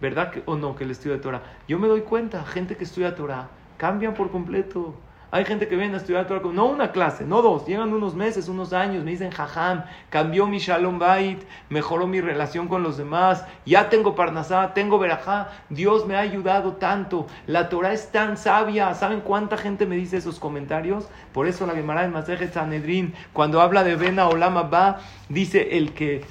¿Verdad 0.00 0.32
o 0.46 0.56
no 0.56 0.74
que 0.74 0.84
el 0.84 0.90
estudio 0.90 1.16
de 1.16 1.22
Torah? 1.22 1.42
Yo 1.68 1.78
me 1.78 1.86
doy 1.86 2.00
cuenta, 2.00 2.44
gente 2.44 2.76
que 2.76 2.84
estudia 2.84 3.14
Torah, 3.14 3.48
cambian 3.76 4.14
por 4.14 4.30
completo 4.30 4.94
hay 5.30 5.44
gente 5.44 5.66
que 5.66 5.76
viene 5.76 5.94
a 5.94 5.96
estudiar 5.96 6.26
Torah, 6.26 6.40
no 6.52 6.66
una 6.66 6.92
clase, 6.92 7.24
no 7.24 7.42
dos, 7.42 7.66
llegan 7.66 7.92
unos 7.92 8.14
meses, 8.14 8.48
unos 8.48 8.72
años, 8.72 9.04
me 9.04 9.10
dicen, 9.10 9.30
jajam, 9.30 9.84
cambió 10.08 10.46
mi 10.46 10.58
shalom 10.58 10.98
bait, 10.98 11.42
mejoró 11.68 12.06
mi 12.06 12.20
relación 12.20 12.68
con 12.68 12.82
los 12.82 12.96
demás, 12.96 13.44
ya 13.64 13.88
tengo 13.88 14.14
parnasá, 14.14 14.72
tengo 14.72 14.98
verajá, 14.98 15.50
Dios 15.68 16.06
me 16.06 16.16
ha 16.16 16.20
ayudado 16.20 16.74
tanto, 16.74 17.26
la 17.46 17.68
Torah 17.68 17.92
es 17.92 18.12
tan 18.12 18.36
sabia, 18.36 18.94
¿saben 18.94 19.20
cuánta 19.20 19.56
gente 19.56 19.84
me 19.84 19.96
dice 19.96 20.16
esos 20.16 20.38
comentarios? 20.38 21.08
Por 21.32 21.48
eso 21.48 21.66
la 21.66 21.74
Gemara 21.74 22.02
de 22.02 22.08
Masejet 22.08 22.52
Sanedrin, 22.52 23.12
cuando 23.32 23.60
habla 23.60 23.82
de 23.82 23.96
Bena 23.96 24.28
Olama 24.28 24.62
Ba, 24.62 25.00
dice 25.28 25.76
el 25.76 25.92
que 25.92 26.24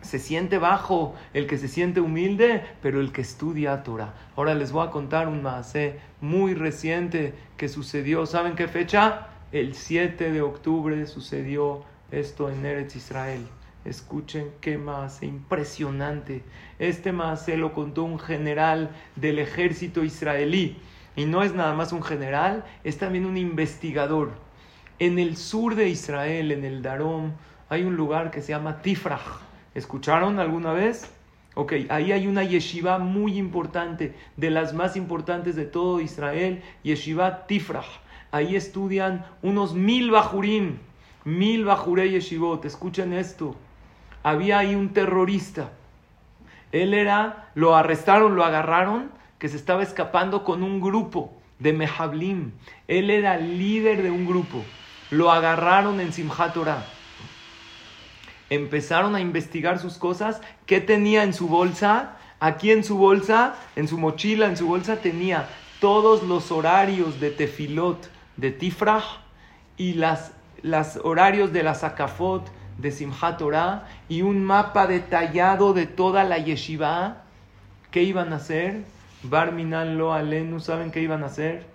se 0.00 0.18
siente 0.18 0.56
bajo, 0.56 1.14
el 1.34 1.46
que 1.46 1.58
se 1.58 1.68
siente 1.68 2.00
humilde, 2.00 2.64
pero 2.80 3.00
el 3.00 3.12
que 3.12 3.20
estudia 3.20 3.82
Torah. 3.82 4.14
Ahora 4.36 4.54
les 4.54 4.72
voy 4.72 4.86
a 4.86 4.90
contar 4.90 5.28
un 5.28 5.42
maasé 5.42 6.00
muy 6.20 6.54
reciente 6.54 7.34
que 7.56 7.68
sucedió. 7.68 8.26
¿Saben 8.26 8.54
qué 8.54 8.68
fecha? 8.68 9.28
El 9.52 9.74
7 9.74 10.32
de 10.32 10.42
octubre 10.42 11.06
sucedió 11.06 11.84
esto 12.10 12.50
en 12.50 12.64
Eretz 12.64 12.96
Israel. 12.96 13.46
Escuchen 13.84 14.50
qué 14.60 14.76
más 14.76 15.22
impresionante. 15.22 16.42
Este 16.78 17.12
más 17.12 17.44
se 17.44 17.56
lo 17.56 17.72
contó 17.72 18.04
un 18.04 18.18
general 18.18 18.90
del 19.16 19.38
ejército 19.38 20.04
israelí. 20.04 20.76
Y 21.16 21.24
no 21.24 21.42
es 21.42 21.54
nada 21.54 21.74
más 21.74 21.92
un 21.92 22.02
general, 22.02 22.64
es 22.84 22.98
también 22.98 23.26
un 23.26 23.36
investigador. 23.36 24.32
En 24.98 25.18
el 25.18 25.36
sur 25.36 25.74
de 25.74 25.88
Israel, 25.88 26.52
en 26.52 26.64
el 26.64 26.82
Darom, 26.82 27.32
hay 27.68 27.84
un 27.84 27.96
lugar 27.96 28.30
que 28.30 28.42
se 28.42 28.50
llama 28.50 28.82
Tifrach. 28.82 29.40
¿Escucharon 29.74 30.38
alguna 30.38 30.72
vez? 30.72 31.10
Ok, 31.60 31.72
ahí 31.88 32.12
hay 32.12 32.28
una 32.28 32.44
yeshiva 32.44 33.00
muy 33.00 33.36
importante, 33.36 34.14
de 34.36 34.48
las 34.48 34.74
más 34.74 34.94
importantes 34.94 35.56
de 35.56 35.64
todo 35.64 36.00
Israel, 36.00 36.62
yeshiva 36.84 37.48
Tifrach. 37.48 37.98
Ahí 38.30 38.54
estudian 38.54 39.26
unos 39.42 39.74
mil 39.74 40.12
bajurim, 40.12 40.76
mil 41.24 41.64
bajurei 41.64 42.12
yeshivot. 42.12 42.64
Escuchen 42.64 43.12
esto. 43.12 43.56
Había 44.22 44.60
ahí 44.60 44.76
un 44.76 44.90
terrorista. 44.90 45.72
Él 46.70 46.94
era, 46.94 47.50
lo 47.56 47.74
arrestaron, 47.74 48.36
lo 48.36 48.44
agarraron, 48.44 49.10
que 49.40 49.48
se 49.48 49.56
estaba 49.56 49.82
escapando 49.82 50.44
con 50.44 50.62
un 50.62 50.80
grupo 50.80 51.32
de 51.58 51.72
Mehablim. 51.72 52.52
Él 52.86 53.10
era 53.10 53.36
líder 53.36 54.04
de 54.04 54.12
un 54.12 54.28
grupo. 54.28 54.62
Lo 55.10 55.32
agarraron 55.32 55.98
en 55.98 56.12
Simchat 56.12 56.56
empezaron 58.50 59.14
a 59.14 59.20
investigar 59.20 59.78
sus 59.78 59.98
cosas, 59.98 60.40
qué 60.66 60.80
tenía 60.80 61.22
en 61.22 61.32
su 61.32 61.48
bolsa. 61.48 62.16
Aquí 62.40 62.70
en 62.70 62.84
su 62.84 62.96
bolsa, 62.96 63.56
en 63.74 63.88
su 63.88 63.98
mochila, 63.98 64.46
en 64.46 64.56
su 64.56 64.68
bolsa 64.68 64.96
tenía 64.96 65.48
todos 65.80 66.22
los 66.22 66.52
horarios 66.52 67.20
de 67.20 67.30
Tefilot, 67.30 68.08
de 68.36 68.52
Tifrach 68.52 69.04
y 69.76 69.94
las, 69.94 70.32
horarios 71.02 71.52
de 71.52 71.64
la 71.64 71.74
Sakafot, 71.74 72.48
de 72.78 72.92
Simchat 72.92 73.42
y 74.08 74.22
un 74.22 74.44
mapa 74.44 74.86
detallado 74.86 75.72
de 75.72 75.86
toda 75.86 76.22
la 76.22 76.38
yeshiva. 76.38 77.24
¿Qué 77.90 78.04
iban 78.04 78.32
a 78.32 78.36
hacer? 78.36 78.84
Barminan 79.24 79.98
lo 79.98 80.12
alenu, 80.12 80.60
¿saben 80.60 80.92
qué 80.92 81.00
iban 81.00 81.24
a 81.24 81.26
hacer? 81.26 81.66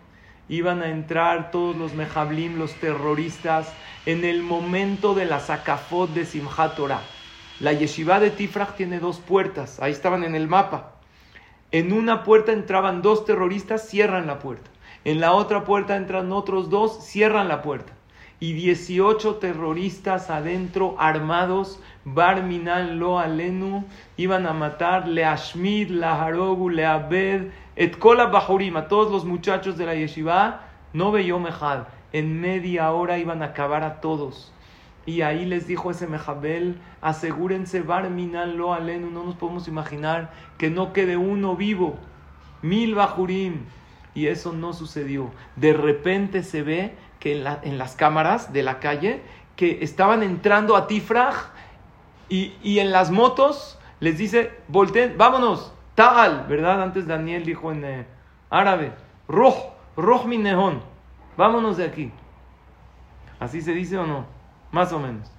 Iban 0.49 0.81
a 0.81 0.89
entrar 0.89 1.51
todos 1.51 1.75
los 1.75 1.93
mejablim, 1.93 2.57
los 2.57 2.73
terroristas, 2.75 3.71
en 4.05 4.25
el 4.25 4.43
momento 4.43 5.13
de 5.15 5.25
la 5.25 5.39
Sakafot 5.39 6.13
de 6.13 6.25
Simchat 6.25 6.75
Torah. 6.75 7.01
La 7.59 7.71
yeshiva 7.71 8.19
de 8.19 8.29
Tifrach 8.29 8.75
tiene 8.75 8.99
dos 8.99 9.19
puertas, 9.19 9.79
ahí 9.79 9.91
estaban 9.91 10.23
en 10.23 10.35
el 10.35 10.47
mapa. 10.47 10.95
En 11.71 11.93
una 11.93 12.23
puerta 12.23 12.51
entraban 12.51 13.01
dos 13.01 13.25
terroristas, 13.25 13.87
cierran 13.87 14.27
la 14.27 14.39
puerta. 14.39 14.69
En 15.05 15.19
la 15.19 15.33
otra 15.33 15.63
puerta 15.63 15.95
entran 15.95 16.31
otros 16.31 16.69
dos, 16.69 17.05
cierran 17.05 17.47
la 17.47 17.61
puerta. 17.61 17.93
Y 18.39 18.53
18 18.53 19.35
terroristas 19.35 20.29
adentro, 20.29 20.95
armados, 20.99 21.79
Barminan 22.05 22.99
lo 22.99 23.17
alenu, 23.17 23.85
iban 24.17 24.45
a 24.45 24.51
matar 24.51 25.07
le 25.07 25.23
Ashmid, 25.23 25.89
la 25.89 26.21
Harogu, 26.21 26.69
le 26.69 26.85
Abed, 26.85 27.51
et 27.75 27.97
kola 27.97 28.27
bahurim, 28.27 28.77
a 28.77 28.87
todos 28.87 29.11
los 29.11 29.25
muchachos 29.25 29.77
de 29.77 29.85
la 29.85 29.95
yeshiva, 29.95 30.61
no 30.93 31.11
veyó 31.11 31.39
mejad 31.39 31.85
en 32.13 32.39
media 32.39 32.91
hora 32.91 33.17
iban 33.17 33.41
a 33.41 33.47
acabar 33.47 33.83
a 33.83 33.99
todos. 33.99 34.53
Y 35.05 35.21
ahí 35.21 35.45
les 35.45 35.67
dijo 35.67 35.91
ese 35.91 36.07
Mejabel, 36.07 36.79
asegúrense, 37.01 37.81
Barminan 37.81 38.55
lo 38.55 38.73
alenu, 38.73 39.09
no 39.09 39.23
nos 39.23 39.35
podemos 39.35 39.67
imaginar 39.67 40.31
que 40.57 40.69
no 40.69 40.93
quede 40.93 41.17
uno 41.17 41.57
vivo. 41.57 41.97
Mil 42.61 42.95
bajurim. 42.95 43.65
Y 44.15 44.27
eso 44.27 44.53
no 44.53 44.71
sucedió. 44.73 45.31
De 45.55 45.73
repente 45.73 46.43
se 46.43 46.61
ve 46.61 46.95
que 47.19 47.43
en, 47.63 47.77
las 47.77 47.95
cámaras 47.95 48.53
de 48.53 48.63
la 48.63 48.79
calle, 48.79 49.23
que 49.55 49.83
estaban 49.83 50.23
entrando 50.23 50.77
a 50.77 50.87
Tifraj 50.87 51.51
y, 52.29 52.53
y 52.61 52.79
en 52.79 52.91
las 52.91 53.11
motos 53.11 53.79
les 53.99 54.17
dice, 54.17 54.51
volteen, 54.67 55.17
vámonos, 55.17 55.73
tal, 55.95 56.45
¿verdad? 56.47 56.81
Antes 56.81 57.07
Daniel 57.07 57.45
dijo 57.45 57.71
en 57.71 57.83
eh, 57.83 58.07
árabe, 58.49 58.93
roj, 59.27 59.73
roj 59.95 60.25
mi 60.25 60.41
vámonos 61.37 61.77
de 61.77 61.85
aquí. 61.85 62.11
¿Así 63.39 63.61
se 63.61 63.73
dice 63.73 63.97
o 63.97 64.05
no? 64.05 64.25
Más 64.71 64.93
o 64.93 64.99
menos. 64.99 65.29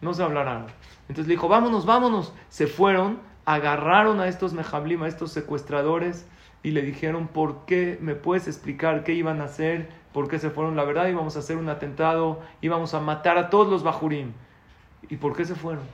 No 0.00 0.14
se 0.14 0.22
hablará. 0.22 0.66
Entonces 1.08 1.26
le 1.26 1.34
dijo, 1.34 1.48
vámonos, 1.48 1.86
vámonos. 1.86 2.32
Se 2.48 2.66
fueron, 2.66 3.18
agarraron 3.44 4.20
a 4.20 4.28
estos 4.28 4.52
mejablim, 4.52 5.02
a 5.02 5.08
estos 5.08 5.32
secuestradores, 5.32 6.26
y 6.62 6.70
le 6.70 6.82
dijeron, 6.82 7.28
¿por 7.28 7.66
qué 7.66 7.98
me 8.00 8.14
puedes 8.14 8.48
explicar 8.48 9.04
qué 9.04 9.12
iban 9.12 9.40
a 9.40 9.44
hacer? 9.44 9.90
¿Por 10.12 10.28
qué 10.28 10.38
se 10.38 10.50
fueron? 10.50 10.76
La 10.76 10.84
verdad, 10.84 11.08
íbamos 11.08 11.36
a 11.36 11.40
hacer 11.40 11.58
un 11.58 11.68
atentado, 11.68 12.40
íbamos 12.62 12.94
a 12.94 13.00
matar 13.00 13.36
a 13.36 13.50
todos 13.50 13.68
los 13.68 13.82
bajurim. 13.82 14.32
¿Y 15.10 15.16
por 15.16 15.36
qué 15.36 15.44
se 15.44 15.54
fueron? 15.54 15.84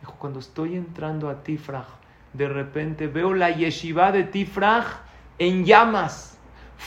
Dijo, 0.00 0.14
cuando 0.18 0.38
estoy 0.38 0.76
entrando 0.76 1.28
a 1.28 1.42
Tifraj, 1.42 1.86
de 2.34 2.48
repente 2.48 3.06
veo 3.06 3.32
la 3.32 3.50
yeshiva 3.50 4.12
de 4.12 4.24
Tifraj 4.24 4.84
en 5.38 5.64
llamas 5.64 6.34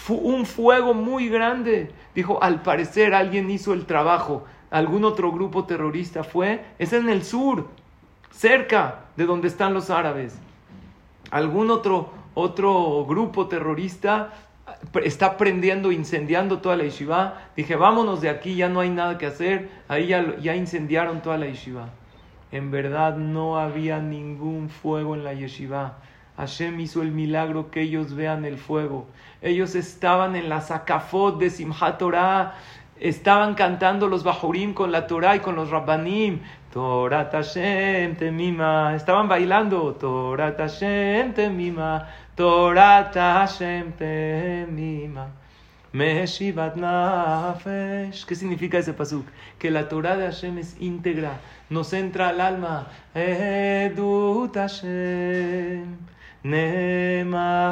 un 0.10 0.46
fuego 0.46 0.94
muy 0.94 1.30
grande. 1.30 1.92
Dijo, 2.16 2.42
al 2.42 2.62
parecer 2.62 3.14
alguien 3.14 3.50
hizo 3.50 3.74
el 3.74 3.86
trabajo. 3.86 4.46
Algún 4.70 5.06
otro 5.06 5.32
grupo 5.32 5.66
terrorista 5.66 6.24
fue. 6.24 6.64
Es 6.80 6.94
en 6.94 7.10
el 7.10 7.24
sur, 7.24 7.68
cerca 8.32 9.06
de 9.16 9.26
donde 9.26 9.48
están 9.48 9.74
los 9.74 9.90
árabes. 9.90 10.38
Algún 11.32 11.72
otro, 11.72 12.12
otro 12.34 13.06
grupo 13.06 13.48
terrorista 13.48 14.34
está 15.04 15.38
prendiendo, 15.38 15.92
incendiando 15.92 16.60
toda 16.60 16.76
la 16.78 16.84
yeshiva. 16.84 17.42
Dije, 17.56 17.76
vámonos 17.76 18.22
de 18.22 18.30
aquí, 18.30 18.56
ya 18.56 18.70
no 18.70 18.80
hay 18.80 18.90
nada 18.90 19.18
que 19.18 19.26
hacer. 19.26 19.70
Ahí 19.88 20.08
ya, 20.08 20.38
ya 20.38 20.56
incendiaron 20.56 21.22
toda 21.22 21.38
la 21.38 21.48
yeshiva. 21.48 21.90
En 22.52 22.72
verdad 22.72 23.18
no 23.18 23.58
había 23.58 24.00
ningún 24.00 24.70
fuego 24.70 25.16
en 25.16 25.24
la 25.24 25.34
yeshiva. 25.34 25.98
Hashem 26.38 26.80
hizo 26.80 27.02
el 27.02 27.12
milagro 27.12 27.72
que 27.72 27.82
ellos 27.82 28.14
vean 28.14 28.46
el 28.46 28.58
fuego. 28.58 29.08
Ellos 29.42 29.76
estaban 29.76 30.36
en 30.36 30.50
la 30.50 30.62
Sakafot 30.62 31.40
de 31.40 31.50
Simchat 31.50 31.98
Torah, 31.98 32.54
estaban 33.00 33.56
cantando 33.56 34.08
los 34.08 34.24
Bajurim 34.24 34.74
con 34.74 34.92
la 34.92 35.08
Torah 35.08 35.36
y 35.36 35.40
con 35.40 35.56
los 35.56 35.70
Rabbanim. 35.70 36.42
Torah 36.72 37.30
Hashem 37.32 38.16
Temima. 38.16 38.96
Estaban 38.96 39.28
bailando. 39.28 39.96
Torah 39.96 40.54
Hashem 40.58 41.34
Temima. 41.34 42.08
Torah 42.36 43.10
Hashem 43.12 43.94
Temima. 43.94 45.28
Meshivat 45.94 46.76
Nafesh. 46.76 48.26
¿Qué 48.26 48.36
significa 48.36 48.78
ese 48.78 48.94
pasuk? 48.94 49.26
Que 49.58 49.72
la 49.72 49.88
Torah 49.90 50.18
de 50.18 50.26
Hashem 50.26 50.58
es 50.58 50.76
íntegra, 50.80 51.40
nos 51.70 51.94
entra 51.94 52.30
al 52.30 52.42
alma. 52.42 52.88
Edut 53.16 54.56
Hashem. 54.56 55.98
Nemana. 56.44 57.68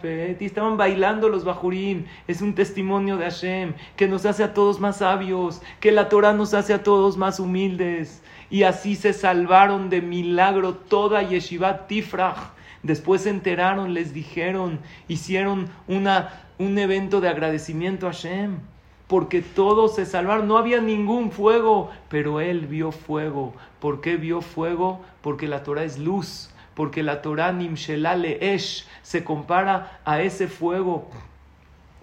Peti. 0.00 0.44
Estaban 0.46 0.76
bailando 0.76 1.28
los 1.28 1.44
Bajurim. 1.44 2.06
Es 2.26 2.40
un 2.40 2.54
testimonio 2.54 3.16
de 3.16 3.24
Hashem 3.24 3.74
que 3.96 4.08
nos 4.08 4.24
hace 4.24 4.42
a 4.42 4.54
todos 4.54 4.80
más 4.80 4.98
sabios, 4.98 5.60
que 5.80 5.92
la 5.92 6.08
Torah 6.08 6.32
nos 6.32 6.54
hace 6.54 6.72
a 6.72 6.82
todos 6.82 7.16
más 7.16 7.40
humildes. 7.40 8.22
Y 8.50 8.62
así 8.62 8.96
se 8.96 9.12
salvaron 9.12 9.90
de 9.90 10.00
milagro 10.00 10.74
toda 10.74 11.22
Yeshivat 11.22 11.88
Tifrach. 11.88 12.57
Después 12.82 13.22
se 13.22 13.30
enteraron, 13.30 13.94
les 13.94 14.12
dijeron, 14.12 14.80
hicieron 15.08 15.68
una, 15.86 16.44
un 16.58 16.78
evento 16.78 17.20
de 17.20 17.28
agradecimiento 17.28 18.06
a 18.06 18.12
Hashem 18.12 18.58
porque 19.06 19.40
todos 19.40 19.94
se 19.94 20.04
salvaron, 20.04 20.46
no 20.46 20.58
había 20.58 20.82
ningún 20.82 21.32
fuego, 21.32 21.90
pero 22.10 22.40
él 22.40 22.66
vio 22.66 22.92
fuego. 22.92 23.54
¿Por 23.80 24.02
qué 24.02 24.16
vio 24.16 24.42
fuego? 24.42 25.00
Porque 25.22 25.48
la 25.48 25.62
Torah 25.62 25.84
es 25.84 25.98
luz 25.98 26.50
porque 26.78 27.02
la 27.02 27.22
Torah 27.22 27.50
Nimshelale 27.50 28.54
Esh 28.54 28.86
se 29.02 29.24
compara 29.24 29.98
a 30.04 30.22
ese 30.22 30.46
fuego, 30.46 31.10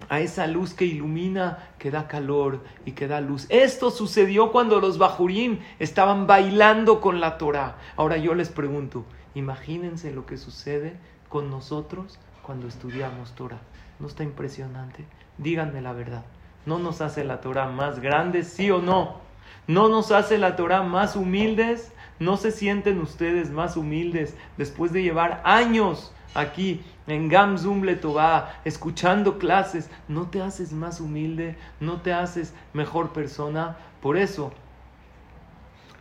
a 0.08 0.20
esa 0.20 0.46
luz 0.46 0.74
que 0.74 0.84
ilumina, 0.84 1.58
que 1.78 1.90
da 1.90 2.06
calor 2.06 2.62
y 2.84 2.92
que 2.92 3.08
da 3.08 3.20
luz. 3.20 3.46
Esto 3.48 3.90
sucedió 3.90 4.52
cuando 4.52 4.80
los 4.80 4.98
Bajurim 4.98 5.60
estaban 5.78 6.26
bailando 6.26 7.00
con 7.00 7.20
la 7.20 7.38
Torah. 7.38 7.76
Ahora 7.96 8.16
yo 8.16 8.34
les 8.34 8.48
pregunto, 8.48 9.04
imagínense 9.34 10.12
lo 10.12 10.26
que 10.26 10.36
sucede 10.36 10.96
con 11.28 11.50
nosotros 11.50 12.18
cuando 12.42 12.68
estudiamos 12.68 13.34
Torah. 13.34 13.60
¿No 13.98 14.06
está 14.06 14.22
impresionante? 14.22 15.04
Díganme 15.38 15.80
la 15.80 15.92
verdad. 15.92 16.24
¿No 16.66 16.78
nos 16.78 17.00
hace 17.00 17.24
la 17.24 17.40
Torah 17.40 17.68
más 17.68 18.00
grande, 18.00 18.44
sí 18.44 18.70
o 18.70 18.80
no? 18.80 19.20
¿No 19.66 19.88
nos 19.88 20.12
hace 20.12 20.38
la 20.38 20.56
Torah 20.56 20.82
más 20.82 21.16
humildes? 21.16 21.92
¿No 22.18 22.36
se 22.36 22.50
sienten 22.50 23.00
ustedes 23.00 23.50
más 23.50 23.76
humildes 23.76 24.36
después 24.56 24.92
de 24.92 25.02
llevar 25.02 25.42
años 25.44 26.12
aquí 26.34 26.82
en 27.06 27.28
Gamzum 27.28 27.82
Letová, 27.82 28.60
escuchando 28.64 29.38
clases? 29.38 29.88
¿No 30.08 30.28
te 30.28 30.42
haces 30.42 30.72
más 30.72 31.00
humilde? 31.00 31.56
¿No 31.80 32.00
te 32.00 32.12
haces 32.12 32.54
mejor 32.72 33.12
persona? 33.12 33.76
Por 34.00 34.16
eso, 34.16 34.52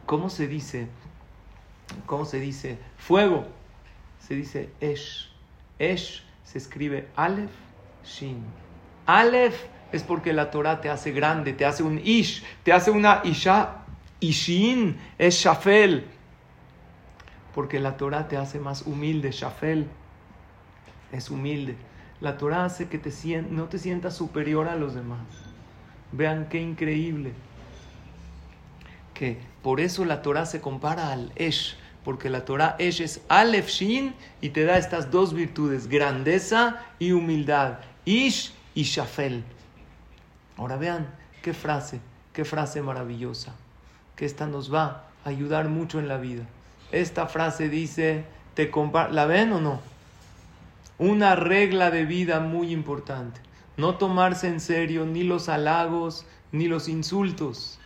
¿cómo 0.06 0.30
se 0.30 0.48
dice? 0.48 0.88
¿Cómo 2.06 2.26
se 2.26 2.40
dice? 2.40 2.78
Fuego. 2.98 3.46
Se 4.20 4.36
dice 4.36 4.70
Esh. 4.80 5.32
Esh 5.78 6.24
se 6.44 6.58
escribe 6.58 7.08
Aleph 7.16 7.52
Shin. 8.04 8.44
Aleph 9.06 9.66
es 9.92 10.04
porque 10.04 10.34
la 10.34 10.52
Torah 10.52 10.82
te 10.82 10.90
hace 10.90 11.12
grande, 11.12 11.54
te 11.54 11.66
hace 11.66 11.84
un 11.84 12.00
ish, 12.04 12.44
te 12.64 12.74
hace 12.74 12.92
una 12.92 13.22
isha, 13.24 13.86
ishin, 14.20 14.98
es 15.18 15.36
shafel. 15.36 16.06
Porque 17.54 17.80
la 17.80 17.98
Torah 17.98 18.28
te 18.28 18.38
hace 18.38 18.60
más 18.60 18.82
humilde, 18.84 19.32
shafel 19.32 19.88
es 21.16 21.30
humilde. 21.30 21.76
La 22.22 22.38
Torah 22.38 22.66
hace 22.66 22.88
que 22.88 22.98
te 22.98 23.12
no 23.50 23.66
te 23.66 23.80
sientas 23.80 24.16
superior 24.16 24.68
a 24.68 24.76
los 24.76 24.96
demás. 24.96 25.20
Vean 26.12 26.48
qué 26.50 26.62
increíble. 26.62 27.34
Que 29.14 29.38
por 29.62 29.80
eso 29.80 30.06
la 30.06 30.22
Torah 30.22 30.46
se 30.46 30.62
compara 30.62 31.12
al 31.12 31.32
Esh, 31.36 31.78
porque 32.04 32.30
la 32.30 32.46
Torah 32.46 32.76
Esh 32.80 33.02
es 33.02 33.22
Aleph 33.28 33.68
Shin 33.68 34.14
y 34.42 34.50
te 34.50 34.64
da 34.64 34.78
estas 34.78 35.12
dos 35.12 35.34
virtudes, 35.34 35.88
grandeza 35.88 36.84
y 37.00 37.12
humildad. 37.12 37.80
Ish 38.06 38.54
y 38.76 38.84
Shafel. 38.84 39.44
Ahora 40.58 40.78
vean 40.78 41.08
qué 41.42 41.54
frase, 41.54 42.00
qué 42.32 42.46
frase 42.46 42.82
maravillosa, 42.82 43.56
que 44.16 44.26
esta 44.26 44.48
nos 44.48 44.74
va 44.74 45.08
a 45.24 45.30
ayudar 45.30 45.68
mucho 45.68 46.00
en 46.00 46.08
la 46.08 46.18
vida. 46.18 46.44
Esta 46.92 47.28
frase 47.28 47.68
dice, 47.68 48.24
te 48.54 48.72
¿la 49.12 49.26
ven 49.26 49.52
o 49.52 49.60
no? 49.60 49.95
Una 50.98 51.36
regla 51.36 51.92
de 51.92 52.06
vida 52.06 52.40
muy 52.40 52.72
importante, 52.72 53.42
no 53.76 53.96
tomarse 53.96 54.48
en 54.48 54.62
serio 54.62 55.06
ni 55.06 55.24
los 55.24 55.50
halagos 55.50 56.26
ni 56.54 56.68
los 56.68 56.88
insultos. 56.88 57.80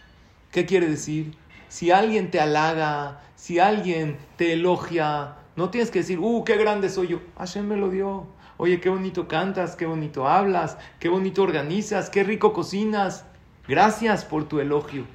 ¿Qué 0.52 0.68
quiere 0.68 0.88
decir? 0.88 1.36
Si 1.70 1.90
alguien 1.90 2.30
te 2.30 2.40
halaga, 2.40 3.22
si 3.36 3.58
alguien 3.58 4.18
te 4.38 4.54
elogia, 4.54 5.38
no 5.56 5.72
tienes 5.72 5.90
que 5.90 6.00
decir, 6.00 6.20
uh, 6.20 6.44
qué 6.44 6.56
grande 6.58 6.90
soy 6.90 7.08
yo. 7.08 7.22
Hashem 7.38 7.68
me 7.68 7.78
lo 7.78 7.90
dio. 7.90 8.28
Oye, 8.58 8.80
qué 8.80 8.90
bonito 8.90 9.28
cantas, 9.28 9.76
qué 9.76 9.88
bonito 9.88 10.28
hablas, 10.28 10.78
qué 11.00 11.10
bonito 11.10 11.42
organizas, 11.42 12.10
qué 12.10 12.24
rico 12.24 12.54
cocinas. 12.54 13.26
Gracias 13.68 14.24
por 14.24 14.48
tu 14.48 14.60
elogio. 14.60 15.06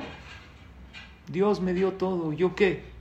Dios 1.28 1.61
me 1.61 1.74
dio 1.74 1.92
todo, 1.92 2.32
¿yo 2.32 2.57
qué? 2.57 2.93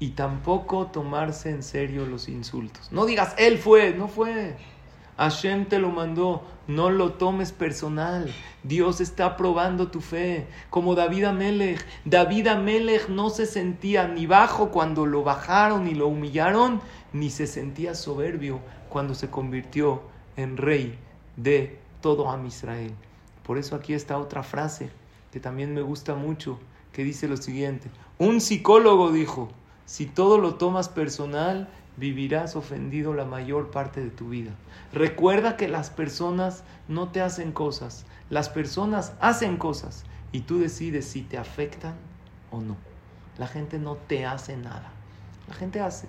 Y 0.00 0.10
tampoco 0.10 0.86
tomarse 0.86 1.50
en 1.50 1.62
serio 1.62 2.06
los 2.06 2.28
insultos. 2.28 2.90
No 2.90 3.06
digas, 3.06 3.34
Él 3.38 3.58
fue, 3.58 3.94
no 3.94 4.08
fue. 4.08 4.56
Hashem 5.16 5.66
te 5.66 5.78
lo 5.78 5.90
mandó, 5.90 6.42
no 6.66 6.90
lo 6.90 7.12
tomes 7.12 7.52
personal. 7.52 8.32
Dios 8.62 9.02
está 9.02 9.36
probando 9.36 9.88
tu 9.88 10.00
fe. 10.00 10.46
Como 10.70 10.94
David 10.94 11.24
Amelech. 11.24 11.86
David 12.06 12.46
Amelech 12.48 13.08
no 13.08 13.28
se 13.30 13.44
sentía 13.44 14.08
ni 14.08 14.26
bajo 14.26 14.70
cuando 14.70 15.04
lo 15.04 15.22
bajaron 15.22 15.86
y 15.86 15.94
lo 15.94 16.08
humillaron, 16.08 16.80
ni 17.12 17.28
se 17.28 17.46
sentía 17.46 17.94
soberbio 17.94 18.60
cuando 18.88 19.14
se 19.14 19.28
convirtió 19.28 20.02
en 20.36 20.56
rey 20.56 20.98
de 21.36 21.78
todo 22.00 22.30
Am 22.30 22.46
Israel. 22.46 22.94
Por 23.42 23.58
eso 23.58 23.76
aquí 23.76 23.92
está 23.92 24.16
otra 24.16 24.42
frase 24.42 24.90
que 25.32 25.40
también 25.40 25.74
me 25.74 25.82
gusta 25.82 26.14
mucho, 26.14 26.58
que 26.92 27.04
dice 27.04 27.28
lo 27.28 27.36
siguiente. 27.36 27.88
Un 28.18 28.40
psicólogo 28.40 29.12
dijo, 29.12 29.48
si 29.90 30.06
todo 30.06 30.38
lo 30.38 30.54
tomas 30.54 30.88
personal, 30.88 31.68
vivirás 31.96 32.54
ofendido 32.54 33.12
la 33.12 33.24
mayor 33.24 33.72
parte 33.72 34.00
de 34.00 34.10
tu 34.10 34.28
vida. 34.28 34.52
Recuerda 34.92 35.56
que 35.56 35.66
las 35.66 35.90
personas 35.90 36.62
no 36.86 37.08
te 37.08 37.20
hacen 37.20 37.50
cosas, 37.50 38.06
las 38.28 38.48
personas 38.48 39.14
hacen 39.20 39.56
cosas 39.56 40.04
y 40.30 40.42
tú 40.42 40.60
decides 40.60 41.06
si 41.06 41.22
te 41.22 41.38
afectan 41.38 41.96
o 42.52 42.60
no. 42.60 42.76
La 43.36 43.48
gente 43.48 43.80
no 43.80 43.96
te 43.96 44.26
hace 44.26 44.56
nada, 44.56 44.92
la 45.48 45.54
gente 45.54 45.80
hace. 45.80 46.06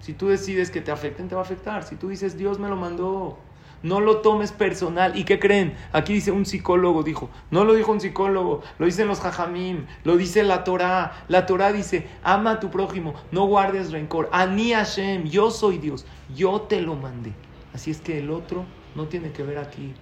Si 0.00 0.12
tú 0.12 0.28
decides 0.28 0.70
que 0.70 0.82
te 0.82 0.90
afecten, 0.90 1.28
te 1.28 1.34
va 1.34 1.40
a 1.40 1.44
afectar. 1.44 1.84
Si 1.84 1.96
tú 1.96 2.10
dices, 2.10 2.36
Dios 2.36 2.58
me 2.58 2.68
lo 2.68 2.76
mandó, 2.76 3.38
no 3.82 4.00
lo 4.00 4.18
tomes 4.18 4.52
personal. 4.52 5.16
¿Y 5.16 5.24
qué 5.24 5.38
creen? 5.38 5.74
Aquí 5.92 6.14
dice 6.14 6.30
un 6.30 6.46
psicólogo, 6.46 7.02
dijo. 7.02 7.30
No 7.50 7.64
lo 7.64 7.74
dijo 7.74 7.92
un 7.92 8.00
psicólogo, 8.00 8.62
lo 8.78 8.86
dicen 8.86 9.08
los 9.08 9.20
jajamim, 9.20 9.86
lo 10.04 10.16
dice 10.16 10.42
la 10.42 10.64
Torah. 10.64 11.24
La 11.28 11.46
Torah 11.46 11.72
dice, 11.72 12.06
ama 12.22 12.52
a 12.52 12.60
tu 12.60 12.70
prójimo, 12.70 13.14
no 13.30 13.46
guardes 13.46 13.92
rencor. 13.92 14.28
Ani 14.32 14.72
Hashem, 14.72 15.24
yo 15.24 15.50
soy 15.50 15.78
Dios, 15.78 16.06
yo 16.34 16.62
te 16.62 16.80
lo 16.80 16.94
mandé. 16.94 17.32
Así 17.74 17.90
es 17.90 18.00
que 18.00 18.18
el 18.18 18.30
otro 18.30 18.64
no 18.94 19.06
tiene 19.06 19.32
que 19.32 19.42
ver 19.42 19.58
aquí. 19.58 19.94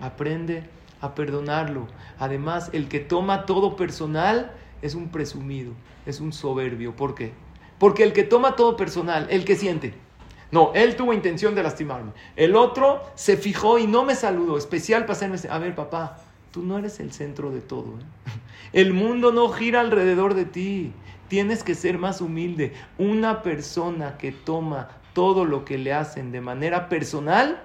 Aprende 0.00 0.68
a 1.00 1.14
perdonarlo. 1.14 1.86
Además, 2.18 2.70
el 2.72 2.88
que 2.88 3.00
toma 3.00 3.46
todo 3.46 3.76
personal 3.76 4.52
es 4.82 4.94
un 4.94 5.08
presumido, 5.08 5.72
es 6.04 6.20
un 6.20 6.32
soberbio. 6.32 6.94
¿Por 6.94 7.14
qué? 7.14 7.32
Porque 7.78 8.02
el 8.02 8.12
que 8.12 8.22
toma 8.22 8.56
todo 8.56 8.76
personal, 8.76 9.26
el 9.30 9.44
que 9.44 9.56
siente. 9.56 9.94
No, 10.56 10.72
él 10.72 10.96
tuvo 10.96 11.12
intención 11.12 11.54
de 11.54 11.62
lastimarme. 11.62 12.12
El 12.34 12.56
otro 12.56 13.02
se 13.14 13.36
fijó 13.36 13.78
y 13.78 13.86
no 13.86 14.04
me 14.04 14.14
saludó. 14.14 14.56
Especial 14.56 15.02
para 15.02 15.12
hacerme... 15.12 15.36
A 15.50 15.58
ver, 15.58 15.74
papá, 15.74 16.16
tú 16.50 16.62
no 16.62 16.78
eres 16.78 16.98
el 16.98 17.12
centro 17.12 17.50
de 17.50 17.60
todo. 17.60 17.98
¿eh? 17.98 18.30
El 18.72 18.94
mundo 18.94 19.32
no 19.32 19.50
gira 19.50 19.82
alrededor 19.82 20.32
de 20.32 20.46
ti. 20.46 20.94
Tienes 21.28 21.62
que 21.62 21.74
ser 21.74 21.98
más 21.98 22.22
humilde. 22.22 22.72
Una 22.96 23.42
persona 23.42 24.16
que 24.16 24.32
toma 24.32 24.88
todo 25.12 25.44
lo 25.44 25.66
que 25.66 25.76
le 25.76 25.92
hacen 25.92 26.32
de 26.32 26.40
manera 26.40 26.88
personal, 26.88 27.62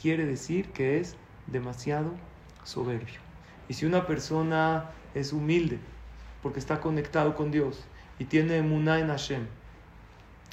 quiere 0.00 0.26
decir 0.26 0.70
que 0.70 1.00
es 1.00 1.16
demasiado 1.48 2.12
soberbio. 2.62 3.18
Y 3.68 3.74
si 3.74 3.84
una 3.84 4.06
persona 4.06 4.92
es 5.16 5.32
humilde 5.32 5.80
porque 6.40 6.60
está 6.60 6.80
conectado 6.80 7.34
con 7.34 7.50
Dios, 7.50 7.84
y 8.20 8.26
tiene 8.26 8.58
emuná 8.58 9.00
en 9.00 9.08
Hashem. 9.08 9.46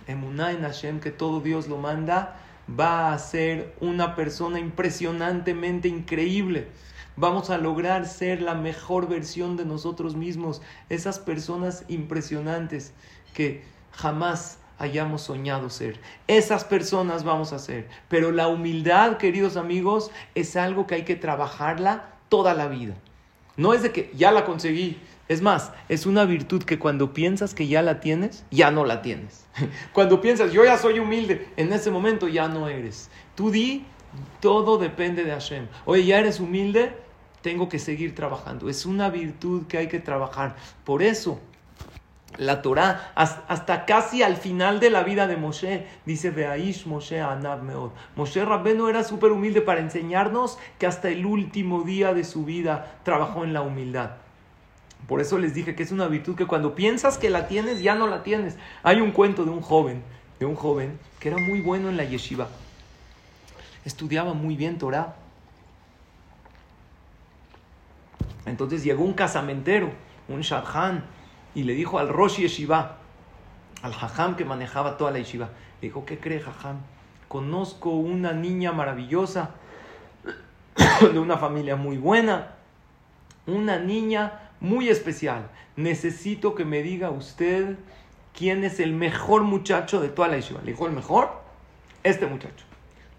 Emuná 0.07 0.51
en 0.51 0.61
Hashem, 0.61 0.99
que 0.99 1.11
todo 1.11 1.41
Dios 1.41 1.67
lo 1.67 1.77
manda, 1.77 2.39
va 2.67 3.13
a 3.13 3.19
ser 3.19 3.75
una 3.79 4.15
persona 4.15 4.59
impresionantemente 4.59 5.87
increíble. 5.87 6.67
Vamos 7.15 7.49
a 7.49 7.57
lograr 7.57 8.07
ser 8.07 8.41
la 8.41 8.53
mejor 8.53 9.07
versión 9.07 9.57
de 9.57 9.65
nosotros 9.65 10.15
mismos, 10.15 10.61
esas 10.89 11.19
personas 11.19 11.83
impresionantes 11.87 12.93
que 13.33 13.63
jamás 13.91 14.59
hayamos 14.79 15.23
soñado 15.23 15.69
ser. 15.69 15.99
Esas 16.27 16.63
personas 16.63 17.23
vamos 17.23 17.53
a 17.53 17.59
ser. 17.59 17.87
Pero 18.07 18.31
la 18.31 18.47
humildad, 18.47 19.17
queridos 19.17 19.57
amigos, 19.57 20.11
es 20.35 20.55
algo 20.55 20.85
que 20.85 20.95
hay 20.95 21.03
que 21.03 21.15
trabajarla 21.15 22.09
toda 22.29 22.53
la 22.53 22.67
vida. 22.67 22.93
No 23.55 23.73
es 23.73 23.81
de 23.81 23.91
que 23.91 24.11
ya 24.15 24.31
la 24.31 24.45
conseguí, 24.45 24.99
es 25.27 25.41
más, 25.41 25.73
es 25.89 26.05
una 26.05 26.23
virtud 26.23 26.63
que 26.63 26.79
cuando 26.79 27.13
piensas 27.13 27.53
que 27.53 27.67
ya 27.67 27.81
la 27.81 27.99
tienes, 27.99 28.45
ya 28.49 28.71
no 28.71 28.85
la 28.85 29.01
tienes. 29.01 29.45
Cuando 29.93 30.21
piensas, 30.21 30.53
yo 30.53 30.63
ya 30.63 30.77
soy 30.77 30.99
humilde, 30.99 31.49
en 31.57 31.73
ese 31.73 31.91
momento 31.91 32.27
ya 32.27 32.47
no 32.47 32.69
eres. 32.69 33.09
Tú 33.35 33.51
di, 33.51 33.85
todo 34.39 34.77
depende 34.77 35.23
de 35.25 35.31
Hashem. 35.31 35.67
Oye, 35.85 36.05
ya 36.05 36.19
eres 36.19 36.39
humilde, 36.39 36.93
tengo 37.41 37.67
que 37.67 37.79
seguir 37.79 38.15
trabajando. 38.15 38.69
Es 38.69 38.85
una 38.85 39.09
virtud 39.09 39.67
que 39.67 39.77
hay 39.77 39.87
que 39.87 39.99
trabajar. 39.99 40.55
Por 40.85 41.03
eso, 41.03 41.39
la 42.37 42.61
Torah, 42.61 43.11
hasta 43.15 43.85
casi 43.85 44.23
al 44.23 44.37
final 44.37 44.79
de 44.79 44.91
la 44.91 45.03
vida 45.03 45.27
de 45.27 45.37
Moshe, 45.37 45.87
dice 46.05 46.29
Beaish 46.29 46.85
Moshe 46.85 47.19
Anab 47.19 47.63
Meod. 47.63 47.91
Moshe 48.15 48.45
Rabbeno 48.45 48.89
era 48.89 49.03
súper 49.03 49.31
humilde 49.31 49.61
para 49.61 49.81
enseñarnos 49.81 50.57
que 50.77 50.87
hasta 50.87 51.09
el 51.09 51.25
último 51.25 51.81
día 51.81 52.13
de 52.13 52.23
su 52.23 52.45
vida 52.45 52.99
trabajó 53.03 53.43
en 53.43 53.53
la 53.53 53.61
humildad. 53.61 54.11
Por 55.07 55.21
eso 55.21 55.37
les 55.37 55.53
dije 55.53 55.75
que 55.75 55.83
es 55.83 55.91
una 55.91 56.07
virtud 56.07 56.35
que 56.35 56.45
cuando 56.45 56.75
piensas 56.75 57.17
que 57.17 57.29
la 57.29 57.47
tienes, 57.47 57.81
ya 57.81 57.95
no 57.95 58.07
la 58.07 58.23
tienes. 58.23 58.57
Hay 58.83 58.99
un 58.99 59.11
cuento 59.11 59.45
de 59.45 59.51
un 59.51 59.61
joven, 59.61 60.03
de 60.39 60.45
un 60.45 60.55
joven 60.55 60.99
que 61.19 61.29
era 61.29 61.37
muy 61.37 61.61
bueno 61.61 61.89
en 61.89 61.97
la 61.97 62.03
yeshiva. 62.03 62.47
Estudiaba 63.85 64.33
muy 64.33 64.55
bien 64.55 64.77
Torah. 64.77 65.15
Entonces 68.45 68.83
llegó 68.83 69.03
un 69.03 69.13
casamentero, 69.13 69.91
un 70.27 70.41
shadchan, 70.41 71.05
y 71.53 71.63
le 71.63 71.73
dijo 71.73 71.99
al 71.99 72.09
Rosh 72.09 72.37
Yeshiva, 72.37 72.97
al 73.81 73.93
jajam 73.93 74.35
que 74.35 74.45
manejaba 74.45 74.97
toda 74.97 75.11
la 75.11 75.19
yeshiva, 75.19 75.49
le 75.81 75.87
dijo, 75.87 76.05
¿qué 76.05 76.19
cree 76.19 76.39
jajam? 76.39 76.77
Conozco 77.27 77.89
una 77.89 78.31
niña 78.33 78.71
maravillosa, 78.71 79.51
de 81.13 81.19
una 81.19 81.37
familia 81.37 81.75
muy 81.75 81.97
buena, 81.97 82.55
una 83.47 83.79
niña 83.79 84.46
muy 84.59 84.89
especial. 84.89 85.49
Necesito 85.75 86.55
que 86.55 86.65
me 86.65 86.81
diga 86.81 87.09
usted 87.09 87.77
quién 88.33 88.63
es 88.63 88.79
el 88.79 88.93
mejor 88.93 89.43
muchacho 89.43 89.99
de 89.99 90.09
toda 90.09 90.27
la 90.27 90.37
yeshiva. 90.37 90.61
Le 90.61 90.71
dijo, 90.71 90.87
¿el 90.87 90.93
mejor? 90.93 91.41
Este 92.03 92.25
muchacho. 92.27 92.65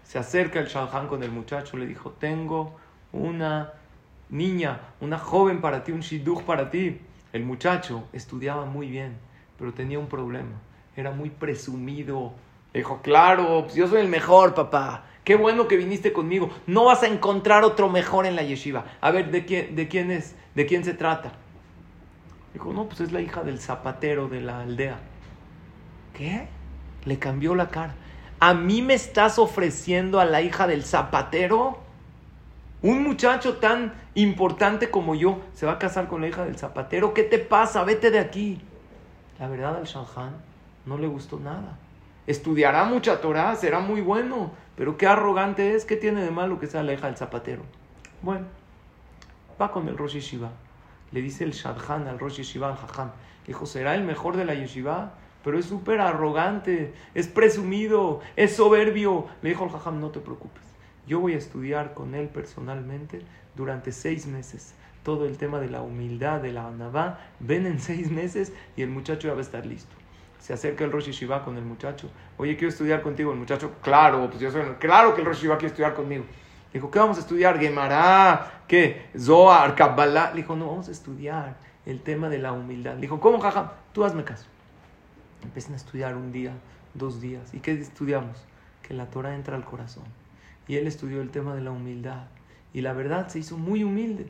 Se 0.03 0.17
acerca 0.17 0.59
el 0.59 0.67
Shadchan 0.67 1.07
con 1.07 1.21
el 1.23 1.31
muchacho, 1.31 1.77
le 1.77 1.85
dijo, 1.85 2.11
tengo 2.11 2.75
una 3.11 3.73
niña, 4.29 4.79
una 5.01 5.19
joven 5.19 5.61
para 5.61 5.83
ti, 5.83 5.91
un 5.91 5.99
shidduch 5.99 6.43
para 6.43 6.71
ti. 6.71 6.99
El 7.31 7.43
muchacho 7.43 8.07
estudiaba 8.11 8.65
muy 8.65 8.89
bien, 8.89 9.17
pero 9.57 9.73
tenía 9.73 9.99
un 9.99 10.07
problema. 10.07 10.59
Era 10.95 11.11
muy 11.11 11.29
presumido. 11.29 12.33
Dijo, 12.73 13.01
claro, 13.01 13.63
pues 13.63 13.75
yo 13.75 13.87
soy 13.87 14.01
el 14.01 14.07
mejor, 14.07 14.53
papá. 14.53 15.05
Qué 15.23 15.35
bueno 15.35 15.67
que 15.67 15.77
viniste 15.77 16.13
conmigo. 16.13 16.49
No 16.67 16.85
vas 16.85 17.03
a 17.03 17.07
encontrar 17.07 17.63
otro 17.63 17.89
mejor 17.89 18.25
en 18.25 18.35
la 18.35 18.43
yeshiva. 18.43 18.85
A 19.01 19.11
ver, 19.11 19.31
¿de 19.31 19.45
quién, 19.45 19.75
de 19.75 19.87
quién 19.87 20.11
es? 20.11 20.35
¿De 20.55 20.65
quién 20.65 20.83
se 20.83 20.93
trata? 20.93 21.31
Dijo, 22.53 22.73
no, 22.73 22.85
pues 22.85 23.01
es 23.01 23.11
la 23.11 23.21
hija 23.21 23.43
del 23.43 23.59
zapatero 23.59 24.27
de 24.27 24.41
la 24.41 24.61
aldea. 24.61 24.99
¿Qué? 26.13 26.47
Le 27.05 27.19
cambió 27.19 27.55
la 27.55 27.69
cara. 27.69 27.95
¿A 28.39 28.53
mí 28.53 28.81
me 28.81 28.93
estás 28.93 29.37
ofreciendo 29.37 30.19
a 30.19 30.25
la 30.25 30.41
hija 30.41 30.65
del 30.65 30.83
zapatero? 30.83 31.79
Un 32.81 33.03
muchacho 33.03 33.57
tan 33.57 33.93
importante 34.15 34.89
como 34.89 35.13
yo 35.13 35.41
se 35.53 35.65
va 35.65 35.73
a 35.73 35.79
casar 35.79 36.07
con 36.07 36.21
la 36.21 36.29
hija 36.29 36.45
del 36.45 36.57
zapatero. 36.57 37.13
¿Qué 37.13 37.23
te 37.23 37.39
pasa? 37.39 37.83
Vete 37.83 38.09
de 38.09 38.19
aquí. 38.19 38.61
La 39.37 39.47
verdad 39.47 39.75
al 39.75 39.85
Shahjan 39.85 40.33
no 40.85 40.97
le 40.97 41.07
gustó 41.07 41.39
nada. 41.39 41.77
Estudiará 42.27 42.85
mucha 42.85 43.21
Torah, 43.21 43.55
será 43.55 43.79
muy 43.79 44.01
bueno, 44.01 44.51
pero 44.75 44.97
qué 44.97 45.07
arrogante 45.07 45.75
es, 45.75 45.85
¿qué 45.85 45.95
tiene 45.95 46.23
de 46.23 46.31
malo 46.31 46.59
que 46.59 46.67
sea 46.67 46.83
la 46.83 46.93
hija 46.93 47.07
del 47.07 47.17
zapatero? 47.17 47.63
Bueno, 48.21 48.45
va 49.59 49.71
con 49.71 49.87
el 49.87 49.97
Rosh 49.97 50.13
Yeshiva. 50.13 50.51
Le 51.11 51.21
dice 51.21 51.43
el 51.43 51.51
Shadchan 51.51 52.07
al 52.07 52.19
Rosh 52.19 52.37
Yeshiva, 52.37 52.69
al 52.69 52.77
Jajam. 52.77 53.11
Dijo, 53.47 53.65
será 53.65 53.95
el 53.95 54.03
mejor 54.03 54.37
de 54.37 54.45
la 54.45 54.53
Yeshiva, 54.53 55.13
pero 55.43 55.57
es 55.57 55.65
súper 55.65 56.01
arrogante, 56.01 56.93
es 57.15 57.27
presumido, 57.27 58.21
es 58.35 58.55
soberbio. 58.55 59.27
Le 59.41 59.49
dijo 59.49 59.65
el 59.65 59.71
Jajam, 59.71 59.99
no 59.99 60.09
te 60.09 60.19
preocupes. 60.19 60.63
Yo 61.07 61.19
voy 61.19 61.33
a 61.33 61.37
estudiar 61.37 61.93
con 61.93 62.13
él 62.13 62.27
personalmente 62.27 63.21
durante 63.55 63.91
seis 63.91 64.27
meses. 64.27 64.75
Todo 65.03 65.25
el 65.25 65.37
tema 65.37 65.59
de 65.59 65.69
la 65.69 65.81
humildad, 65.81 66.41
de 66.41 66.53
la 66.53 66.67
anabá, 66.67 67.19
ven 67.39 67.65
en 67.65 67.79
seis 67.79 68.11
meses 68.11 68.53
y 68.77 68.83
el 68.83 68.89
muchacho 68.89 69.27
ya 69.27 69.33
va 69.33 69.39
a 69.39 69.43
estar 69.43 69.65
listo. 69.65 69.95
Se 70.39 70.53
acerca 70.53 70.83
el 70.83 70.91
Rosh 70.91 71.05
Yeshiva 71.05 71.43
con 71.43 71.57
el 71.57 71.65
muchacho. 71.65 72.09
Oye, 72.37 72.55
quiero 72.55 72.69
estudiar 72.69 73.01
contigo. 73.01 73.31
El 73.31 73.39
muchacho, 73.39 73.73
claro, 73.81 74.27
pues 74.29 74.39
yo 74.39 74.51
soy, 74.51 74.63
claro 74.79 75.13
que 75.13 75.21
el 75.21 75.27
Rosh 75.27 75.37
Yeshiva 75.37 75.57
quiere 75.57 75.67
estudiar 75.67 75.93
conmigo. 75.93 76.25
Dijo, 76.73 76.89
¿qué 76.91 76.99
vamos 76.99 77.17
a 77.17 77.21
estudiar? 77.21 77.59
Gemara, 77.59 78.63
¿qué? 78.67 79.09
Zohar, 79.17 79.75
Kabbalah. 79.75 80.31
Le 80.31 80.37
dijo, 80.41 80.55
no, 80.55 80.67
vamos 80.67 80.87
a 80.87 80.91
estudiar 80.91 81.57
el 81.85 82.01
tema 82.01 82.29
de 82.29 82.37
la 82.37 82.51
humildad. 82.51 82.95
Le 82.95 83.01
dijo, 83.01 83.19
¿cómo, 83.19 83.39
jaja? 83.39 83.73
Tú 83.93 84.05
hazme 84.05 84.23
caso. 84.23 84.45
Empiezan 85.43 85.73
a 85.73 85.77
estudiar 85.77 86.15
un 86.15 86.31
día, 86.31 86.53
dos 86.93 87.21
días. 87.21 87.53
¿Y 87.53 87.59
qué 87.59 87.71
estudiamos? 87.71 88.37
Que 88.83 88.93
la 88.93 89.07
Torah 89.09 89.35
entra 89.35 89.55
al 89.55 89.65
corazón. 89.65 90.03
Y 90.67 90.75
él 90.75 90.85
estudió 90.87 91.21
el 91.21 91.31
tema 91.31 91.55
de 91.55 91.61
la 91.61 91.71
humildad. 91.71 92.27
Y 92.73 92.81
la 92.81 92.93
verdad 92.93 93.27
se 93.29 93.39
hizo 93.39 93.57
muy 93.57 93.83
humilde. 93.83 94.29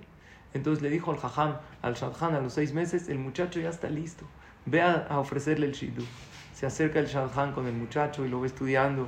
Entonces 0.54 0.82
le 0.82 0.90
dijo 0.90 1.12
al 1.12 1.18
jajam, 1.18 1.58
al 1.82 1.96
shadchan 1.96 2.36
a 2.36 2.40
los 2.40 2.54
seis 2.54 2.74
meses, 2.74 3.10
el 3.10 3.20
muchacho 3.20 3.60
ya 3.60 3.70
está 3.70 3.90
listo. 3.90 4.26
Ve 4.70 4.82
a, 4.82 5.20
ofrecerle 5.20 5.66
el 5.66 5.74
shidu. 5.74 6.04
Se 6.54 6.68
acerca 6.68 7.00
el 7.00 7.08
shadchan 7.08 7.54
con 7.54 7.66
el 7.66 7.74
muchacho 7.74 8.24
y 8.24 8.30
lo 8.30 8.42
ve 8.42 8.48
estudiando. 8.48 9.08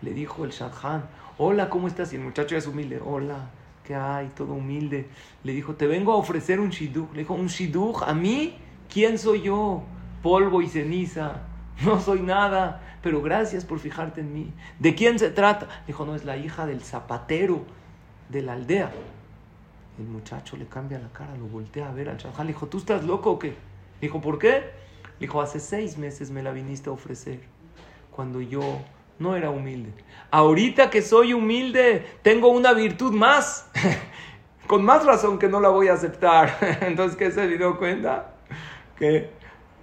Le 0.00 0.12
dijo 0.12 0.44
el 0.44 0.50
shadchan, 0.50 1.04
hola, 1.38 1.68
¿cómo 1.68 1.88
estás? 1.88 2.12
Y 2.12 2.16
el 2.16 2.22
muchacho 2.22 2.56
es 2.56 2.66
humilde, 2.68 3.00
hola, 3.04 3.50
¿qué 3.84 3.96
hay? 3.96 4.28
Todo 4.28 4.54
humilde. 4.54 5.08
Le 5.42 5.52
dijo, 5.52 5.74
te 5.74 5.88
vengo 5.88 6.12
a 6.12 6.16
ofrecer 6.16 6.60
un 6.60 6.70
shidduch. 6.70 7.12
Le 7.12 7.20
dijo, 7.20 7.34
¿un 7.34 7.48
shidduch? 7.48 8.02
¿A 8.06 8.14
mí? 8.14 8.56
¿Quién 8.92 9.18
soy 9.18 9.42
yo? 9.42 9.82
Polvo 10.22 10.62
y 10.62 10.68
ceniza. 10.68 11.42
No 11.84 12.00
soy 12.00 12.20
nada, 12.20 12.80
pero 13.02 13.22
gracias 13.22 13.64
por 13.64 13.80
fijarte 13.80 14.20
en 14.20 14.32
mí. 14.32 14.52
¿De 14.78 14.94
quién 14.94 15.18
se 15.18 15.30
trata? 15.30 15.66
Dijo, 15.86 16.04
no, 16.04 16.14
es 16.14 16.24
la 16.24 16.36
hija 16.36 16.64
del 16.64 16.82
zapatero 16.82 17.64
de 18.28 18.42
la 18.42 18.52
aldea. 18.52 18.92
El 19.98 20.04
muchacho 20.04 20.56
le 20.56 20.66
cambia 20.66 21.00
la 21.00 21.08
cara, 21.08 21.34
lo 21.36 21.46
voltea 21.46 21.88
a 21.88 21.92
ver 21.92 22.08
al 22.08 22.18
shadchan. 22.18 22.46
Le 22.46 22.52
dijo, 22.52 22.68
¿tú 22.68 22.78
estás 22.78 23.02
loco 23.04 23.32
o 23.32 23.38
qué? 23.38 23.56
Dijo, 24.00 24.20
¿por 24.20 24.38
qué? 24.38 24.81
Dijo, 25.22 25.40
hace 25.40 25.60
seis 25.60 25.98
meses 25.98 26.32
me 26.32 26.42
la 26.42 26.50
viniste 26.50 26.90
a 26.90 26.92
ofrecer. 26.92 27.38
Cuando 28.10 28.40
yo 28.40 28.80
no 29.20 29.36
era 29.36 29.50
humilde. 29.50 29.92
Ahorita 30.32 30.90
que 30.90 31.00
soy 31.00 31.32
humilde, 31.32 32.04
tengo 32.22 32.48
una 32.48 32.72
virtud 32.72 33.12
más. 33.12 33.70
Con 34.66 34.84
más 34.84 35.06
razón 35.06 35.38
que 35.38 35.46
no 35.46 35.60
la 35.60 35.68
voy 35.68 35.86
a 35.86 35.92
aceptar. 35.92 36.58
Entonces, 36.80 37.16
¿qué 37.16 37.30
se 37.30 37.46
dio 37.46 37.78
cuenta? 37.78 38.34
Que 38.96 39.30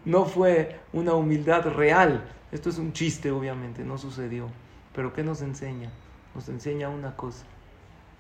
no 0.04 0.26
fue 0.26 0.78
una 0.92 1.14
humildad 1.14 1.66
real. 1.70 2.22
Esto 2.52 2.70
es 2.70 2.78
un 2.78 2.92
chiste, 2.92 3.32
obviamente, 3.32 3.86
no 3.86 3.98
sucedió. 3.98 4.50
Pero 4.94 5.14
¿qué 5.14 5.24
nos 5.24 5.42
enseña? 5.42 5.90
Nos 6.36 6.50
enseña 6.50 6.90
una 6.90 7.16
cosa. 7.16 7.46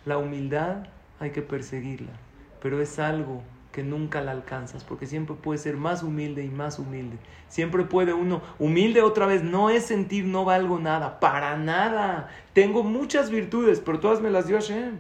La 0.05 0.17
humildad 0.17 0.87
hay 1.19 1.31
que 1.31 1.41
perseguirla, 1.41 2.13
pero 2.61 2.81
es 2.81 2.97
algo 2.97 3.43
que 3.71 3.83
nunca 3.83 4.21
la 4.21 4.31
alcanzas, 4.31 4.83
porque 4.83 5.05
siempre 5.05 5.35
puede 5.35 5.59
ser 5.59 5.77
más 5.77 6.01
humilde 6.01 6.43
y 6.43 6.49
más 6.49 6.79
humilde. 6.79 7.17
Siempre 7.47 7.83
puede 7.83 8.13
uno, 8.13 8.41
humilde 8.57 9.01
otra 9.01 9.25
vez, 9.25 9.43
no 9.43 9.69
es 9.69 9.85
sentir 9.85 10.25
no 10.25 10.45
valgo 10.45 10.79
nada, 10.79 11.19
para 11.19 11.57
nada. 11.57 12.29
Tengo 12.53 12.83
muchas 12.83 13.29
virtudes, 13.29 13.79
pero 13.79 13.99
todas 13.99 14.21
me 14.21 14.31
las 14.31 14.47
dio 14.47 14.57
Hashem. 14.57 14.97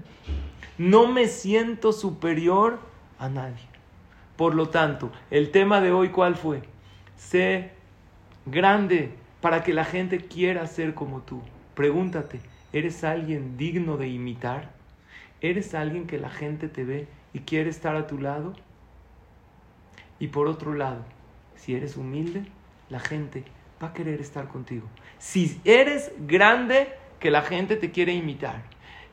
No 0.77 1.07
me 1.07 1.27
siento 1.27 1.91
superior 1.91 2.79
a 3.17 3.27
nadie. 3.27 3.67
Por 4.37 4.55
lo 4.55 4.69
tanto, 4.69 5.11
el 5.31 5.51
tema 5.51 5.81
de 5.81 5.91
hoy, 5.91 6.09
¿cuál 6.09 6.35
fue? 6.35 6.61
Sé 7.17 7.71
grande 8.45 9.11
para 9.41 9.63
que 9.63 9.73
la 9.73 9.83
gente 9.83 10.19
quiera 10.19 10.65
ser 10.67 10.93
como 10.93 11.21
tú. 11.21 11.41
Pregúntate, 11.73 12.39
¿eres 12.71 13.03
alguien 13.03 13.57
digno 13.57 13.97
de 13.97 14.07
imitar? 14.07 14.71
¿Eres 15.41 15.73
alguien 15.73 16.07
que 16.07 16.19
la 16.19 16.29
gente 16.29 16.67
te 16.67 16.83
ve 16.83 17.07
y 17.33 17.39
quiere 17.39 17.69
estar 17.69 17.95
a 17.95 18.07
tu 18.07 18.17
lado. 18.17 18.53
Y 20.19 20.27
por 20.27 20.47
otro 20.47 20.73
lado, 20.73 21.05
si 21.55 21.75
eres 21.75 21.97
humilde, 21.97 22.45
la 22.89 22.99
gente 22.99 23.43
va 23.81 23.89
a 23.89 23.93
querer 23.93 24.19
estar 24.19 24.47
contigo. 24.47 24.87
Si 25.17 25.59
eres 25.63 26.11
grande, 26.19 26.93
que 27.19 27.31
la 27.31 27.41
gente 27.41 27.75
te 27.75 27.91
quiere 27.91 28.13
imitar. 28.13 28.63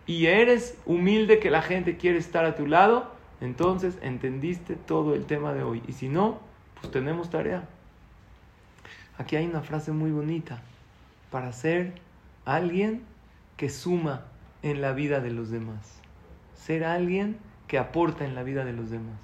Y 0.07 0.27
eres 0.27 0.79
humilde, 0.87 1.39
que 1.39 1.51
la 1.51 1.63
gente 1.63 1.97
quiere 1.97 2.19
estar 2.19 2.45
a 2.45 2.55
tu 2.55 2.67
lado, 2.67 3.13
entonces 3.41 3.99
entendiste 4.03 4.77
todo 4.77 5.15
el 5.15 5.27
tema 5.27 5.53
de 5.53 5.63
hoy. 5.63 5.83
Y 5.89 5.93
si 5.93 6.09
no, 6.09 6.41
pues 6.81 6.93
tenemos 6.93 7.31
tarea. 7.31 7.69
Aquí 9.19 9.37
hay 9.37 9.47
una 9.47 9.63
frase 9.63 9.93
muy 9.93 10.11
bonita. 10.11 10.63
Para 11.31 11.53
ser 11.53 11.95
alguien 12.45 13.03
que 13.57 13.69
suma 13.69 14.27
en 14.63 14.81
la 14.81 14.93
vida 14.93 15.21
de 15.21 15.31
los 15.31 15.51
demás. 15.51 16.01
Ser 16.55 16.85
alguien 16.85 17.39
que 17.69 17.79
aporta 17.79 18.25
en 18.25 18.35
la 18.35 18.43
vida 18.43 18.65
de 18.65 18.73
los 18.73 18.91
demás. 18.91 19.19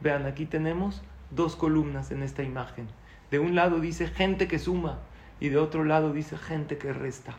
Vean, 0.00 0.26
aquí 0.26 0.46
tenemos 0.46 1.02
dos 1.30 1.56
columnas 1.56 2.10
en 2.10 2.22
esta 2.22 2.42
imagen. 2.42 2.88
De 3.30 3.38
un 3.38 3.54
lado 3.54 3.80
dice 3.80 4.06
gente 4.06 4.48
que 4.48 4.58
suma 4.58 4.98
y 5.40 5.48
de 5.48 5.58
otro 5.58 5.84
lado 5.84 6.12
dice 6.12 6.36
gente 6.36 6.78
que 6.78 6.92
resta. 6.92 7.34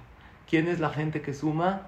¿Quién 0.49 0.68
es 0.68 0.80
la 0.80 0.89
gente 0.89 1.22
que 1.22 1.34
suma? 1.34 1.84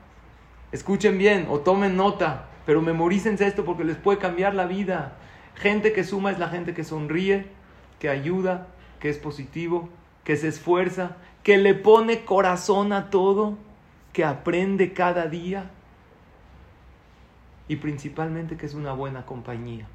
Escuchen 0.72 1.18
bien 1.18 1.48
o 1.50 1.60
tomen 1.60 1.96
nota, 1.96 2.46
pero 2.66 2.82
memorícense 2.82 3.48
esto 3.48 3.66
porque 3.66 3.84
les 3.84 3.98
puede 3.98 4.20
cambiar 4.20 4.54
la 4.54 4.66
vida. 4.66 5.14
Gente 5.56 5.92
que 5.92 6.04
suma 6.04 6.32
es 6.32 6.40
la 6.40 6.50
gente 6.50 6.74
que 6.74 6.84
sonríe, 6.84 7.48
que 8.00 8.10
ayuda, 8.10 8.68
que 9.00 9.10
es 9.10 9.18
positivo, 9.18 9.90
que 10.24 10.38
se 10.38 10.48
esfuerza, 10.48 11.18
que 11.44 11.58
le 11.58 11.74
pone 11.74 12.26
corazón 12.26 12.94
a 12.94 13.10
todo, 13.10 13.58
que 14.14 14.24
aprende 14.24 14.94
cada 14.94 15.28
día, 15.28 15.72
y 17.70 17.78
principalmente 17.78 18.58
que 18.58 18.66
es 18.66 18.74
una 18.74 18.92
buena 18.92 19.26
compañía. 19.26 19.88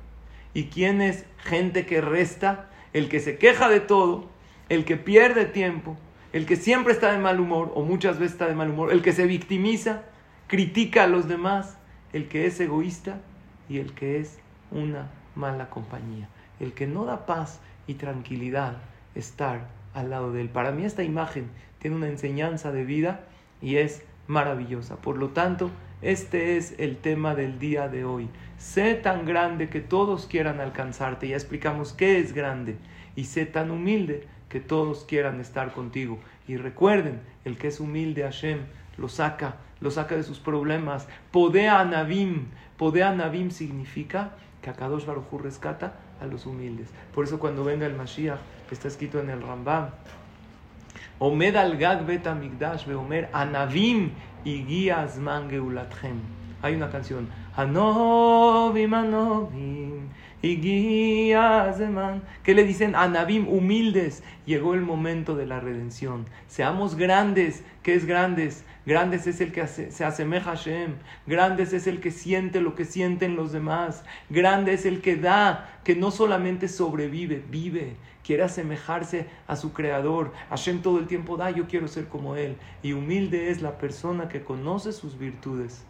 ¿Y 0.55 0.67
quién 0.67 1.03
es 1.03 1.27
gente 1.37 1.85
que 1.85 2.01
resta? 2.01 2.71
El 2.95 3.11
que 3.11 3.21
se 3.21 3.37
queja 3.37 3.69
de 3.69 3.81
todo, 3.81 4.31
el 4.71 4.87
que 4.87 4.97
pierde 4.97 5.45
tiempo, 5.45 5.99
el 6.33 6.47
que 6.47 6.57
siempre 6.57 6.93
está 6.93 7.13
de 7.13 7.19
mal 7.19 7.41
humor 7.41 7.73
o 7.75 7.83
muchas 7.83 8.19
veces 8.19 8.33
está 8.33 8.47
de 8.47 8.55
mal 8.55 8.71
humor, 8.71 8.93
el 8.93 9.03
que 9.03 9.13
se 9.13 9.27
victimiza, 9.27 10.05
critica 10.47 11.03
a 11.03 11.09
los 11.09 11.29
demás, 11.29 11.77
el 12.13 12.29
que 12.29 12.47
es 12.47 12.59
egoísta 12.61 13.21
y 13.69 13.79
el 13.79 13.93
que 13.93 14.21
es 14.21 14.39
una 14.71 15.11
mala 15.35 15.69
compañía, 15.69 16.29
el 16.61 16.73
que 16.73 16.87
no 16.87 17.05
da 17.05 17.27
paz 17.27 17.61
y 17.89 17.95
tranquilidad 17.95 18.77
estar 19.17 19.69
al 19.95 20.11
lado 20.11 20.33
de 20.33 20.41
él. 20.41 20.49
Para 20.49 20.71
mí 20.71 20.85
esta 20.85 21.03
imagen 21.03 21.51
tiene 21.81 21.97
una 21.97 22.09
enseñanza 22.09 22.71
de 22.71 22.85
vida 22.85 23.25
y 23.61 23.77
es 23.77 24.05
maravillosa. 24.29 24.97
Por 24.97 25.19
lo 25.19 25.31
tanto, 25.31 25.71
este 26.05 26.59
es 26.59 26.75
el 26.79 26.99
tema 26.99 27.35
del 27.35 27.59
día 27.59 27.89
de 27.89 28.05
hoy. 28.05 28.29
Sé 28.59 28.95
tan 28.95 29.25
grande 29.25 29.71
que 29.71 29.81
todos 29.81 30.27
quieran 30.27 30.61
alcanzarte. 30.61 31.29
Ya 31.29 31.37
explicamos 31.37 31.95
qué 31.95 32.19
es 32.19 32.35
grande. 32.35 32.77
Y 33.17 33.25
sé 33.25 33.47
tan 33.47 33.71
humilde 33.71 34.29
que 34.51 34.61
todos 34.61 35.05
quieran 35.05 35.41
estar 35.41 35.73
contigo. 35.73 36.19
Y 36.47 36.59
recuerden, 36.59 37.21
el 37.47 37.57
que 37.57 37.69
es 37.69 37.81
humilde 37.81 38.23
Hashem 38.23 38.59
lo 38.99 39.09
saca, 39.09 39.57
lo 39.81 39.91
saca 39.91 40.15
de 40.15 40.23
sus 40.23 40.41
problemas. 40.41 41.09
Podea 41.31 41.83
Navim. 41.87 42.49
Podea 42.77 43.15
Navim 43.15 43.51
significa 43.51 44.33
que 44.61 44.69
Akadosh 44.69 45.07
Baruj 45.07 45.33
Hu 45.33 45.39
rescata 45.39 45.95
a 46.21 46.27
los 46.27 46.45
humildes. 46.45 46.91
Por 47.15 47.25
eso 47.25 47.39
cuando 47.39 47.65
venga 47.65 47.87
el 47.87 47.95
Mashiach, 47.95 48.39
está 48.71 48.89
escrito 48.89 49.21
en 49.21 49.31
el 49.31 49.41
Rambam, 49.41 49.91
Una 56.73 56.91
canción. 56.91 57.29
Anovim, 57.57 58.95
Anovim 58.95 60.09
y 60.41 60.57
guías 60.57 61.79
man. 61.81 62.23
Que 62.43 62.55
le 62.55 62.65
dicen 62.65 62.95
Anavim 62.95 63.49
humildes. 63.49 64.23
Llegó 64.47 64.75
el 64.75 64.81
momento 64.81 65.37
de 65.37 65.47
la 65.47 65.61
redención. 65.61 66.27
Seamos 66.47 66.97
grandes. 66.97 67.65
¿Qué 67.83 67.95
es 67.95 68.07
grandes? 68.07 68.65
Grandes 68.87 69.27
es 69.27 69.41
el 69.41 69.53
que 69.53 69.67
se 69.67 70.05
asemeja 70.05 70.53
a 70.53 70.55
Shem. 70.55 70.95
Grandes 71.27 71.73
es 71.73 71.87
el 71.87 72.01
que 72.01 72.11
siente 72.11 72.61
lo 72.61 72.75
que 72.75 72.85
sienten 72.85 73.37
los 73.37 73.53
demás. 73.53 74.05
Grande 74.31 74.75
es 74.75 74.87
el 74.87 75.01
que 75.01 75.17
da, 75.17 75.81
que 75.85 75.95
no 75.95 76.11
solamente 76.11 76.69
sobrevive, 76.69 77.43
vive 77.51 77.97
quiere 78.25 78.43
asemejarse 78.43 79.27
a 79.47 79.55
su 79.55 79.73
creador. 79.73 80.33
Hashem 80.49 80.83
todo 80.83 80.99
el 80.99 81.07
tiempo 81.07 81.37
da, 81.37 81.51
yo 81.51 81.69
quiero 81.69 81.87
ser 81.87 82.09
como 82.09 82.35
él. 82.35 82.57
Y 82.83 82.93
humilde 82.93 83.51
es 83.51 83.63
la 83.63 83.79
persona 83.79 84.29
que 84.29 84.43
conoce 84.43 84.93
sus 84.93 85.19
virtudes 85.19 85.85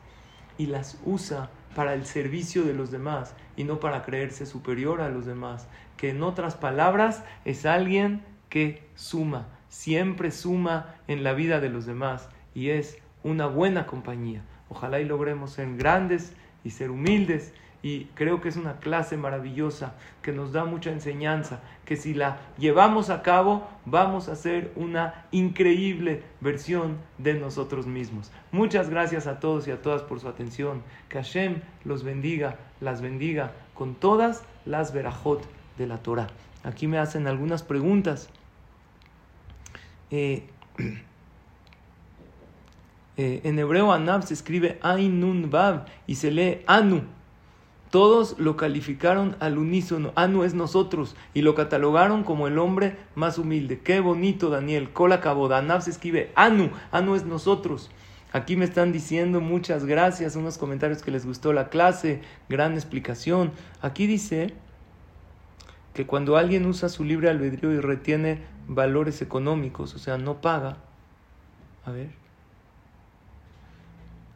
y 0.58 0.66
las 0.66 1.00
usa 1.04 1.50
para 1.74 1.94
el 1.94 2.04
servicio 2.04 2.64
de 2.64 2.74
los 2.74 2.90
demás 2.90 3.34
y 3.56 3.64
no 3.64 3.80
para 3.80 4.04
creerse 4.04 4.46
superior 4.46 5.00
a 5.00 5.08
los 5.08 5.24
demás. 5.24 5.68
Que 5.96 6.10
en 6.10 6.22
otras 6.22 6.56
palabras 6.56 7.24
es 7.44 7.64
alguien 7.66 8.22
que 8.48 8.82
suma, 8.94 9.48
siempre 9.68 10.30
suma 10.30 10.94
en 11.08 11.24
la 11.24 11.32
vida 11.32 11.60
de 11.60 11.70
los 11.70 11.86
demás 11.86 12.28
y 12.54 12.70
es 12.70 12.98
una 13.22 13.46
buena 13.46 13.86
compañía. 13.86 14.42
Ojalá 14.68 15.00
y 15.00 15.04
logremos 15.04 15.52
ser 15.52 15.76
grandes 15.76 16.32
y 16.62 16.70
ser 16.70 16.90
humildes 16.90 17.52
y 17.84 18.06
creo 18.14 18.40
que 18.40 18.48
es 18.48 18.56
una 18.56 18.78
clase 18.78 19.18
maravillosa 19.18 19.94
que 20.22 20.32
nos 20.32 20.52
da 20.52 20.64
mucha 20.64 20.90
enseñanza, 20.90 21.60
que 21.84 21.96
si 21.96 22.14
la 22.14 22.38
llevamos 22.58 23.10
a 23.10 23.22
cabo 23.22 23.66
vamos 23.84 24.28
a 24.28 24.36
ser 24.36 24.72
una 24.76 25.26
increíble 25.30 26.22
versión 26.40 26.98
de 27.18 27.34
nosotros 27.34 27.86
mismos. 27.86 28.30
Muchas 28.52 28.88
gracias 28.90 29.26
a 29.26 29.40
todos 29.40 29.68
y 29.68 29.70
a 29.70 29.82
todas 29.82 30.02
por 30.02 30.20
su 30.20 30.28
atención. 30.28 30.82
Que 31.08 31.18
Hashem 31.18 31.60
los 31.84 32.02
bendiga, 32.02 32.56
las 32.80 33.02
bendiga 33.02 33.52
con 33.74 33.94
todas 33.94 34.42
las 34.64 34.92
verajot 34.92 35.42
de 35.78 35.86
la 35.86 35.98
Torah. 35.98 36.28
Aquí 36.62 36.86
me 36.86 36.98
hacen 36.98 37.26
algunas 37.26 37.62
preguntas. 37.62 38.28
Eh, 40.10 40.44
eh, 43.16 43.40
en 43.44 43.58
hebreo 43.58 43.92
Anab 43.92 44.22
se 44.22 44.34
escribe 44.34 44.78
Ainun 44.82 45.50
Bab 45.50 45.86
y 46.06 46.14
se 46.14 46.30
lee 46.30 46.62
Anu. 46.66 47.02
Todos 47.94 48.40
lo 48.40 48.56
calificaron 48.56 49.36
al 49.38 49.56
unísono, 49.56 50.10
Anu 50.16 50.42
es 50.42 50.52
nosotros, 50.52 51.14
y 51.32 51.42
lo 51.42 51.54
catalogaron 51.54 52.24
como 52.24 52.48
el 52.48 52.58
hombre 52.58 52.96
más 53.14 53.38
humilde. 53.38 53.78
Qué 53.78 54.00
bonito, 54.00 54.50
Daniel. 54.50 54.90
Cola 54.90 55.20
Anab 55.22 55.80
se 55.80 55.90
escribe 55.90 56.32
Anu, 56.34 56.72
Anu 56.90 57.14
es 57.14 57.24
nosotros. 57.24 57.92
Aquí 58.32 58.56
me 58.56 58.64
están 58.64 58.90
diciendo 58.90 59.40
muchas 59.40 59.84
gracias, 59.84 60.34
unos 60.34 60.58
comentarios 60.58 61.04
que 61.04 61.12
les 61.12 61.24
gustó 61.24 61.52
la 61.52 61.68
clase, 61.68 62.20
gran 62.48 62.72
explicación. 62.72 63.52
Aquí 63.80 64.08
dice 64.08 64.52
que 65.92 66.04
cuando 66.04 66.36
alguien 66.36 66.66
usa 66.66 66.88
su 66.88 67.04
libre 67.04 67.30
albedrío 67.30 67.70
y 67.70 67.78
retiene 67.78 68.42
valores 68.66 69.22
económicos, 69.22 69.94
o 69.94 70.00
sea, 70.00 70.18
no 70.18 70.40
paga, 70.40 70.78
a 71.86 71.92
ver, 71.92 72.10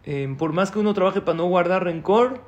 eh, 0.05 0.33
por 0.39 0.53
más 0.53 0.71
que 0.71 0.79
uno 0.79 0.95
trabaje 0.95 1.21
para 1.21 1.37
no 1.37 1.47
guardar 1.47 1.83
rencor, 1.83 2.48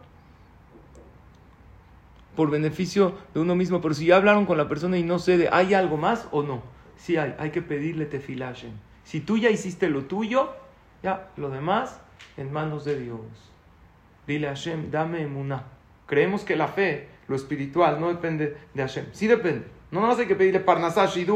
por 2.40 2.48
beneficio 2.50 3.12
de 3.34 3.40
uno 3.40 3.54
mismo, 3.54 3.82
pero 3.82 3.92
si 3.92 4.06
ya 4.06 4.16
hablaron 4.16 4.46
con 4.46 4.56
la 4.56 4.66
persona 4.66 4.96
y 4.96 5.02
no 5.02 5.18
cede, 5.18 5.50
¿hay 5.52 5.74
algo 5.74 5.98
más 5.98 6.26
o 6.30 6.42
no? 6.42 6.62
Sí 6.96 7.18
hay, 7.18 7.34
hay 7.38 7.50
que 7.50 7.60
pedirle 7.60 8.06
tefilashen. 8.06 8.72
Si 9.04 9.20
tú 9.20 9.36
ya 9.36 9.50
hiciste 9.50 9.90
lo 9.90 10.04
tuyo, 10.04 10.48
ya, 11.02 11.28
lo 11.36 11.50
demás 11.50 12.00
en 12.38 12.50
manos 12.50 12.86
de 12.86 12.98
Dios. 12.98 13.20
Dile 14.26 14.46
a 14.46 14.52
Hashem, 14.52 14.90
dame 14.90 15.20
emuná. 15.20 15.64
Creemos 16.06 16.42
que 16.42 16.56
la 16.56 16.68
fe, 16.68 17.08
lo 17.28 17.36
espiritual, 17.36 18.00
no 18.00 18.08
depende 18.08 18.56
de 18.72 18.82
Hashem. 18.82 19.08
Sí 19.12 19.26
depende. 19.26 19.66
No 19.90 20.00
más 20.00 20.18
hay 20.18 20.26
que 20.26 20.34
pedirle 20.34 20.60
parnasash, 20.60 21.18
y 21.18 21.26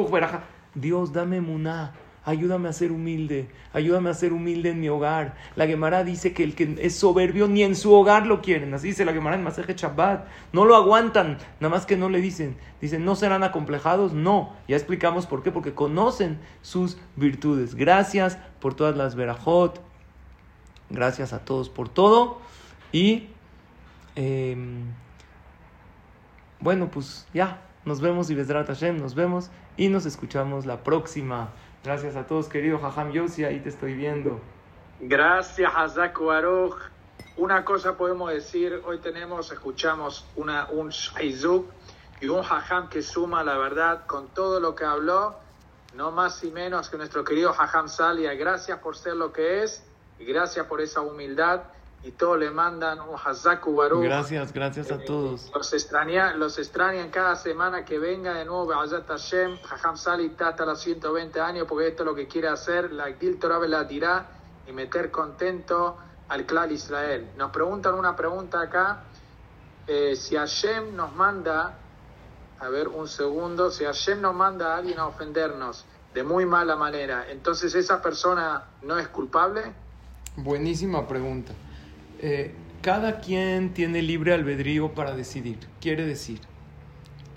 Dios, 0.75 1.13
dame 1.13 1.37
emuná 1.37 1.93
ayúdame 2.25 2.69
a 2.69 2.73
ser 2.73 2.91
humilde, 2.91 3.49
ayúdame 3.73 4.11
a 4.11 4.15
ser 4.15 4.33
humilde 4.33 4.71
en 4.71 4.81
mi 4.81 4.89
hogar. 4.89 5.37
La 5.57 5.67
Gemara 5.67 6.05
dice 6.05 6.33
que 6.33 6.43
el 6.43 6.55
que 6.55 6.77
es 6.81 6.97
soberbio 6.97 7.49
ni 7.49 7.63
en 7.63 7.77
su 7.77 7.93
hogar 7.93 8.27
lo 8.27 8.41
quieren, 8.41 8.73
así 8.75 8.89
dice 8.89 9.05
la 9.05 9.13
Gemara 9.13 9.37
en 9.37 9.45
Maseje 9.45 9.75
Shabbat, 9.75 10.27
no 10.53 10.65
lo 10.65 10.77
aguantan, 10.77 11.39
nada 11.61 11.75
más 11.75 11.87
que 11.87 11.97
no 11.97 12.09
le 12.09 12.21
dicen, 12.21 12.57
dicen, 12.81 13.05
¿no 13.05 13.15
serán 13.15 13.43
acomplejados? 13.43 14.13
No, 14.13 14.55
ya 14.69 14.77
explicamos 14.77 15.27
por 15.27 15.43
qué, 15.43 15.51
porque 15.53 15.75
conocen 15.75 16.39
sus 16.63 16.97
virtudes. 17.17 17.75
Gracias 17.75 18.39
por 18.61 18.75
todas 18.75 18.97
las 18.97 19.15
verajot, 19.15 19.81
gracias 20.91 21.33
a 21.33 21.45
todos 21.45 21.69
por 21.69 21.89
todo 21.89 22.39
y 22.93 23.29
em, 24.17 24.85
bueno, 26.61 26.89
pues 26.91 27.27
ya, 27.35 27.61
nos 27.85 28.01
vemos 28.01 28.31
y 28.31 28.37
Hashem, 28.37 28.97
nos 28.97 29.15
vemos 29.15 29.51
y 29.77 29.89
nos 29.89 30.07
escuchamos 30.07 30.65
la 30.65 30.83
próxima. 30.83 31.51
Gracias 31.85 32.17
a 32.17 32.27
todos, 32.27 32.49
querido 32.49 32.79
Jajam 32.79 33.13
Yossi, 33.13 33.45
ahí 33.45 33.61
te 33.61 33.69
estoy 33.69 33.93
viendo. 33.93 34.41
Gracias, 35.01 35.71
Hazak 35.77 36.19
Baruch. 36.19 36.77
Una 37.37 37.63
cosa 37.63 37.99
podemos 37.99 38.33
decir, 38.33 38.81
hoy 38.87 39.01
tenemos, 39.01 39.53
escuchamos 39.53 40.27
una, 40.35 40.67
un 40.71 40.89
Shaizuk 40.89 41.71
y 42.23 42.29
un 42.29 42.43
Jajam 42.43 42.89
que 42.89 43.03
suma 43.03 43.45
la 43.45 43.59
verdad 43.59 44.07
con 44.07 44.29
todo 44.29 44.61
lo 44.61 44.75
que 44.75 44.87
habló, 44.87 45.37
no 45.95 46.11
más 46.11 46.43
y 46.43 46.51
menos 46.51 46.89
que 46.89 46.97
nuestro 46.97 47.23
querido 47.23 47.53
Jajam 47.53 47.89
Salia. 47.89 48.33
Gracias 48.33 48.79
por 48.79 48.97
ser 48.97 49.17
lo 49.17 49.31
que 49.31 49.63
es 49.63 49.85
y 50.19 50.25
gracias 50.25 50.65
por 50.67 50.81
esa 50.81 51.03
humildad 51.03 51.65
y 52.05 52.13
todos 52.13 52.39
le 52.39 52.51
mandan 52.51 53.01
un 53.01 53.17
Hazaku 53.17 53.75
Baruch. 53.75 54.05
Gracias, 54.05 54.53
gracias 54.53 54.91
a 54.93 54.99
todos. 54.99 55.51
Los, 55.55 55.73
extrañan, 55.73 56.39
los 56.39 56.59
extrañan 56.59 57.11
cada 57.11 57.35
semana 57.35 57.85
que 57.87 57.99
venga 57.99 58.35
de 58.35 58.45
nuevo 58.45 58.67
Be'azat 58.67 59.09
Hashem. 59.09 59.57
Jajam 59.63 59.97
Sali 59.97 60.27
está 60.27 60.49
hasta 60.49 60.67
los 60.67 60.81
120 60.81 61.41
años 61.41 61.67
porque 61.67 61.89
esto 61.89 62.03
es 62.03 62.07
lo 62.07 62.15
que 62.15 62.29
quiere 62.29 62.49
hacer. 62.49 62.93
La 62.93 63.11
Gil 63.15 63.39
Torah 63.39 63.59
la 63.67 63.85
dirá 63.85 64.27
y 64.67 64.73
meter 64.73 65.11
contento 65.11 65.97
al 66.29 66.45
clan 66.45 66.71
Israel. 66.73 67.31
Nos 67.39 67.51
preguntan 67.51 67.95
una 67.95 68.15
pregunta 68.15 68.61
acá. 68.61 69.05
Eh, 69.87 70.15
si 70.15 70.37
Hashem 70.37 70.95
nos 70.95 71.15
manda, 71.15 71.79
a 72.61 72.69
ver 72.69 72.89
un 72.89 73.09
segundo, 73.09 73.71
si 73.71 73.85
Hashem 73.85 74.21
nos 74.21 74.35
manda 74.35 74.75
a 74.75 74.77
alguien 74.77 74.99
a 74.99 75.07
ofendernos 75.07 75.87
de 76.13 76.23
muy 76.23 76.45
mala 76.45 76.77
manera, 76.77 77.27
entonces 77.31 77.75
esa 77.75 78.01
persona 78.01 78.65
no 78.83 78.99
es 78.99 79.09
culpable? 79.09 79.73
Buenísima 80.37 81.09
pregunta. 81.09 81.53
Eh, 82.27 82.55
cada 82.81 83.21
quien 83.21 83.75
tiene 83.75 84.01
libre 84.01 84.33
albedrío 84.33 84.95
para 84.95 85.15
decidir. 85.15 85.59
Quiere 85.79 86.07
decir, 86.07 86.41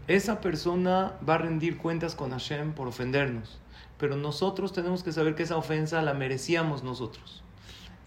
esa 0.07 0.39
persona 0.39 1.17
va 1.27 1.35
a 1.35 1.39
rendir 1.39 1.75
cuentas 1.75 2.15
con 2.15 2.31
Hashem 2.31 2.71
por 2.71 2.87
ofendernos, 2.87 3.59
pero 3.97 4.15
nosotros 4.15 4.71
tenemos 4.71 5.03
que 5.03 5.11
saber 5.11 5.35
que 5.35 5.43
esa 5.43 5.57
ofensa 5.57 6.01
la 6.03 6.13
merecíamos 6.13 6.83
nosotros. 6.83 7.43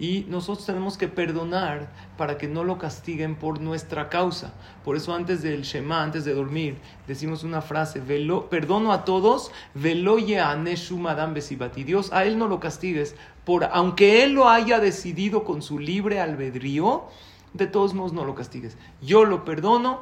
Y 0.01 0.25
nosotros 0.31 0.65
tenemos 0.65 0.97
que 0.97 1.09
perdonar 1.09 1.91
para 2.17 2.39
que 2.39 2.49
no 2.49 2.65
lo 2.65 2.79
castiguen 2.79 3.37
por 3.37 3.61
nuestra 3.61 4.09
causa. 4.09 4.55
Por 4.83 4.97
eso 4.97 5.15
antes 5.15 5.43
del 5.43 5.61
Shema, 5.61 6.03
antes 6.03 6.25
de 6.25 6.33
dormir, 6.33 6.79
decimos 7.07 7.45
una 7.45 7.61
frase, 7.61 8.01
velo, 8.01 8.49
perdono 8.49 8.95
a 8.95 9.05
todos, 9.05 9.53
veloye 9.75 10.41
a 10.41 10.57
Madame 10.57 11.35
Besibati. 11.35 11.85
Dios, 11.85 12.15
a 12.15 12.25
él 12.25 12.39
no 12.39 12.49
lo 12.49 12.61
castigues, 12.61 13.15
por, 13.45 13.65
aunque 13.65 14.25
él 14.25 14.33
lo 14.33 14.49
haya 14.49 14.81
decidido 14.81 15.45
con 15.45 15.61
su 15.61 15.79
libre 15.79 16.19
albedrío, 16.19 17.05
de 17.53 17.67
todos 17.67 17.93
modos 17.93 18.15
no 18.15 18.25
lo 18.25 18.35
castigues. 18.35 18.79
Yo 19.03 19.27
lo 19.27 19.45
perdono, 19.45 20.01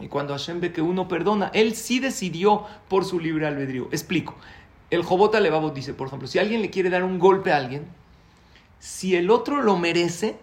y 0.00 0.08
cuando 0.08 0.34
Hashem 0.34 0.60
ve 0.60 0.70
que 0.70 0.82
uno 0.82 1.08
perdona, 1.08 1.50
él 1.54 1.74
sí 1.76 1.98
decidió 1.98 2.64
por 2.88 3.06
su 3.06 3.18
libre 3.18 3.46
albedrío. 3.46 3.88
Explico. 3.90 4.34
El 4.90 5.02
Jobot 5.02 5.34
Levavot 5.34 5.72
dice, 5.72 5.94
por 5.94 6.08
ejemplo, 6.08 6.28
si 6.28 6.38
alguien 6.38 6.60
le 6.60 6.68
quiere 6.68 6.90
dar 6.90 7.04
un 7.04 7.18
golpe 7.18 7.50
a 7.50 7.56
alguien, 7.56 7.86
si 8.84 9.16
el 9.16 9.30
otro 9.30 9.62
lo 9.62 9.78
merece, 9.78 10.38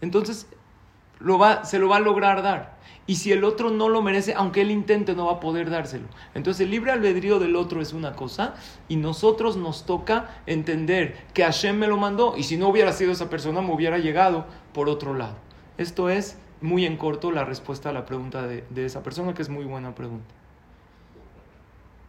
entonces 0.00 0.48
se 1.62 1.78
lo 1.78 1.88
va 1.88 1.96
a 1.96 2.00
lograr 2.00 2.42
dar. 2.42 2.78
Y 3.06 3.14
si 3.14 3.30
el 3.30 3.44
otro 3.44 3.70
no 3.70 3.88
lo 3.88 4.02
merece, 4.02 4.34
aunque 4.34 4.62
él 4.62 4.72
intente, 4.72 5.14
no 5.14 5.26
va 5.26 5.34
a 5.34 5.40
poder 5.40 5.70
dárselo. 5.70 6.08
Entonces 6.34 6.62
el 6.62 6.72
libre 6.72 6.90
albedrío 6.90 7.38
del 7.38 7.54
otro 7.54 7.80
es 7.80 7.92
una 7.92 8.16
cosa 8.16 8.56
y 8.88 8.96
nosotros 8.96 9.56
nos 9.56 9.86
toca 9.86 10.42
entender 10.46 11.28
que 11.32 11.44
Hashem 11.44 11.78
me 11.78 11.86
lo 11.86 11.96
mandó 11.96 12.34
y 12.36 12.42
si 12.42 12.56
no 12.56 12.66
hubiera 12.66 12.92
sido 12.92 13.12
esa 13.12 13.30
persona 13.30 13.60
me 13.60 13.72
hubiera 13.72 13.98
llegado 13.98 14.46
por 14.72 14.88
otro 14.88 15.14
lado. 15.14 15.36
Esto 15.78 16.08
es 16.08 16.36
muy 16.60 16.84
en 16.84 16.96
corto 16.96 17.30
la 17.30 17.44
respuesta 17.44 17.90
a 17.90 17.92
la 17.92 18.04
pregunta 18.04 18.48
de, 18.48 18.64
de 18.68 18.84
esa 18.84 19.04
persona, 19.04 19.32
que 19.32 19.42
es 19.42 19.48
muy 19.48 19.64
buena 19.64 19.94
pregunta. 19.94 20.34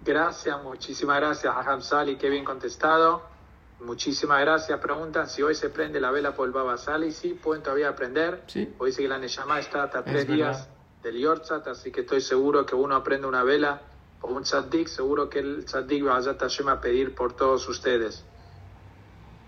Gracias, 0.04 0.64
muchísimas 0.64 1.18
gracias 1.20 1.56
a 1.56 1.60
Hamsali, 1.72 2.16
qué 2.16 2.32
bien 2.32 2.44
contestado. 2.44 3.35
Muchísimas 3.80 4.40
gracias. 4.42 4.80
Preguntan 4.80 5.28
si 5.28 5.44
hoy 5.44 5.54
se 5.54 5.70
prende 5.70 6.00
la 6.00 6.12
vela 6.12 6.34
por 6.34 6.48
el 6.48 6.54
Baba 6.54 6.78
Sali. 6.78 7.12
Sí, 7.12 7.34
pueden 7.34 7.62
todavía 7.62 7.90
aprender. 7.90 8.44
Sí. 8.48 8.74
Hoy 8.78 8.94
que 8.94 9.08
la 9.08 9.18
Neshama 9.18 9.60
está 9.60 9.84
hasta 9.84 10.04
tres 10.04 10.28
días 10.28 10.68
del 11.04 11.18
Yortzat, 11.18 11.68
así 11.68 11.92
que 11.92 12.02
estoy 12.02 12.22
seguro 12.22 12.66
que 12.66 12.76
uno 12.76 12.96
aprende 12.96 13.28
una 13.28 13.44
vela 13.44 13.82
o 14.22 14.28
un 14.30 14.44
tzaddik. 14.44 14.88
Seguro 14.88 15.30
que 15.30 15.40
el 15.40 15.66
tzaddik 15.66 16.06
va 16.06 16.72
a 16.72 16.82
pedir 16.82 17.14
por 17.14 17.34
todos 17.34 17.68
ustedes. 17.68 18.24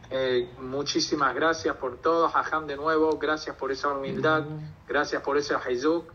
Eh, 0.10 0.54
muchísimas 0.60 1.34
gracias 1.34 1.76
por 1.78 1.98
todo. 1.98 2.30
Jajam 2.30 2.68
de 2.68 2.76
nuevo, 2.76 3.18
gracias 3.18 3.56
por 3.56 3.72
esa 3.72 3.90
humildad, 3.90 4.44
gracias 4.88 5.22
por 5.22 5.38
ese 5.38 5.56
haizuk. 5.56 6.12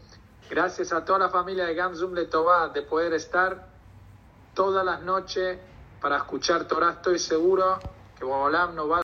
Gracias 0.48 0.92
a 0.92 1.04
toda 1.04 1.18
la 1.18 1.28
familia 1.30 1.64
de 1.64 1.74
Gamzum 1.74 2.12
Letová 2.12 2.68
de 2.68 2.82
poder 2.82 3.14
estar 3.14 3.68
todas 4.54 4.84
las 4.84 5.02
noches 5.02 5.58
para 6.00 6.18
escuchar 6.18 6.68
Torah. 6.68 6.90
Estoy 6.90 7.18
seguro 7.18 7.78
que 8.22 8.28
Boalam 8.30 8.76
no 8.76 8.86
va 8.86 9.00